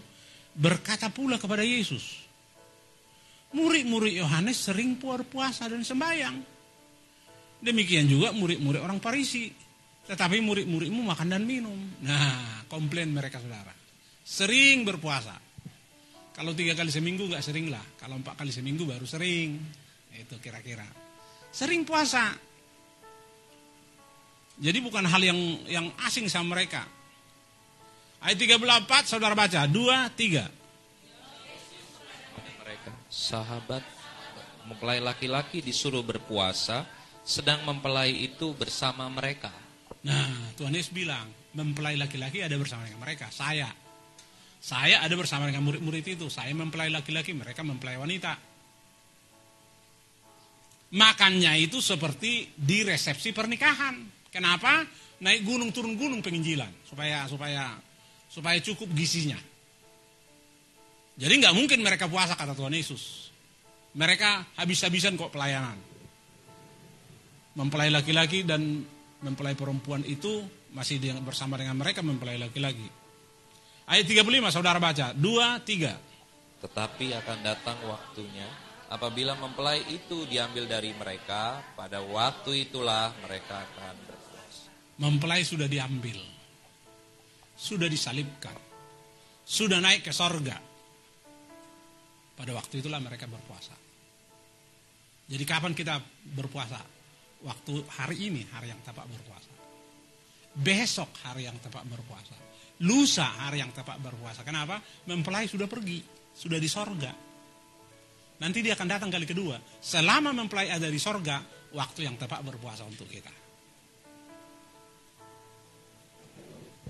[0.53, 2.29] berkata pula kepada Yesus,
[3.49, 6.37] Murid-murid Yohanes sering puasa dan sembahyang.
[7.65, 9.49] Demikian juga murid-murid orang Parisi.
[10.05, 11.77] Tetapi murid-muridmu makan dan minum.
[12.05, 13.73] Nah, komplain mereka saudara.
[14.21, 15.33] Sering berpuasa.
[16.37, 17.81] Kalau tiga kali seminggu nggak sering lah.
[17.97, 19.57] Kalau empat kali seminggu baru sering.
[20.19, 20.85] Itu kira-kira.
[21.49, 22.35] Sering puasa.
[24.59, 26.83] Jadi bukan hal yang yang asing sama mereka.
[28.19, 29.63] Ayat 34 saudara baca.
[29.63, 30.51] Dua, tiga.
[32.59, 33.79] Mereka, sahabat
[34.67, 36.83] mempelai laki-laki disuruh berpuasa,
[37.23, 39.49] sedang mempelai itu bersama mereka.
[40.03, 43.31] Nah, Tuhan Yesus bilang, mempelai laki-laki ada bersama dengan mereka.
[43.31, 43.71] Saya.
[44.59, 46.27] Saya ada bersama dengan murid-murid itu.
[46.27, 48.48] Saya mempelai laki-laki, mereka mempelai wanita.
[50.89, 54.01] Makannya itu seperti di resepsi pernikahan.
[54.33, 54.81] Kenapa?
[55.21, 57.77] Naik gunung turun gunung penginjilan supaya supaya
[58.25, 59.37] supaya cukup gizinya.
[61.19, 63.29] Jadi nggak mungkin mereka puasa kata Tuhan Yesus.
[63.93, 65.75] Mereka habis-habisan kok pelayanan.
[67.59, 68.87] Mempelai laki-laki dan
[69.19, 72.87] mempelai perempuan itu masih bersama dengan mereka mempelai laki-laki.
[73.89, 75.11] Ayat 35 saudara baca.
[75.11, 75.97] Dua, tiga.
[76.63, 83.95] Tetapi akan datang waktunya apabila mempelai itu diambil dari mereka, pada waktu itulah mereka akan
[84.09, 84.69] berpuasa.
[84.97, 86.17] Mempelai sudah diambil.
[87.53, 88.57] Sudah disalibkan.
[89.45, 90.57] Sudah naik ke sorga.
[92.33, 93.75] Pada waktu itulah mereka berpuasa.
[95.29, 96.01] Jadi kapan kita
[96.33, 96.81] berpuasa?
[97.45, 99.53] Waktu hari ini hari yang tepat berpuasa.
[100.57, 102.35] Besok hari yang tepat berpuasa.
[102.83, 104.41] Lusa hari yang tepat berpuasa.
[104.41, 104.81] Kenapa?
[105.05, 105.99] Mempelai sudah pergi,
[106.33, 107.28] sudah di sorga.
[108.39, 109.59] Nanti dia akan datang kali kedua.
[109.83, 111.43] Selama mempelai ada di sorga,
[111.75, 113.31] waktu yang tepat berpuasa untuk kita.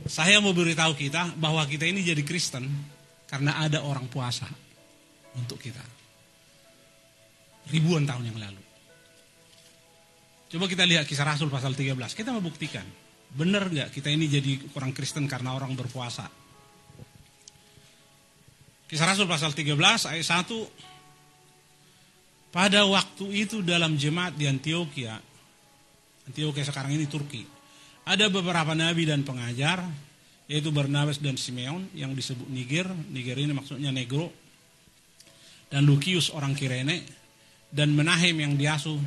[0.06, 2.70] Saya mau beritahu kita bahwa kita ini jadi Kristen
[3.28, 4.48] karena ada orang puasa
[5.36, 5.84] untuk kita.
[7.70, 8.64] Ribuan tahun yang lalu.
[10.50, 11.94] Coba kita lihat kisah Rasul pasal 13.
[12.18, 12.86] Kita mau buktikan.
[13.30, 16.26] Benar nggak kita ini jadi orang Kristen karena orang berpuasa?
[18.90, 19.78] Kisah Rasul pasal 13
[20.10, 20.89] ayat 1.
[22.50, 25.22] Pada waktu itu dalam jemaat di Antioquia,
[26.26, 27.46] Antioquia sekarang ini Turki,
[28.10, 29.86] ada beberapa nabi dan pengajar,
[30.50, 34.34] yaitu Barnabas dan Simeon yang disebut Niger, Niger ini maksudnya Negro,
[35.70, 37.06] dan Lukius orang Kirene,
[37.70, 38.98] dan Menahem yang diasuh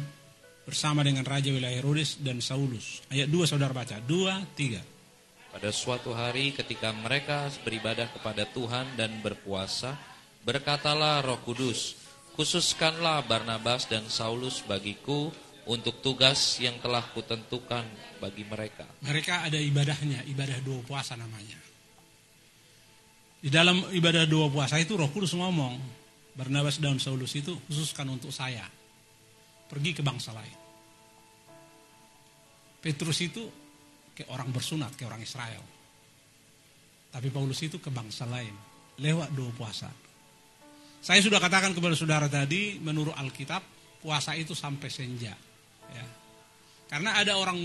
[0.62, 3.02] bersama dengan Raja wilayah Herodes dan Saulus.
[3.10, 5.50] Ayat 2 saudara baca, 2, 3.
[5.50, 9.98] Pada suatu hari ketika mereka beribadah kepada Tuhan dan berpuasa,
[10.46, 12.01] berkatalah roh kudus,
[12.34, 15.32] khususkanlah Barnabas dan Saulus bagiku
[15.68, 17.86] untuk tugas yang telah kutentukan
[18.18, 18.86] bagi mereka.
[19.04, 21.58] Mereka ada ibadahnya, ibadah dua puasa namanya.
[23.42, 25.78] Di dalam ibadah dua puasa itu roh kudus ngomong,
[26.32, 28.64] Barnabas dan Saulus itu khususkan untuk saya.
[29.68, 30.58] Pergi ke bangsa lain.
[32.82, 33.46] Petrus itu
[34.12, 35.62] ke orang bersunat, ke orang Israel.
[37.12, 38.52] Tapi Paulus itu ke bangsa lain.
[39.00, 39.88] Lewat dua puasa.
[41.02, 43.58] Saya sudah katakan kepada saudara tadi, menurut Alkitab,
[43.98, 45.34] puasa itu sampai senja.
[45.90, 46.06] Ya.
[46.86, 47.58] Karena ada orang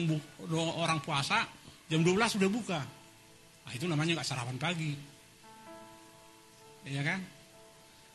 [0.74, 1.46] orang puasa,
[1.86, 2.82] jam 12 sudah buka.
[3.62, 4.98] Nah, itu namanya nggak sarapan pagi.
[6.90, 7.22] Iya kan?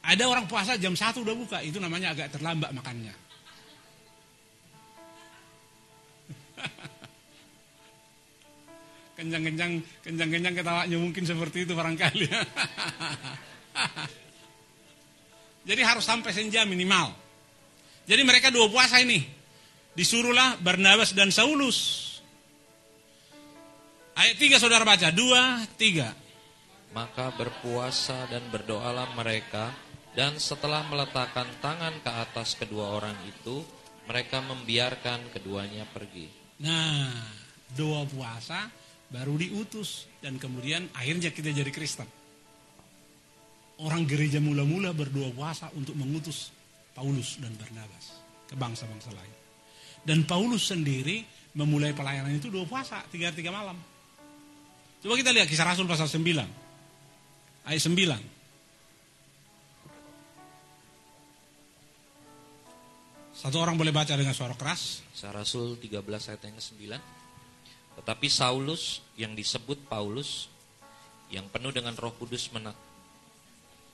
[0.03, 3.15] Ada orang puasa jam 1 udah buka, itu namanya agak terlambat makannya.
[9.23, 12.27] Kencang-kencang, kencang-kencang ketawanya mungkin seperti itu barangkali.
[15.63, 17.15] Jadi harus sampai senja minimal.
[18.07, 19.23] Jadi mereka dua puasa ini.
[19.93, 22.11] Disuruhlah Barnabas dan Saulus.
[24.13, 26.93] Ayat 3 saudara baca, 2, 3.
[26.93, 29.73] Maka berpuasa dan berdoalah mereka
[30.13, 33.65] dan setelah meletakkan tangan ke atas kedua orang itu,
[34.05, 36.29] mereka membiarkan keduanya pergi.
[36.61, 37.09] Nah,
[37.73, 38.69] doa puasa
[39.09, 42.22] baru diutus dan kemudian akhirnya kita jadi Kristen.
[43.83, 46.55] Orang gereja mula-mula berdoa puasa untuk mengutus
[46.95, 48.15] Paulus dan Barnabas
[48.47, 49.35] ke bangsa-bangsa lain.
[50.07, 51.27] Dan Paulus sendiri
[51.59, 53.75] memulai pelayanan itu dua puasa, tiga tiga malam.
[55.03, 56.47] Coba kita lihat kisah Rasul pasal 9.
[57.67, 58.23] Ayat 9.
[63.35, 65.03] Satu orang boleh baca dengan suara keras.
[65.11, 66.95] Kisah Rasul 13 ayat yang ke-9.
[67.99, 70.47] Tetapi Saulus yang disebut Paulus
[71.35, 72.55] yang penuh dengan Roh Kudus.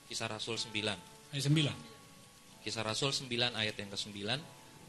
[0.09, 0.73] Kisah Rasul 9.
[1.29, 2.65] Ayat 9.
[2.65, 4.17] Kisah Rasul 9 ayat yang ke-9.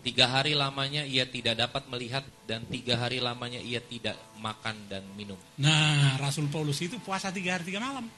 [0.01, 5.05] Tiga hari lamanya ia tidak dapat melihat dan tiga hari lamanya ia tidak makan dan
[5.13, 5.37] minum.
[5.61, 8.09] Nah, Rasul Paulus itu puasa tiga hari tiga malam.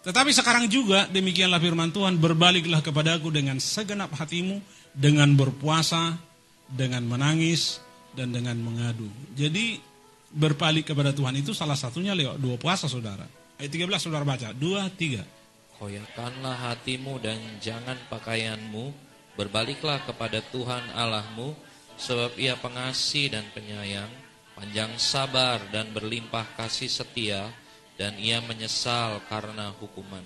[0.00, 4.56] Tetapi sekarang juga demikianlah firman Tuhan, berbaliklah kepadaku dengan segenap hatimu,
[4.96, 6.16] dengan berpuasa,
[6.72, 7.84] dengan menangis,
[8.16, 9.06] dan dengan mengadu.
[9.36, 9.78] Jadi
[10.30, 13.26] berpaling kepada Tuhan itu salah satunya lewat dua puasa saudara.
[13.60, 15.20] Ayat 13 saudara baca, dua, tiga.
[15.76, 18.92] Koyakanlah hatimu dan jangan pakaianmu,
[19.36, 21.52] berbaliklah kepada Tuhan Allahmu,
[22.00, 24.08] sebab ia pengasih dan penyayang,
[24.56, 27.52] panjang sabar dan berlimpah kasih setia,
[28.00, 30.24] dan ia menyesal karena hukuman.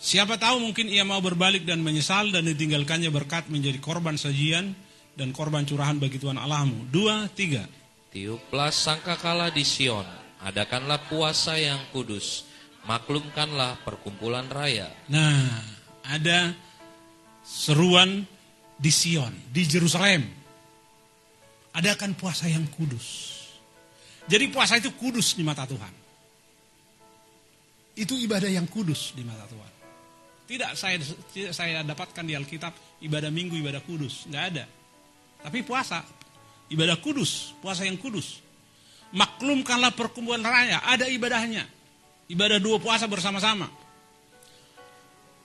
[0.00, 4.72] Siapa tahu mungkin ia mau berbalik dan menyesal dan ditinggalkannya berkat menjadi korban sajian
[5.12, 6.88] dan korban curahan bagi Tuhan Allahmu.
[6.88, 7.68] Dua, tiga.
[8.08, 10.08] Tiuplah sangkakala di Sion,
[10.40, 12.48] adakanlah puasa yang kudus,
[12.88, 14.88] maklumkanlah perkumpulan raya.
[15.12, 15.60] Nah,
[16.08, 16.56] ada
[17.44, 18.24] seruan
[18.80, 20.24] di Sion, di Jerusalem.
[21.76, 23.36] Adakan puasa yang kudus.
[24.24, 25.99] Jadi puasa itu kudus di mata Tuhan.
[28.00, 29.72] Itu ibadah yang kudus di mata Tuhan.
[30.48, 30.96] Tidak saya
[31.30, 32.72] tidak saya dapatkan di Alkitab
[33.04, 34.64] ibadah minggu, ibadah kudus, nggak ada.
[35.44, 36.00] Tapi puasa,
[36.72, 38.40] ibadah kudus, puasa yang kudus.
[39.12, 41.68] Maklumkanlah perkumpulan raya, ada ibadahnya.
[42.30, 43.68] Ibadah dua puasa bersama-sama.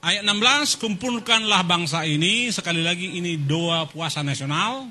[0.06, 4.86] Ayat 16, kumpulkanlah bangsa ini, sekali lagi ini doa puasa nasional.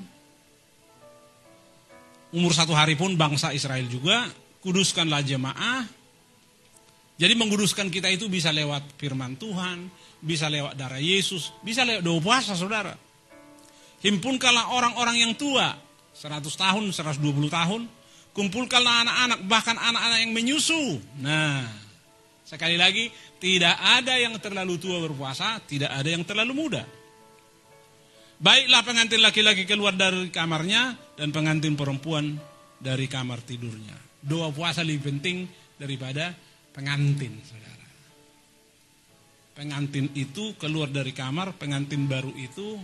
[2.35, 4.27] Umur satu hari pun bangsa Israel juga,
[4.59, 5.87] kuduskanlah jemaah,
[7.15, 9.87] jadi menguduskan kita itu bisa lewat firman Tuhan,
[10.19, 12.91] bisa lewat darah Yesus, bisa lewat doa puasa saudara.
[14.03, 15.79] Himpunkanlah orang-orang yang tua,
[16.11, 17.81] 100 tahun, 120 tahun,
[18.35, 20.99] kumpulkanlah anak-anak, bahkan anak-anak yang menyusu.
[21.23, 21.63] Nah,
[22.43, 23.07] sekali lagi,
[23.39, 26.83] tidak ada yang terlalu tua berpuasa, tidak ada yang terlalu muda.
[28.35, 32.35] Baiklah pengantin laki-laki keluar dari kamarnya dan pengantin perempuan
[32.75, 33.95] dari kamar tidurnya.
[34.19, 35.47] Doa puasa lebih penting
[35.79, 36.35] daripada
[36.75, 37.87] pengantin, saudara.
[39.55, 42.75] Pengantin itu keluar dari kamar, pengantin baru itu,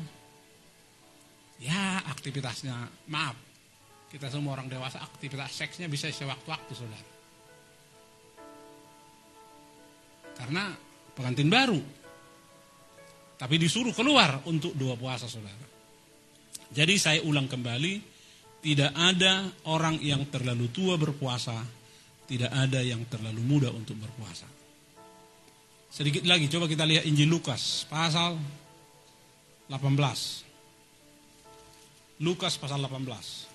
[1.59, 3.35] ya aktivitasnya, maaf,
[4.07, 7.09] kita semua orang dewasa aktivitas seksnya bisa sewaktu-waktu, saudara.
[10.39, 10.71] Karena
[11.11, 11.79] pengantin baru,
[13.35, 15.67] tapi disuruh keluar untuk dua puasa, saudara.
[16.71, 17.93] Jadi saya ulang kembali,
[18.63, 21.80] tidak ada orang yang terlalu tua berpuasa
[22.29, 24.47] tidak ada yang terlalu muda untuk berpuasa.
[25.91, 28.39] Sedikit lagi coba kita lihat Injil Lukas pasal
[29.67, 32.23] 18.
[32.23, 33.51] Lukas pasal 18.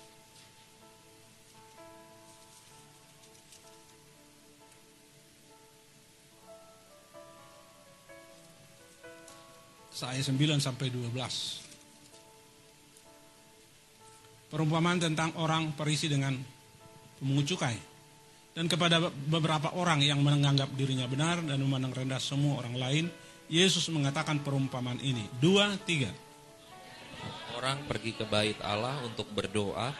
[9.97, 11.09] Saya 9 sampai 12.
[14.53, 16.37] Perumpamaan tentang orang perisi dengan
[17.17, 17.96] pemungut cukai
[18.57, 18.97] dan kepada
[19.29, 23.05] beberapa orang yang menganggap dirinya benar dan memandang rendah semua orang lain,
[23.53, 25.21] Yesus mengatakan perumpamaan ini.
[25.37, 26.09] Dua, tiga.
[27.53, 29.93] Orang pergi ke bait Allah untuk berdoa,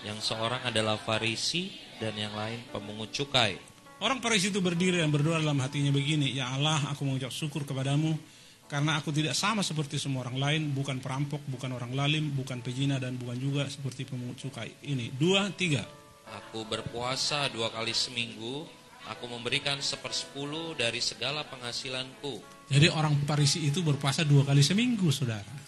[0.00, 3.60] yang seorang adalah Farisi dan yang lain pemungut cukai.
[4.00, 8.16] Orang Farisi itu berdiri dan berdoa dalam hatinya begini, Ya Allah, aku mengucap syukur kepadamu,
[8.64, 12.96] karena aku tidak sama seperti semua orang lain, bukan perampok, bukan orang lalim, bukan pejina,
[12.96, 14.72] dan bukan juga seperti pemungut cukai.
[14.88, 15.99] Ini, dua, tiga.
[16.30, 18.62] Aku berpuasa dua kali seminggu,
[19.10, 22.38] aku memberikan sepersepuluh dari segala penghasilanku.
[22.70, 25.58] Jadi orang Parisi itu berpuasa dua kali seminggu, saudara.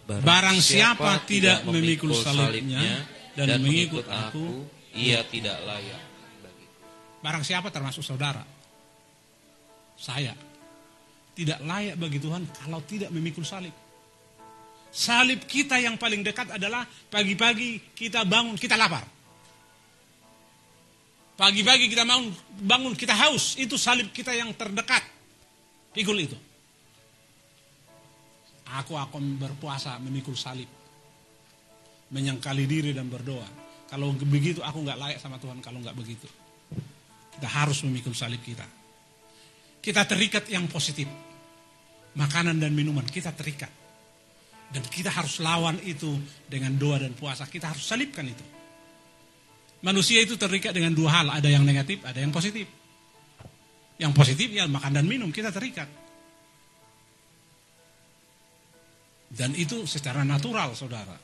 [0.08, 6.02] Barang siapa tidak memikul salibnya dan mengikut aku, ia tidak layak.
[7.24, 8.44] Barang siapa termasuk saudara.
[9.96, 10.36] Saya.
[11.38, 13.72] Tidak layak bagi Tuhan kalau tidak memikul salib.
[14.90, 19.06] Salib kita yang paling dekat adalah pagi-pagi kita bangun, kita lapar.
[21.38, 22.34] Pagi-pagi kita bangun,
[22.66, 23.54] bangun, kita haus.
[23.62, 25.06] Itu salib kita yang terdekat.
[25.94, 26.47] Pikul itu.
[28.68, 30.68] Aku akan berpuasa memikul salib.
[32.12, 33.48] Menyangkali diri dan berdoa.
[33.88, 36.28] Kalau begitu aku nggak layak sama Tuhan kalau nggak begitu.
[37.38, 38.68] Kita harus memikul salib kita.
[39.80, 41.08] Kita terikat yang positif.
[42.18, 43.72] Makanan dan minuman kita terikat.
[44.68, 46.12] Dan kita harus lawan itu
[46.44, 47.48] dengan doa dan puasa.
[47.48, 48.44] Kita harus salibkan itu.
[49.86, 51.28] Manusia itu terikat dengan dua hal.
[51.40, 52.68] Ada yang negatif, ada yang positif.
[53.96, 55.88] Yang positif ya makan dan minum, kita terikat.
[59.28, 61.20] Dan itu secara natural, saudara.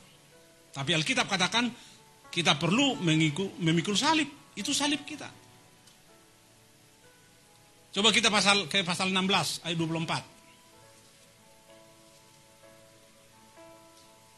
[0.74, 1.72] Tapi Alkitab katakan
[2.28, 4.28] kita perlu mengikul, memikul salib.
[4.54, 5.32] Itu salib kita.
[7.94, 10.26] Coba kita pasal ke pasal 16 ayat 24.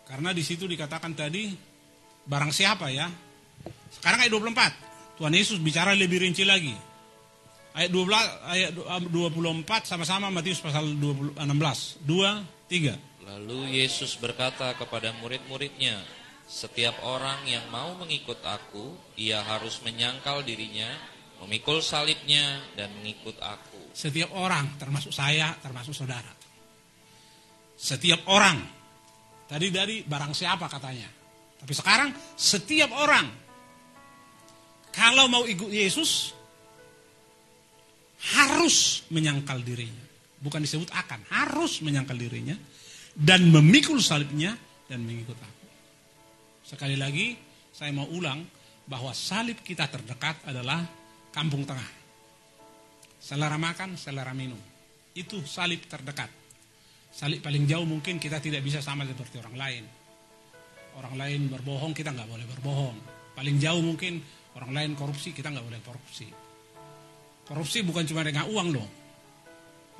[0.06, 1.50] Karena di situ dikatakan tadi
[2.28, 3.08] barang siapa ya?
[3.96, 5.16] Sekarang ayat 24.
[5.16, 6.76] Tuhan Yesus bicara lebih rinci lagi.
[7.76, 8.16] Ayat 12
[8.52, 12.04] ayat 24 sama-sama Matius pasal 20, 16.
[12.04, 13.00] 2 3.
[13.26, 15.98] Lalu Yesus berkata kepada murid-muridnya,
[16.46, 20.94] "Setiap orang yang mau mengikut aku, ia harus menyangkal dirinya,
[21.42, 26.30] memikul salibnya dan mengikut aku." Setiap orang, termasuk saya, termasuk saudara.
[27.74, 28.62] Setiap orang.
[29.50, 31.10] Tadi dari barang siapa katanya.
[31.58, 33.26] Tapi sekarang setiap orang
[34.94, 36.34] kalau mau ikut Yesus
[38.38, 40.06] harus menyangkal dirinya.
[40.42, 42.54] Bukan disebut akan, harus menyangkal dirinya
[43.16, 44.52] dan memikul salibnya
[44.92, 45.68] dan mengikut aku.
[46.68, 47.40] Sekali lagi
[47.72, 48.44] saya mau ulang
[48.86, 50.84] bahwa salib kita terdekat adalah
[51.32, 51.92] kampung tengah.
[53.18, 54.60] Selera makan, selera minum.
[55.16, 56.30] Itu salib terdekat.
[57.10, 59.84] Salib paling jauh mungkin kita tidak bisa sama seperti orang lain.
[61.00, 62.98] Orang lain berbohong, kita nggak boleh berbohong.
[63.36, 64.20] Paling jauh mungkin
[64.56, 66.28] orang lain korupsi, kita nggak boleh korupsi.
[67.48, 68.90] Korupsi bukan cuma dengan uang loh.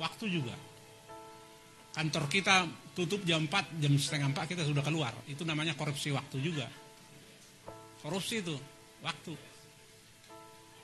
[0.00, 0.56] Waktu juga.
[1.96, 5.12] Kantor kita tutup jam 4, jam setengah 4 kita sudah keluar.
[5.28, 6.64] Itu namanya korupsi waktu juga.
[8.00, 8.56] Korupsi itu,
[9.04, 9.36] waktu.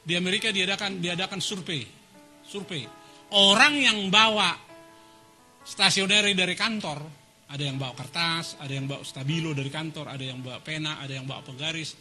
[0.04, 1.80] Di Amerika diadakan diadakan survei.
[2.44, 2.84] Survei.
[3.32, 4.52] Orang yang bawa
[5.64, 7.00] stasioneri dari kantor,
[7.48, 11.16] ada yang bawa kertas, ada yang bawa stabilo dari kantor, ada yang bawa pena, ada
[11.16, 11.96] yang bawa penggaris.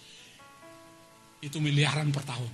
[1.40, 2.52] Itu miliaran per tahun.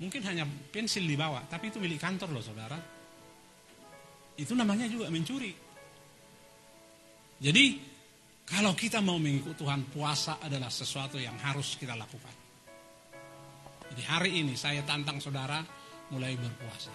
[0.00, 2.93] Mungkin hanya pensil dibawa, tapi itu milik kantor loh saudara
[4.34, 5.54] itu namanya juga mencuri.
[7.38, 7.64] Jadi
[8.44, 12.34] kalau kita mau mengikut Tuhan, puasa adalah sesuatu yang harus kita lakukan.
[13.94, 15.62] Jadi hari ini saya tantang saudara
[16.12, 16.92] mulai berpuasa.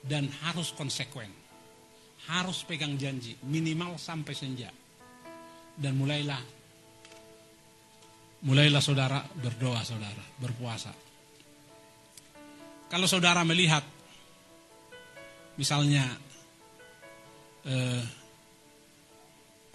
[0.00, 1.28] Dan harus konsekuen.
[2.28, 4.68] Harus pegang janji, minimal sampai senja.
[5.76, 6.40] Dan mulailah
[8.44, 10.92] mulailah saudara berdoa saudara, berpuasa.
[12.88, 13.84] Kalau saudara melihat
[15.60, 16.08] misalnya
[17.68, 18.00] eh,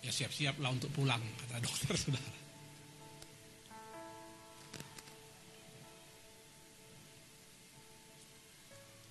[0.02, 2.34] ya siap-siaplah untuk pulang, kata dokter saudara.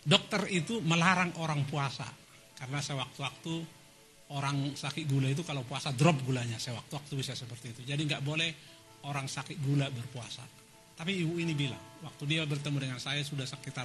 [0.03, 2.07] Dokter itu melarang orang puasa
[2.59, 3.76] karena sewaktu-waktu
[4.35, 7.81] orang sakit gula itu kalau puasa drop gulanya saya waktu-waktu bisa seperti itu.
[7.87, 8.51] Jadi nggak boleh
[9.07, 10.43] orang sakit gula berpuasa.
[10.97, 13.85] Tapi ibu ini bilang, waktu dia bertemu dengan saya sudah sekitar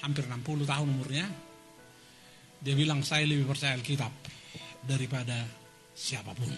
[0.00, 1.28] hampir 60 tahun umurnya,
[2.64, 4.12] dia bilang saya lebih percaya Alkitab
[4.88, 5.36] daripada
[5.92, 6.48] siapa pun.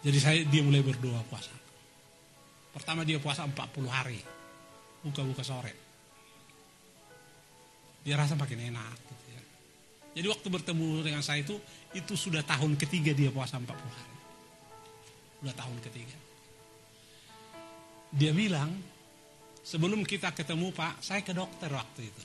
[0.00, 1.52] Jadi saya dia mulai berdoa puasa.
[2.76, 4.20] Pertama dia puasa 40 hari,
[5.00, 5.74] buka-buka sore.
[8.04, 9.19] Dia rasa makin enak.
[10.20, 11.56] Jadi waktu bertemu dengan saya itu,
[11.96, 14.16] itu sudah tahun ketiga dia puasa 40 hari.
[15.40, 16.12] Sudah tahun ketiga.
[18.12, 18.68] Dia bilang,
[19.64, 22.22] sebelum kita ketemu Pak, saya ke dokter waktu itu.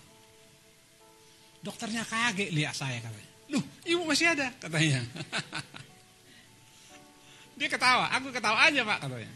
[1.64, 3.32] Dokternya kaget lihat saya katanya.
[3.56, 5.00] Loh, ibu masih ada katanya.
[7.56, 9.32] Dia ketawa, aku ketawa aja Pak katanya.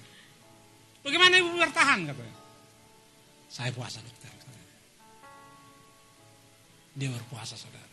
[0.99, 2.36] Bagaimana ibu bertahan katanya.
[3.48, 4.68] Saya puasa dokter katanya.
[6.99, 7.89] Dia berpuasa saudara.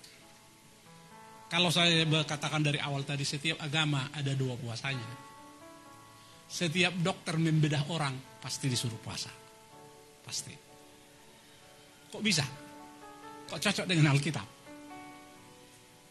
[1.47, 5.07] Kalau saya katakan dari awal tadi setiap agama ada dua puasanya.
[6.47, 9.31] Setiap dokter membedah orang pasti disuruh puasa.
[10.27, 10.55] Pasti.
[12.11, 12.43] Kok bisa?
[13.47, 14.47] Kok cocok dengan Alkitab?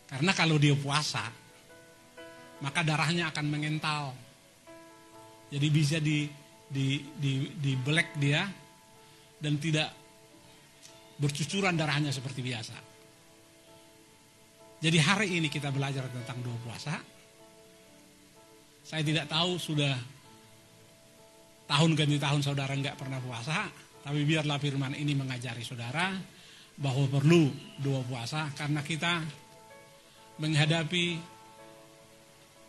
[0.08, 1.28] Karena kalau dia puasa,
[2.64, 4.16] maka darahnya akan mengental.
[5.52, 6.24] Jadi bisa di
[6.66, 8.48] di di di black dia
[9.40, 9.92] dan tidak
[11.20, 12.95] bercucuran darahnya seperti biasa.
[14.84, 17.00] Jadi hari ini kita belajar tentang dua puasa.
[18.86, 19.96] Saya tidak tahu sudah
[21.66, 23.66] tahun ganti tahun saudara nggak pernah puasa,
[24.06, 26.14] tapi biarlah firman ini mengajari saudara
[26.76, 27.50] bahwa perlu
[27.82, 29.24] dua puasa karena kita
[30.38, 31.18] menghadapi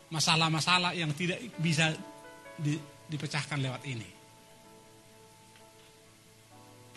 [0.09, 1.91] masalah-masalah yang tidak bisa
[2.57, 2.79] di,
[3.11, 4.09] dipecahkan lewat ini.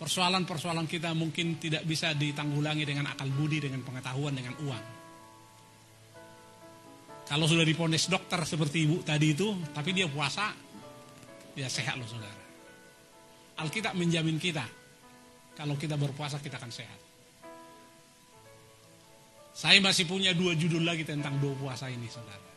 [0.00, 4.99] Persoalan-persoalan kita mungkin tidak bisa ditanggulangi dengan akal budi, dengan pengetahuan, dengan uang.
[7.30, 10.50] Kalau sudah diponis dokter seperti ibu tadi itu, tapi dia puasa,
[11.54, 12.42] dia sehat loh saudara.
[13.62, 14.66] Alkitab menjamin kita,
[15.54, 17.00] kalau kita berpuasa kita akan sehat.
[19.54, 22.50] Saya masih punya dua judul lagi tentang dua puasa ini saudara.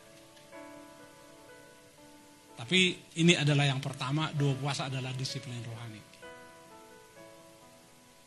[2.58, 6.02] Tapi ini adalah yang pertama, dua puasa adalah disiplin rohani.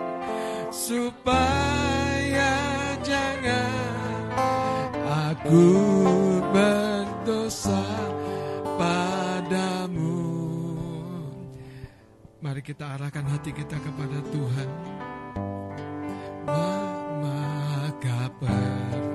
[0.72, 2.56] supaya
[3.04, 4.24] jangan
[5.04, 5.68] aku
[6.56, 7.84] berdosa
[8.80, 10.24] padamu.
[12.40, 14.70] Mari kita arahkan hati kita kepada Tuhan
[18.02, 19.07] perkataanmu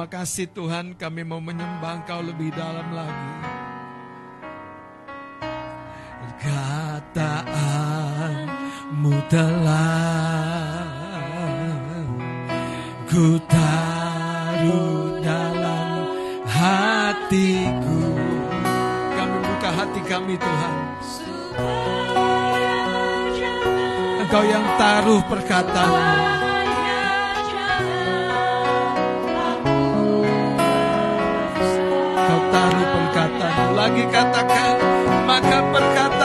[0.00, 0.96] Terima kasih Tuhan.
[0.96, 3.32] Kami mau menyembah Engkau lebih dalam lagi.
[6.24, 10.88] Perkataanmu telah
[13.12, 16.16] ku taruh dalam
[16.48, 18.00] hatiku.
[19.20, 20.76] Kami buka hati kami Tuhan.
[24.24, 26.49] Engkau yang taruh perkataan
[33.80, 34.76] lagi katakan
[35.24, 36.19] maka perkataanmu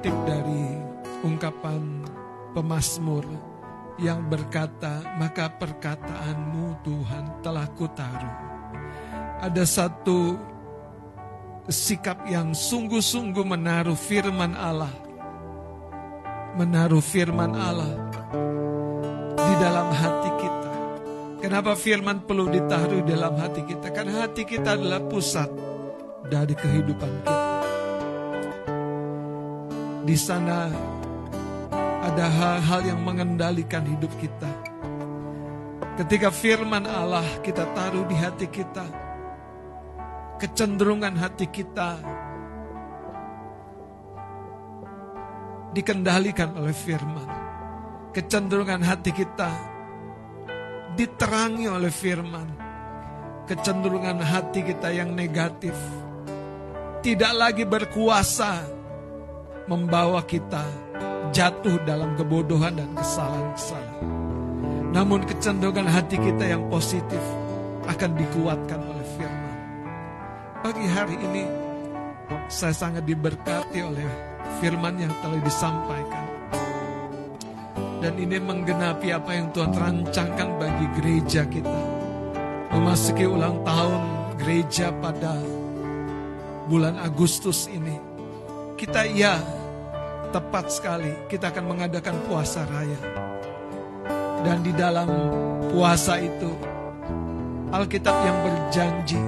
[0.00, 0.64] dikutip dari
[1.28, 2.08] ungkapan
[2.56, 3.20] pemazmur
[4.00, 8.36] yang berkata, "Maka perkataanmu Tuhan telah kutaruh."
[9.44, 10.40] Ada satu
[11.68, 14.92] sikap yang sungguh-sungguh menaruh firman Allah.
[16.56, 17.92] Menaruh firman Allah
[19.36, 20.72] di dalam hati kita.
[21.44, 23.92] Kenapa firman perlu ditaruh di dalam hati kita?
[23.92, 25.52] Karena hati kita adalah pusat
[26.24, 27.39] dari kehidupan kita.
[30.00, 30.72] Di sana
[32.00, 34.48] ada hal-hal yang mengendalikan hidup kita.
[36.00, 38.88] Ketika firman Allah kita taruh di hati kita,
[40.40, 42.00] kecenderungan hati kita
[45.76, 47.28] dikendalikan oleh firman.
[48.16, 49.52] Kecenderungan hati kita
[50.96, 52.48] diterangi oleh firman.
[53.44, 55.76] Kecenderungan hati kita yang negatif
[57.00, 58.79] tidak lagi berkuasa
[59.68, 60.62] membawa kita
[61.34, 64.06] jatuh dalam kebodohan dan kesalahan-kesalahan.
[64.90, 67.22] Namun kecenderungan hati kita yang positif
[67.86, 69.56] akan dikuatkan oleh firman.
[70.60, 71.44] Pagi hari ini
[72.50, 74.06] saya sangat diberkati oleh
[74.58, 76.26] firman yang telah disampaikan.
[78.00, 81.80] Dan ini menggenapi apa yang Tuhan rancangkan bagi gereja kita.
[82.72, 84.02] Memasuki ulang tahun
[84.40, 85.36] gereja pada
[86.66, 88.09] bulan Agustus ini.
[88.80, 89.36] Kita ya
[90.32, 92.96] tepat sekali kita akan mengadakan puasa raya.
[94.40, 95.04] Dan di dalam
[95.68, 96.48] puasa itu
[97.68, 99.20] Alkitab yang berjanji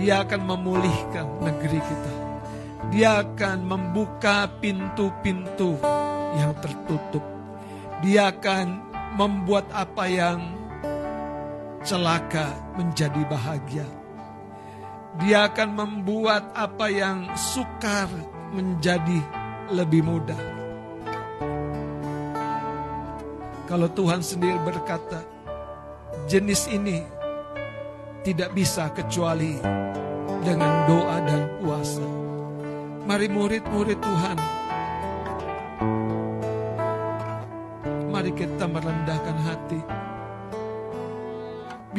[0.00, 2.14] dia akan memulihkan negeri kita.
[2.88, 5.76] Dia akan membuka pintu-pintu
[6.40, 7.20] yang tertutup.
[8.00, 8.80] Dia akan
[9.20, 10.40] membuat apa yang
[11.84, 13.99] celaka menjadi bahagia.
[15.18, 18.06] Dia akan membuat apa yang sukar
[18.54, 19.18] menjadi
[19.74, 20.38] lebih mudah.
[23.66, 25.22] Kalau Tuhan sendiri berkata,
[26.30, 27.02] jenis ini
[28.22, 29.58] tidak bisa kecuali
[30.42, 32.06] dengan doa dan puasa.
[33.06, 34.38] Mari murid-murid Tuhan,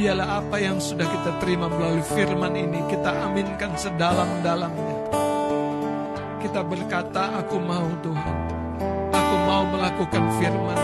[0.01, 4.97] Biarlah apa yang sudah kita terima melalui firman ini kita aminkan sedalam-dalamnya.
[6.41, 8.37] kita berkata, aku mau Tuhan.
[9.13, 10.79] Aku mau melakukan firman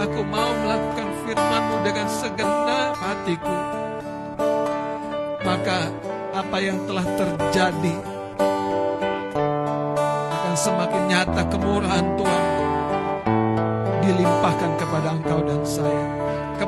[0.00, 3.56] Aku mau melakukan firman-Mu dengan segenap hatiku.
[5.44, 5.92] Maka
[6.32, 7.96] apa yang telah terjadi
[10.32, 12.44] akan semakin nyata kemurahan Tuhan
[14.08, 15.45] dilimpahkan kepada engkau.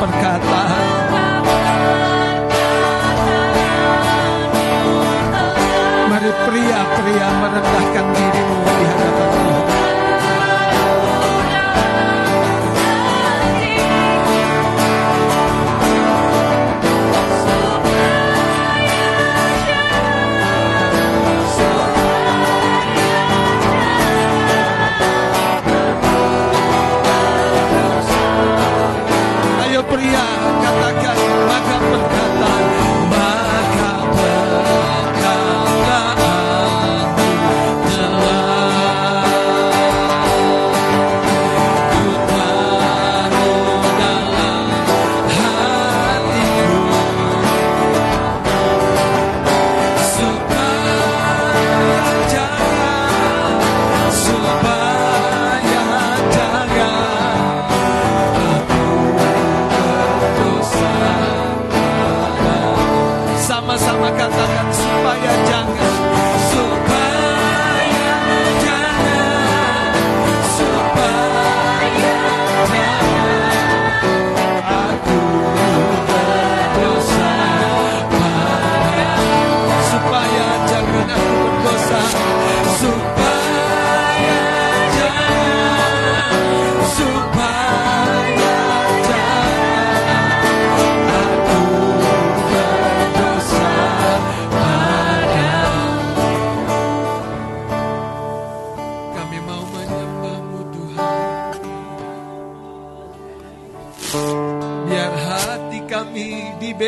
[0.00, 1.12] perkataan
[6.08, 8.39] mari pria-pria merendahkan dirimu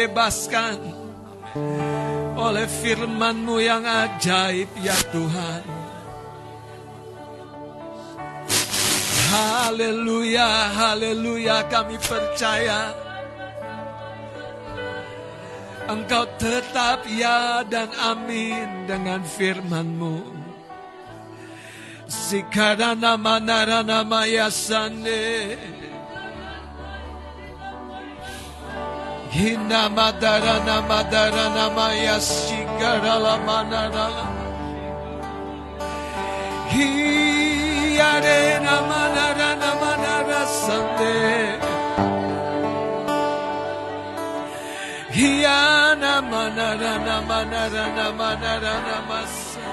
[0.03, 0.83] dibebaskan
[2.35, 5.63] oleh firman-Mu yang ajaib ya Tuhan.
[9.31, 12.93] Haleluya, haleluya kami percaya
[15.87, 20.19] Engkau tetap ya dan amin dengan firman-Mu.
[22.11, 25.59] Sikarana manarana mayasane.
[29.33, 34.27] Hina madarana madarana maya sikarala manarala.
[36.73, 41.17] Hiyarena manarana manarasande.
[45.17, 49.67] Hiyana manarana manarana manarana masa.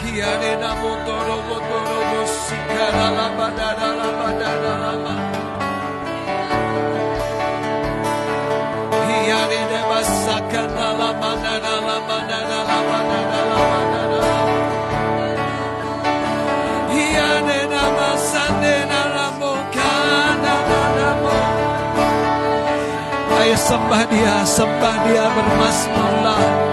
[0.00, 5.14] Hiyarena motoro motoro musikarala manarala manarala
[23.42, 26.71] Ayah sembah dia, sembah dia bermasmurlah.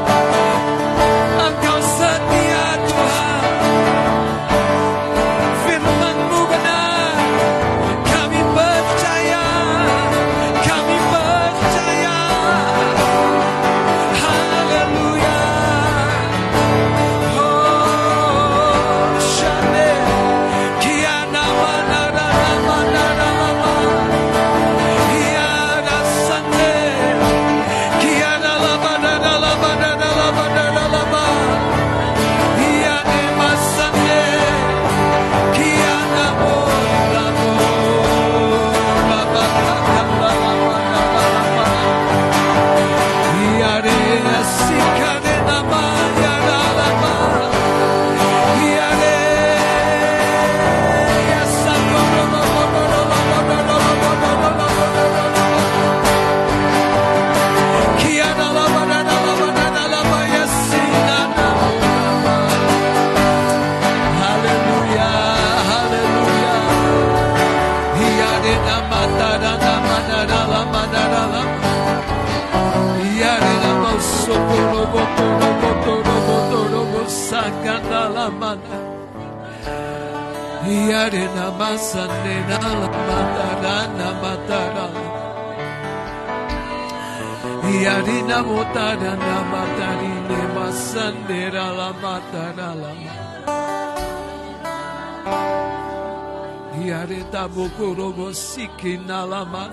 [80.99, 85.05] Hiare nama sande lama tada nama tada lama.
[87.63, 93.13] Hiare nama tada nama tadi nema sande lama tada lama.
[96.89, 99.63] Yare tabuku robo siki nalama.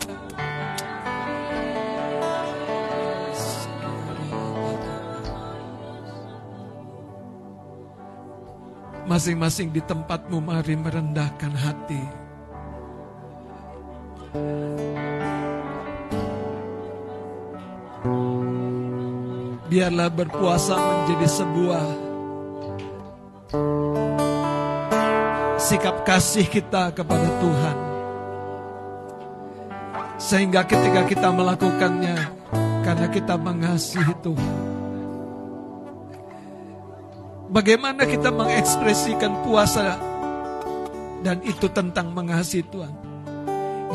[9.16, 12.04] Masing-masing di tempatmu mari merendahkan hati.
[19.72, 21.86] Biarlah berpuasa menjadi sebuah
[25.64, 27.76] sikap kasih kita kepada Tuhan.
[30.20, 32.20] Sehingga ketika kita melakukannya,
[32.84, 34.65] karena kita mengasihi Tuhan.
[37.56, 39.96] Bagaimana kita mengekspresikan puasa
[41.24, 42.92] dan itu tentang mengasihi Tuhan.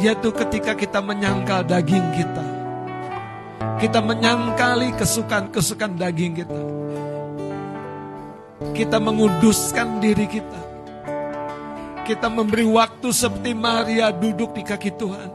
[0.01, 2.45] Yaitu ketika kita menyangkal daging kita.
[3.77, 6.61] Kita menyangkali kesukaan-kesukaan daging kita.
[8.73, 10.61] Kita menguduskan diri kita
[12.01, 15.29] kita memberi waktu seperti Maria duduk di kaki Tuhan.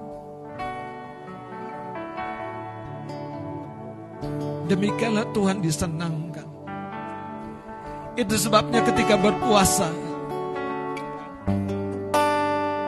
[4.67, 6.26] Demikianlah Tuhan disenangkan.
[8.17, 9.93] Itu sebabnya ketika berpuasa,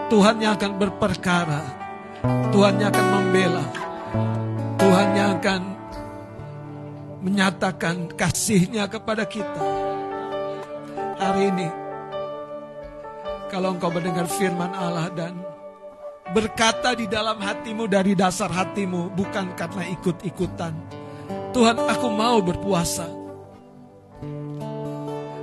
[0.08, 1.62] Tuhan yang akan berperkara,
[2.48, 3.66] Tuhan yang akan membela,
[4.80, 5.60] Tuhan yang akan
[7.20, 9.64] menyatakan kasihnya kepada kita.
[11.20, 11.68] Hari ini,
[13.52, 15.36] kalau engkau mendengar firman Allah dan
[16.32, 20.72] berkata di dalam hatimu dari dasar hatimu bukan karena ikut-ikutan.
[21.52, 23.27] Tuhan aku mau berpuasa.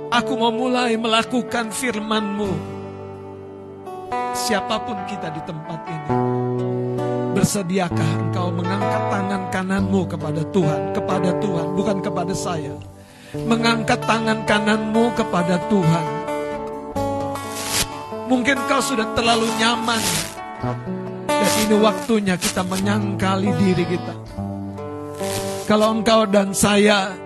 [0.06, 2.50] Aku mau mulai melakukan firman-Mu.
[4.38, 6.10] Siapa pun kita di tempat ini.
[7.34, 12.74] Bersediakah engkau mengangkat tangan kananmu kepada Tuhan, kepada Tuhan, bukan kepada saya.
[13.34, 16.06] Mengangkat tangan kananmu kepada Tuhan.
[18.30, 20.02] Mungkin kau sudah terlalu nyaman.
[21.26, 24.14] Dan ini waktunya kita menyangkali diri kita.
[25.66, 27.25] Kalau engkau dan saya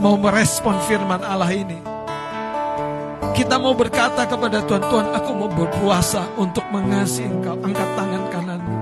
[0.00, 1.78] mau merespon firman Allah ini.
[3.36, 7.56] Kita mau berkata kepada Tuhan, Tuhan aku mau berpuasa untuk mengasihi engkau.
[7.60, 8.76] Angkat tangan kananmu.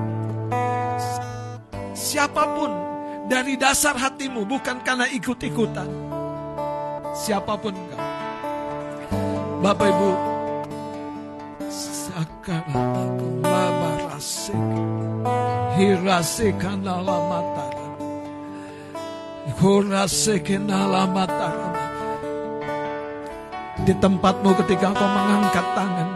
[1.91, 2.71] Siapa pun
[3.27, 5.91] dari dasar hatimu, bukan karena ikut-ikutan.
[7.19, 8.03] Siapa pun engkau.
[9.59, 10.11] Bapak Ibu,
[11.67, 14.55] Sakarataku mabarasik.
[15.75, 16.95] Hirasik alamatara.
[16.95, 17.74] Hirasik alamatara.
[23.85, 26.09] Di tempatmu ketika kau mengangkat tangan.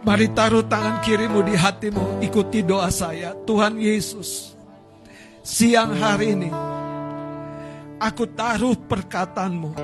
[0.00, 2.24] Mari taruh tangan kirimu di hatimu.
[2.24, 3.36] Ikuti doa saya.
[3.44, 4.56] Tuhan Yesus.
[5.44, 6.48] Siang hari ini.
[8.00, 9.76] Aku taruh perkataanmu.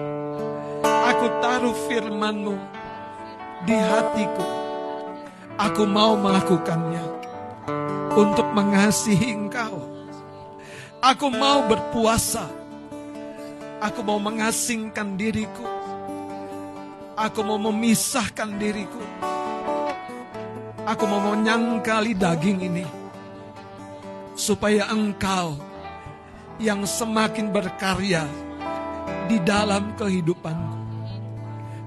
[0.85, 2.57] Aku taruh firmanmu
[3.69, 4.47] di hatiku.
[5.61, 7.05] Aku mau melakukannya
[8.17, 9.90] untuk mengasihi engkau.
[11.01, 12.45] Aku mau berpuasa.
[13.81, 15.65] Aku mau mengasingkan diriku.
[17.17, 19.01] Aku mau memisahkan diriku.
[20.85, 22.87] Aku mau menyangkali daging ini.
[24.41, 25.53] supaya engkau
[26.57, 28.25] yang semakin berkarya
[29.29, 30.81] di dalam kehidupanku.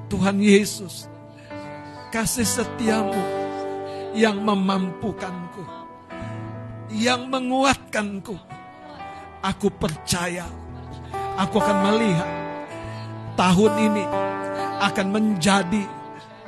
[0.06, 1.10] Tuhan Yesus,
[2.14, 3.18] kasih setiamu
[4.14, 5.66] yang memampukanku,
[6.94, 8.53] yang menguatkanku.
[9.44, 10.48] Aku percaya,
[11.36, 12.32] aku akan melihat
[13.36, 14.06] tahun ini
[14.80, 15.84] akan menjadi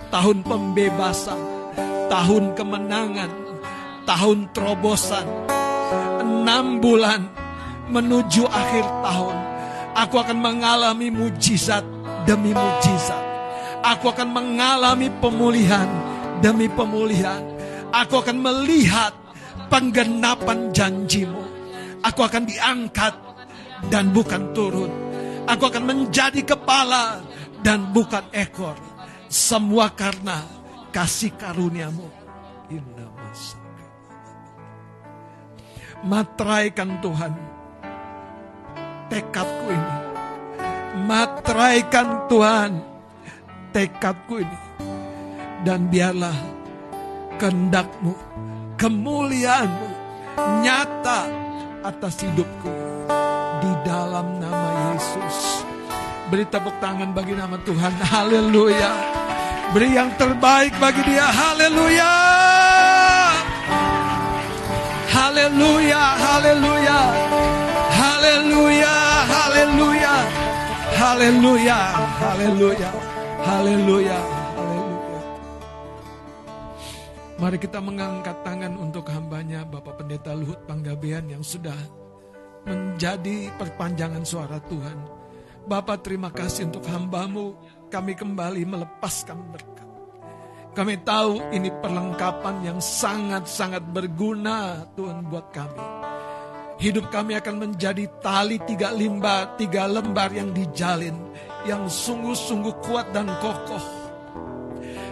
[0.07, 1.35] tahun pembebasan,
[2.07, 3.32] tahun kemenangan,
[4.07, 5.27] tahun terobosan.
[6.24, 7.27] Enam bulan
[7.91, 9.35] menuju akhir tahun,
[9.91, 11.83] aku akan mengalami mujizat
[12.24, 13.19] demi mujizat.
[13.83, 15.91] Aku akan mengalami pemulihan
[16.40, 17.43] demi pemulihan.
[17.91, 19.11] Aku akan melihat
[19.67, 21.55] penggenapan janjimu.
[22.06, 23.14] Aku akan diangkat
[23.90, 24.92] dan bukan turun.
[25.45, 27.22] Aku akan menjadi kepala
[27.66, 28.77] dan bukan ekor.
[29.25, 30.45] Semua karena
[30.93, 32.06] kasih karuniamu.
[36.06, 37.34] Matraikan Tuhan
[39.09, 39.95] tekadku ini.
[41.09, 42.72] Matraikan Tuhan
[43.74, 44.59] tekadku ini.
[45.66, 46.38] Dan biarlah
[47.42, 48.14] kehendakmu,
[48.77, 49.90] kemuliaanmu
[50.61, 51.44] nyata
[51.85, 52.73] atas hidupku.
[53.61, 55.61] Di dalam nama Yesus.
[56.33, 57.93] Beri tepuk tangan bagi nama Tuhan.
[58.01, 58.91] Haleluya.
[59.69, 61.30] Beri yang terbaik bagi dia.
[61.30, 62.14] Haleluya.
[65.15, 66.99] Haleluya, haleluya.
[67.95, 68.95] Haleluya,
[69.30, 70.15] haleluya.
[70.95, 71.80] Haleluya,
[72.19, 72.89] haleluya.
[72.89, 72.89] Haleluya.
[73.45, 74.44] haleluya.
[77.35, 81.75] Mari kita mengangkat tangan untuk hambanya Bapak Pendeta Luhut Panggabean yang sudah
[82.64, 84.95] menjadi perpanjangan suara Tuhan.
[85.67, 87.59] Bapak terima kasih untuk hambamu.
[87.91, 89.89] Kami kembali melepaskan berkat.
[90.80, 95.83] Kami tahu ini perlengkapan yang sangat-sangat berguna Tuhan buat kami.
[96.80, 101.19] Hidup kami akan menjadi tali tiga limba, tiga lembar yang dijalin.
[101.67, 104.05] Yang sungguh-sungguh kuat dan kokoh.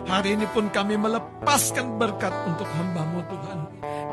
[0.03, 3.59] Hari ini pun kami melepaskan berkat untuk hambamu Tuhan.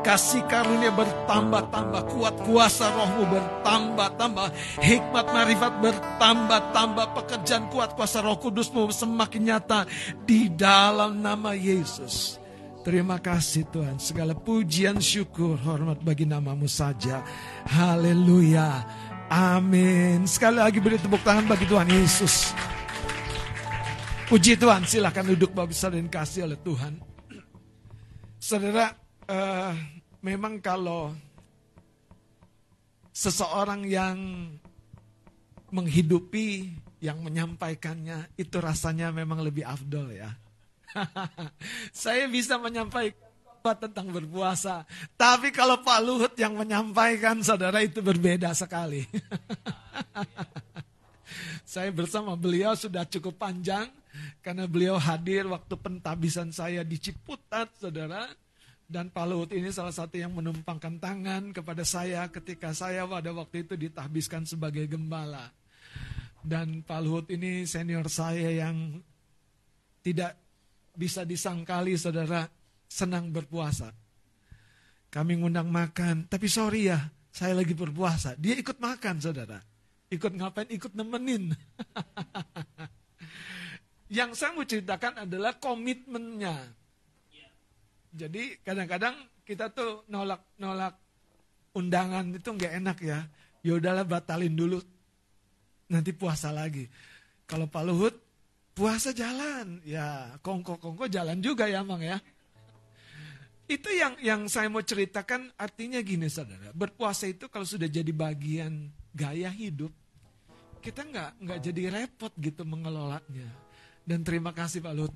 [0.01, 4.47] Kasih karunia bertambah-tambah, kuat kuasa rohmu bertambah-tambah,
[4.81, 9.85] hikmat marifat bertambah-tambah, pekerjaan kuat kuasa roh kudusmu semakin nyata
[10.25, 12.41] di dalam nama Yesus.
[12.81, 17.21] Terima kasih Tuhan, segala pujian syukur, hormat bagi namamu saja.
[17.69, 18.81] Haleluya,
[19.29, 20.25] amin.
[20.25, 22.57] Sekali lagi beri tepuk tangan bagi Tuhan Yesus.
[24.31, 26.95] Puji Tuhan, silahkan duduk Bapak bisa dan kasih oleh Tuhan.
[28.39, 28.95] Saudara,
[29.27, 29.75] uh,
[30.23, 31.11] memang kalau
[33.11, 34.15] seseorang yang
[35.67, 36.71] menghidupi,
[37.03, 40.31] yang menyampaikannya, itu rasanya memang lebih afdol ya.
[41.91, 44.87] Saya bisa menyampaikan tentang berpuasa.
[45.19, 49.03] Tapi kalau Pak Luhut yang menyampaikan, saudara itu berbeda sekali.
[51.71, 53.87] saya bersama beliau sudah cukup panjang,
[54.43, 58.27] karena beliau hadir waktu pentabisan saya di Ciputat, saudara.
[58.91, 63.63] Dan Pak Luhut ini salah satu yang menumpangkan tangan kepada saya ketika saya pada waktu
[63.63, 65.47] itu ditahbiskan sebagai gembala.
[66.43, 68.99] Dan Pak Luhut ini senior saya yang
[70.03, 70.35] tidak
[70.91, 72.51] bisa disangkali saudara
[72.91, 73.95] senang berpuasa.
[75.07, 76.99] Kami ngundang makan, tapi sorry ya,
[77.31, 78.35] saya lagi berpuasa.
[78.35, 79.59] Dia ikut makan saudara.
[80.11, 80.67] Ikut ngapain?
[80.67, 81.55] Ikut nemenin.
[84.11, 86.59] Yang saya mau ceritakan adalah komitmennya.
[88.11, 89.15] Jadi kadang-kadang
[89.47, 90.99] kita tuh nolak-nolak
[91.71, 93.23] undangan itu nggak enak ya.
[93.63, 94.83] Ya udahlah batalin dulu.
[95.87, 96.91] Nanti puasa lagi.
[97.47, 98.15] Kalau Pak Luhut
[98.75, 102.19] puasa jalan, ya kongko-kongko jalan juga ya, Mang ya.
[103.71, 106.75] Itu yang yang saya mau ceritakan artinya gini saudara.
[106.75, 109.95] Berpuasa itu kalau sudah jadi bagian gaya hidup,
[110.83, 113.60] kita nggak nggak jadi repot gitu mengelolanya.
[114.01, 115.13] Dan terima kasih Pak Lut,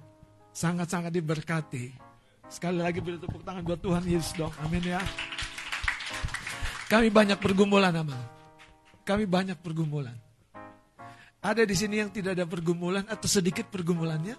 [0.54, 1.92] sangat-sangat diberkati.
[2.46, 4.54] Sekali lagi beri tepuk tangan buat Tuhan Yesus dong.
[4.62, 5.02] Amin ya.
[6.86, 8.22] Kami banyak pergumulan amal.
[9.02, 10.14] Kami banyak pergumulan.
[11.42, 14.38] Ada di sini yang tidak ada pergumulan atau sedikit pergumulannya?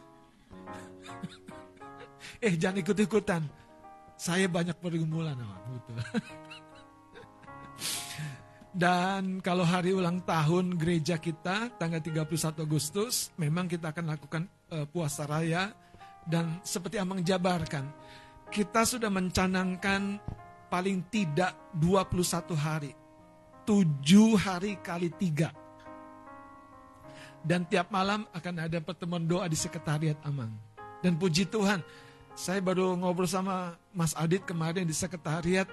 [2.47, 3.43] eh jangan ikut-ikutan.
[4.15, 5.39] Saya banyak pergumulan.
[5.39, 5.99] Betul.
[8.77, 14.85] Dan kalau hari ulang tahun gereja kita tanggal 31 Agustus, memang kita akan lakukan uh,
[14.85, 15.73] puasa raya
[16.29, 17.89] dan seperti Amang jabarkan,
[18.53, 20.21] kita sudah mencanangkan
[20.69, 22.93] paling tidak 21 hari.
[23.65, 27.41] 7 hari kali 3.
[27.41, 30.53] Dan tiap malam akan ada pertemuan doa di sekretariat Amang.
[31.01, 31.81] Dan puji Tuhan,
[32.37, 35.65] saya baru ngobrol sama Mas Adit kemarin di sekretariat,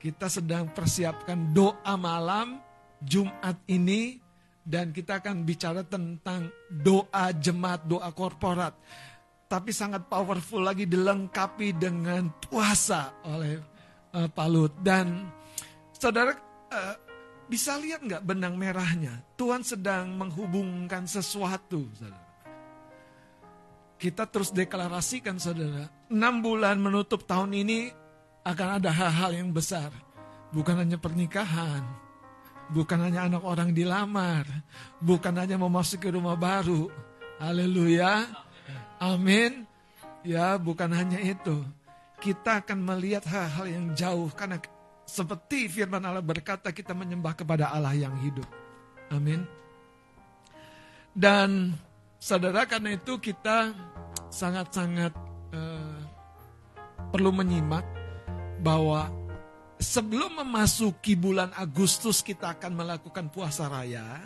[0.00, 2.56] kita sedang persiapkan doa malam
[3.04, 4.16] Jumat ini
[4.64, 8.72] dan kita akan bicara tentang doa jemaat, doa korporat.
[9.44, 13.60] Tapi sangat powerful lagi dilengkapi dengan puasa oleh
[14.16, 14.72] uh, Pak Lut.
[14.80, 15.28] Dan
[15.92, 16.32] saudara
[16.70, 16.94] uh,
[17.50, 19.20] bisa lihat nggak benang merahnya?
[19.36, 22.30] Tuhan sedang menghubungkan sesuatu, saudara.
[24.00, 25.92] Kita terus deklarasikan, saudara.
[26.08, 27.99] Enam bulan menutup tahun ini
[28.44, 29.92] akan ada hal-hal yang besar.
[30.50, 31.86] Bukan hanya pernikahan,
[32.74, 34.42] bukan hanya anak orang dilamar,
[34.98, 36.90] bukan hanya memasuki rumah baru.
[37.38, 38.26] Haleluya.
[38.98, 39.64] Amin.
[40.26, 41.62] Ya, bukan hanya itu.
[42.20, 44.60] Kita akan melihat hal-hal yang jauh karena
[45.08, 48.46] seperti firman Allah berkata kita menyembah kepada Allah yang hidup.
[49.10, 49.42] Amin.
[51.10, 51.74] Dan
[52.20, 53.74] saudara karena itu kita
[54.30, 55.10] sangat-sangat
[55.56, 55.98] uh,
[57.10, 57.99] perlu menyimak
[58.60, 59.08] bahwa
[59.80, 64.20] sebelum memasuki bulan Agustus kita akan melakukan puasa raya.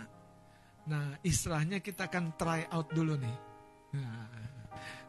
[0.84, 3.38] Nah, istilahnya kita akan try out dulu nih.
[3.94, 4.28] Nah,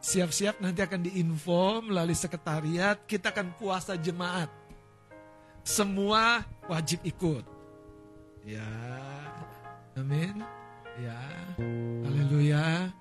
[0.00, 4.48] siap-siap nanti akan diinfo melalui sekretariat, kita akan puasa jemaat
[5.66, 7.42] semua wajib ikut.
[8.46, 8.70] Ya,
[9.98, 10.46] amin.
[11.02, 11.18] Ya,
[12.06, 12.94] haleluya.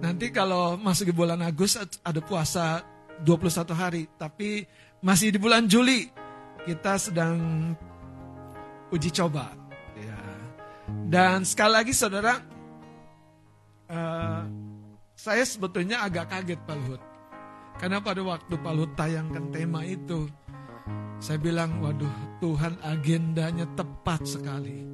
[0.00, 2.80] Nanti kalau masuk di bulan Agustus ada puasa
[3.22, 4.64] 21 hari, tapi
[5.04, 6.08] masih di bulan Juli
[6.64, 7.72] kita sedang
[8.88, 9.52] uji coba.
[9.96, 10.20] Ya.
[11.08, 12.40] Dan sekali lagi saudara,
[13.92, 14.42] uh,
[15.12, 17.02] saya sebetulnya agak kaget Pak Luhut
[17.78, 20.30] karena pada waktu Pak Luhut tayangkan tema itu,
[21.18, 24.93] saya bilang, waduh Tuhan agendanya tepat sekali.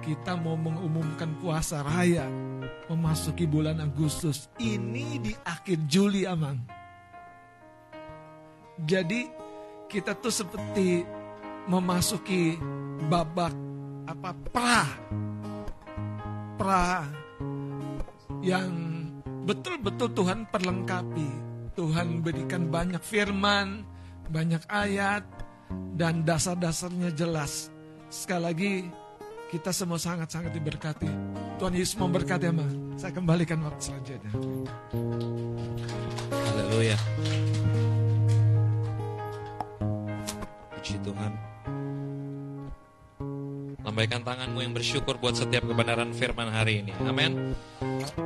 [0.00, 2.24] Kita mau mengumumkan puasa raya,
[2.88, 4.48] memasuki bulan Agustus.
[4.56, 6.60] Ini di akhir Juli, Amang.
[8.80, 9.28] Jadi
[9.88, 11.04] kita tuh seperti
[11.70, 12.58] memasuki
[13.06, 13.54] babak
[14.04, 14.82] apa pra
[16.60, 17.06] pra
[18.44, 18.72] yang
[19.48, 23.82] betul-betul Tuhan perlengkapi Tuhan berikan banyak firman,
[24.30, 25.26] banyak ayat,
[25.98, 27.66] dan dasar-dasarnya jelas.
[28.14, 28.74] Sekali lagi,
[29.54, 31.06] kita semua sangat-sangat diberkati.
[31.62, 32.66] Tuhan Yesus memberkati ama.
[32.98, 34.32] Saya kembalikan waktu selanjutnya.
[36.34, 36.98] Haleluya.
[40.74, 41.32] Puji Tuhan.
[43.86, 46.90] Lambaikan tanganmu yang bersyukur buat setiap kebenaran firman hari ini.
[47.06, 47.54] Amin.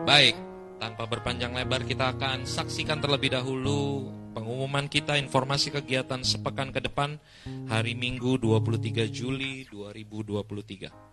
[0.08, 0.32] Baik,
[0.80, 7.20] tanpa berpanjang lebar kita akan saksikan terlebih dahulu pengumuman kita informasi kegiatan sepekan ke depan
[7.68, 11.07] hari Minggu 23 Juli 2023.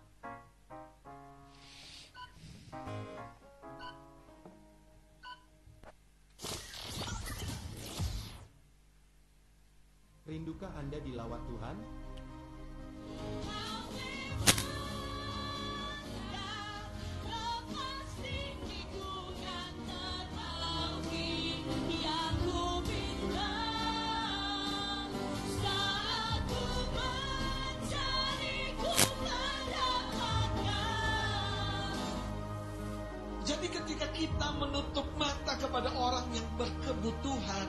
[10.26, 11.78] Rindukah Anda dilawat Tuhan?
[34.16, 37.68] kita menutup mata kepada orang yang berkebutuhan,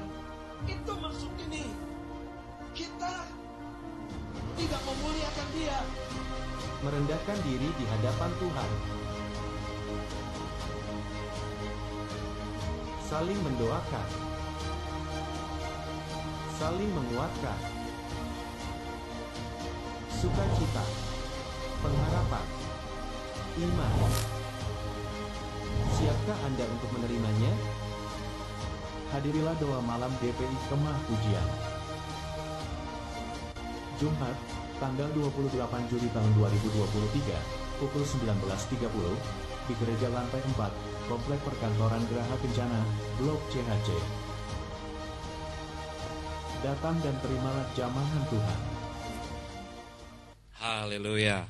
[0.71, 1.67] itu maksud ini
[2.77, 3.15] kita
[4.61, 5.79] tidak memuliakan dia.
[6.85, 8.71] Merendahkan diri di hadapan Tuhan.
[13.09, 14.09] Saling mendoakan.
[16.61, 17.59] Saling menguatkan.
[20.13, 20.85] Sukacita.
[21.81, 22.47] Pengharapan.
[23.57, 23.93] Iman
[25.97, 27.53] Siapkah Anda untuk menerimanya?
[29.17, 31.76] Hadirilah doa malam GPI Kemah Pujian.
[33.97, 34.37] Jumat,
[34.77, 35.57] tanggal 28
[35.89, 38.85] Juli tahun 2023, pukul 19.30,
[39.67, 42.81] di Gereja Lantai 4, Komplek Perkantoran Geraha Kencana,
[43.17, 43.89] Blok CHC.
[46.61, 48.61] Datang dan terimalah jamahan Tuhan.
[50.61, 51.49] Haleluya.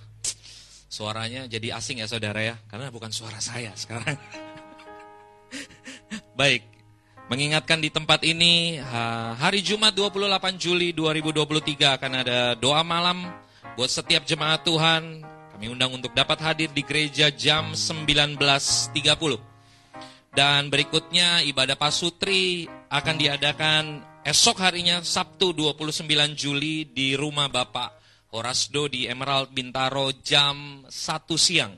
[0.87, 4.15] Suaranya jadi asing ya saudara ya, karena bukan suara saya sekarang.
[6.41, 6.63] Baik,
[7.27, 8.79] mengingatkan di tempat ini
[9.35, 13.27] hari Jumat 28 Juli 2023 akan ada doa malam
[13.75, 15.27] buat setiap jemaat Tuhan.
[15.57, 18.39] Kami undang untuk dapat hadir di gereja jam 19.30.
[20.37, 26.05] Dan berikutnya ibadah pasutri akan diadakan esok harinya Sabtu 29
[26.37, 28.05] Juli di rumah Bapak
[28.37, 30.93] Horasdo di Emerald Bintaro jam 1
[31.41, 31.73] siang.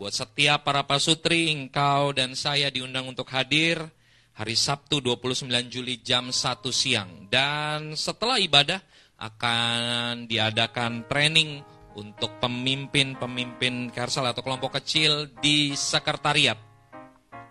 [0.00, 3.92] Buat setiap para pasutri, engkau dan saya diundang untuk hadir
[4.40, 7.28] hari Sabtu 29 Juli jam 1 siang.
[7.28, 8.80] Dan setelah ibadah
[9.20, 11.60] akan diadakan training
[12.00, 16.56] untuk pemimpin-pemimpin Kersal atau kelompok kecil di sekretariat.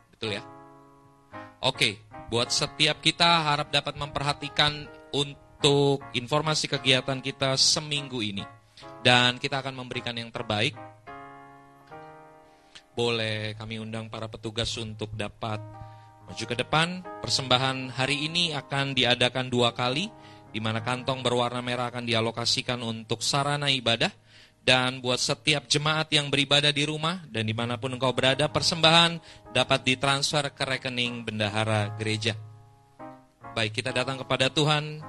[0.09, 0.43] Betul ya?
[1.61, 8.41] Oke, buat setiap kita harap dapat memperhatikan untuk informasi kegiatan kita seminggu ini.
[9.05, 10.73] Dan kita akan memberikan yang terbaik.
[12.97, 15.61] Boleh kami undang para petugas untuk dapat
[16.29, 20.13] Maju ke depan, persembahan hari ini akan diadakan dua kali,
[20.53, 24.13] di mana kantong berwarna merah akan dialokasikan untuk sarana ibadah,
[24.61, 29.17] dan buat setiap jemaat yang beribadah di rumah dan di mana pun engkau berada, persembahan
[29.49, 32.37] dapat ditransfer ke rekening bendahara gereja.
[33.57, 35.01] Baik, kita datang kepada Tuhan,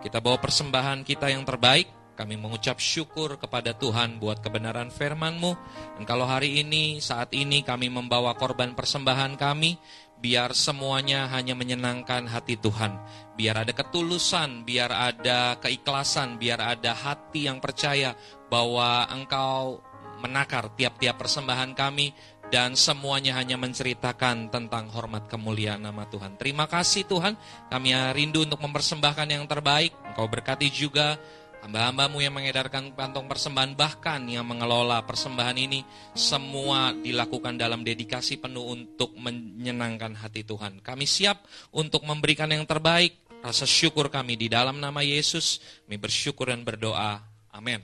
[0.00, 5.52] kita bawa persembahan kita yang terbaik, kami mengucap syukur kepada Tuhan buat kebenaran firman-Mu.
[5.96, 9.80] Dan kalau hari ini, saat ini kami membawa korban persembahan kami,
[10.20, 13.00] biar semuanya hanya menyenangkan hati Tuhan.
[13.34, 18.12] Biar ada ketulusan, biar ada keikhlasan, biar ada hati yang percaya
[18.52, 19.80] bahwa Engkau
[20.20, 22.12] menakar tiap-tiap persembahan kami
[22.52, 26.36] dan semuanya hanya menceritakan tentang hormat kemuliaan nama Tuhan.
[26.36, 27.38] Terima kasih Tuhan,
[27.72, 29.96] kami rindu untuk mempersembahkan yang terbaik.
[30.12, 31.16] Engkau berkati juga
[31.60, 35.84] Hamba-hambamu yang mengedarkan kantong persembahan bahkan yang mengelola persembahan ini
[36.16, 40.80] semua dilakukan dalam dedikasi penuh untuk menyenangkan hati Tuhan.
[40.80, 41.44] Kami siap
[41.76, 43.20] untuk memberikan yang terbaik.
[43.40, 45.60] Rasa syukur kami di dalam nama Yesus.
[45.84, 47.20] Kami bersyukur dan berdoa.
[47.52, 47.80] Amin.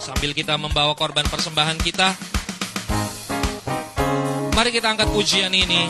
[0.00, 2.08] Sambil kita membawa korban persembahan kita,
[4.52, 5.88] mari kita angkat pujian ini.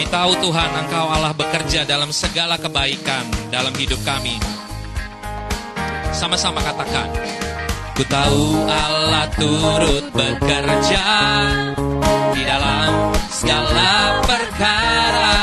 [0.00, 3.20] Kami tahu Tuhan Engkau Allah bekerja dalam segala kebaikan
[3.52, 4.40] dalam hidup kami.
[6.08, 7.12] Sama-sama katakan.
[7.92, 11.04] Ku tahu Allah turut bekerja
[12.32, 15.36] di dalam segala perkara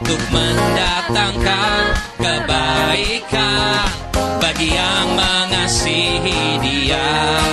[0.00, 1.80] untuk mendatangkan
[2.16, 3.84] kebaikan
[4.40, 7.45] bagi yang mengasihi Dia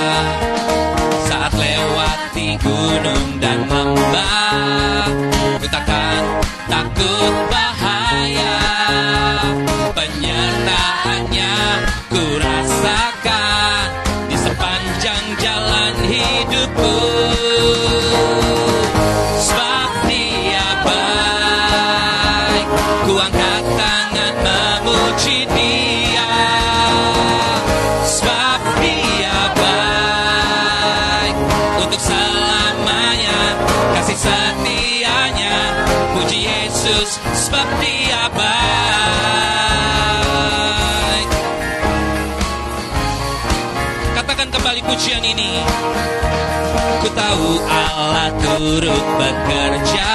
[48.74, 50.14] turut bekerja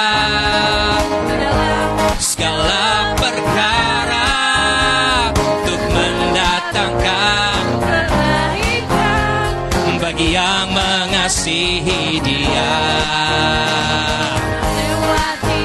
[2.19, 4.31] Segala perkara
[5.31, 7.63] Untuk mendatangkan
[10.03, 12.75] Bagi yang mengasihi dia.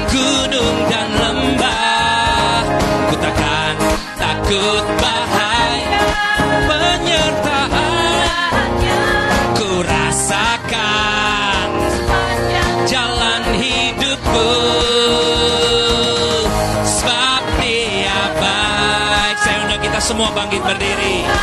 [0.07, 2.63] Gunung dan lembah
[3.11, 3.75] Ku takkan
[4.15, 4.74] takut
[20.25, 21.34] semua bangkit berdiri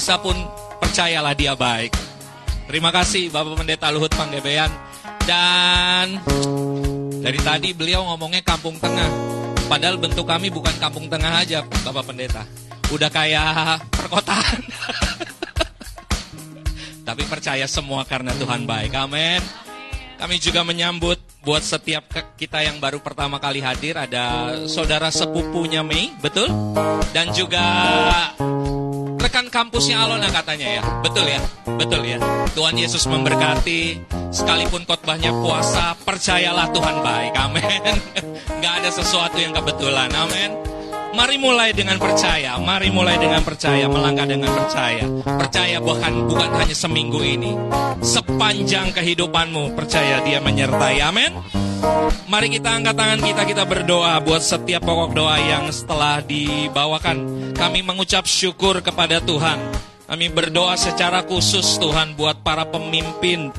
[0.00, 0.32] puasa pun
[0.80, 1.92] percayalah dia baik.
[2.64, 4.72] Terima kasih Bapak Pendeta Luhut Panggebean.
[5.28, 6.16] Dan
[7.20, 9.12] dari tadi beliau ngomongnya kampung tengah.
[9.68, 12.48] Padahal bentuk kami bukan kampung tengah aja Bapak Pendeta.
[12.88, 14.64] Udah kayak perkotaan.
[17.12, 18.96] Tapi percaya semua karena Tuhan baik.
[18.96, 19.44] Amin.
[20.16, 22.08] Kami juga menyambut buat setiap
[22.40, 26.48] kita yang baru pertama kali hadir ada saudara sepupunya Mei, betul?
[27.12, 27.68] Dan juga
[29.30, 30.82] rekan kampusnya Alona katanya ya.
[31.06, 31.38] Betul ya?
[31.78, 32.18] Betul ya.
[32.50, 34.02] Tuhan Yesus memberkati.
[34.34, 37.34] Sekalipun khotbahnya puasa, percayalah Tuhan baik.
[37.38, 37.94] Amin.
[38.62, 40.10] Gak ada sesuatu yang kebetulan.
[40.10, 40.69] Amin.
[41.10, 45.04] Mari mulai dengan percaya, mari mulai dengan percaya, melangkah dengan percaya.
[45.26, 47.50] Percaya bahkan bukan hanya seminggu ini,
[47.98, 51.02] sepanjang kehidupanmu percaya dia menyertai.
[51.02, 51.34] Amin.
[52.30, 57.50] Mari kita angkat tangan kita, kita berdoa buat setiap pokok doa yang setelah dibawakan.
[57.58, 59.58] Kami mengucap syukur kepada Tuhan.
[60.06, 63.50] Kami berdoa secara khusus Tuhan buat para pemimpin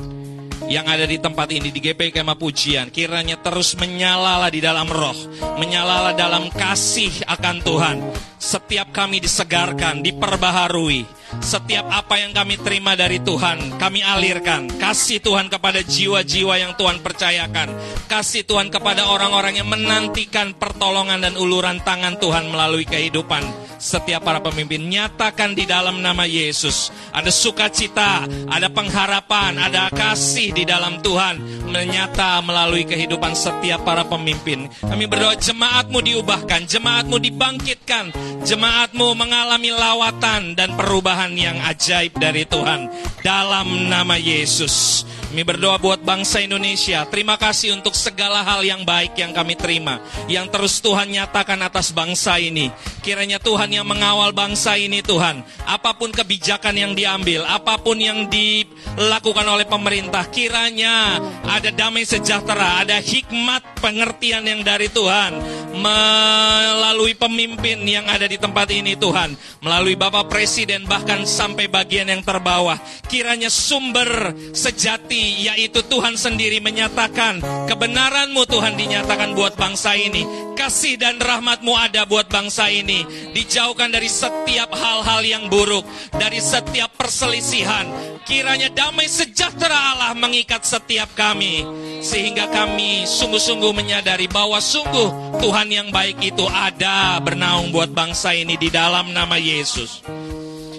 [0.68, 5.16] yang ada di tempat ini di GP Kema Pujian kiranya terus menyalalah di dalam roh,
[5.58, 7.96] menyalalah dalam kasih akan Tuhan.
[8.42, 11.21] Setiap kami disegarkan, diperbaharui.
[11.40, 14.68] Setiap apa yang kami terima dari Tuhan, kami alirkan.
[14.76, 17.72] Kasih Tuhan kepada jiwa-jiwa yang Tuhan percayakan.
[18.10, 23.40] Kasih Tuhan kepada orang-orang yang menantikan pertolongan dan uluran tangan Tuhan melalui kehidupan
[23.78, 24.82] setiap para pemimpin.
[24.90, 26.90] Nyatakan di dalam nama Yesus.
[27.14, 31.66] Ada sukacita, ada pengharapan, ada kasih di dalam Tuhan.
[31.70, 34.66] Menyata melalui kehidupan setiap para pemimpin.
[34.82, 38.10] Kami berdoa jemaatmu diubahkan, jemaatmu dibangkitkan,
[38.42, 42.90] jemaatmu mengalami lawatan dan perubahan yang ajaib dari Tuhan.
[43.22, 45.06] Dalam nama Yesus.
[45.32, 47.08] Kami berdoa buat bangsa Indonesia.
[47.08, 49.96] Terima kasih untuk segala hal yang baik yang kami terima.
[50.28, 52.68] Yang terus Tuhan nyatakan atas bangsa ini.
[53.00, 55.40] Kiranya Tuhan yang mengawal bangsa ini Tuhan.
[55.64, 60.28] Apa pun kebijakan yang diambil, apa pun yang dilakukan oleh pemerintah.
[60.28, 61.16] Kiranya
[61.48, 65.32] ada damai sejahtera, ada hikmat pengertian yang dari Tuhan.
[65.72, 69.32] Melalui pemimpin yang ada di tempat ini Tuhan.
[69.64, 72.80] Melalui Bapak Presiden bahkan sampai bagian yang terbawah.
[73.06, 80.24] Kiranya sumber sejati yaitu Tuhan sendiri menyatakan kebenaranmu Tuhan dinyatakan buat bangsa ini.
[80.52, 83.04] Kasih dan rahmatmu ada buat bangsa ini.
[83.32, 85.84] Dijauhkan dari setiap hal-hal yang buruk.
[86.12, 87.88] Dari setiap perselisihan.
[88.22, 91.64] Kiranya damai sejahtera Allah mengikat setiap kami.
[92.04, 98.54] Sehingga kami sungguh-sungguh menyadari bahwa sungguh Tuhan yang baik itu ada bernaung buat bangsa ini
[98.54, 100.04] di dalam nama Yesus.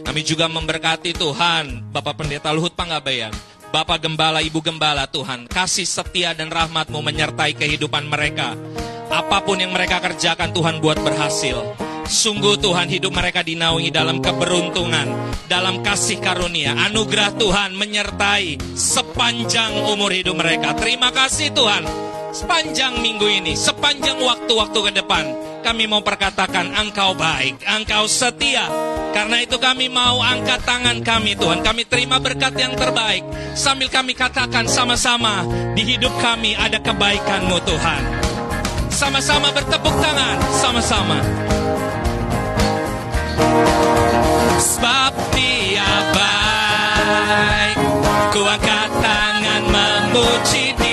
[0.03, 3.32] Kami juga memberkati Tuhan, Bapak Pendeta Luhut Panggabean,
[3.73, 8.53] Bapak Gembala, Ibu Gembala Tuhan, kasih setia dan rahmatmu menyertai kehidupan mereka.
[9.09, 11.57] Apa pun yang mereka kerjakan Tuhan buat berhasil.
[12.03, 15.07] Sungguh Tuhan hidup mereka dinaungi dalam keberuntungan,
[15.48, 20.75] dalam kasih karunia, anugerah Tuhan menyertai sepanjang umur hidup mereka.
[20.75, 21.88] Terima kasih Tuhan,
[22.35, 25.25] sepanjang minggu ini, sepanjang waktu-waktu ke depan,
[25.64, 28.67] kami mau perkatakan engkau baik, engkau setia.
[29.16, 33.24] Karena itu kami mau angkat tangan kami Tuhan, kami terima berkat yang terbaik.
[33.56, 38.03] Sambil kami katakan sama-sama, di hidup kami ada kebaikanmu Tuhan.
[38.92, 41.19] Sama-sama bertepuk tangan, sama-sama.
[44.59, 47.77] Sebab dia baik
[48.33, 50.93] Ku angkat tangan memuji dia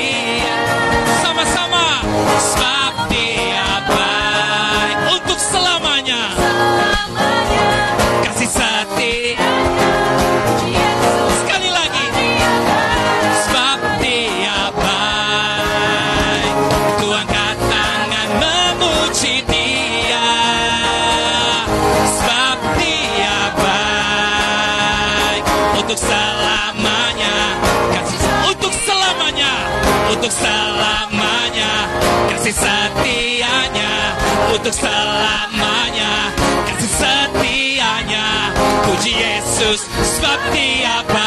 [40.20, 41.20] Sebab dia baik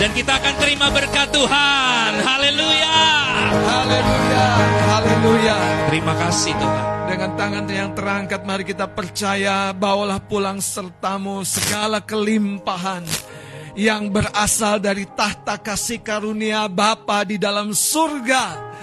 [0.00, 2.96] Dan kita akan terima berkat Tuhan Haleluya
[3.44, 4.46] Haleluya,
[4.88, 5.56] haleluya.
[5.92, 13.04] Terima kasih Tuhan Dengan tangan yang terangkat mari kita percaya bawalah pulang sertamu segala kelimpahan
[13.76, 18.73] yang berasal dari tahta kasih karunia Bapa di dalam surga.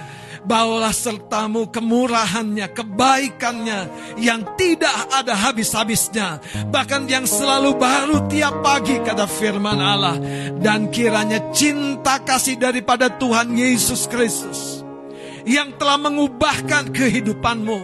[0.42, 3.80] Bawalah sertamu kemurahannya, kebaikannya
[4.18, 6.42] yang tidak ada habis-habisnya.
[6.74, 10.18] Bahkan yang selalu baru tiap pagi kata firman Allah.
[10.58, 14.82] Dan kiranya cinta kasih daripada Tuhan Yesus Kristus
[15.46, 17.80] yang telah mengubahkan kehidupanmu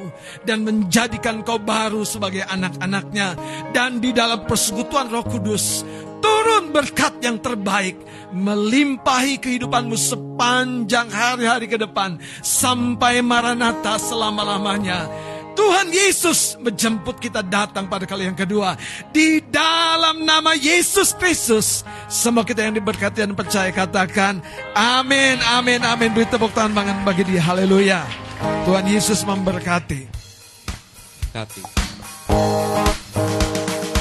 [0.46, 3.34] dan menjadikan kau baru sebagai anak-anaknya
[3.74, 5.82] dan di dalam persekutuan Roh Kudus
[6.22, 7.98] turun berkat yang terbaik
[8.34, 15.08] melimpahi kehidupanmu sepanjang hari-hari ke depan sampai Maranatha selama-lamanya.
[15.58, 18.78] Tuhan Yesus menjemput kita datang pada kali yang kedua.
[19.10, 21.82] Di dalam nama Yesus Kristus.
[22.06, 24.38] Semua kita yang diberkati dan percaya katakan.
[24.78, 26.14] Amin, amin, amin.
[26.14, 27.42] Beri tepuk tangan banget bagi dia.
[27.42, 28.06] Haleluya.
[28.70, 30.06] Tuhan Yesus memberkati.
[31.34, 33.07] Berkati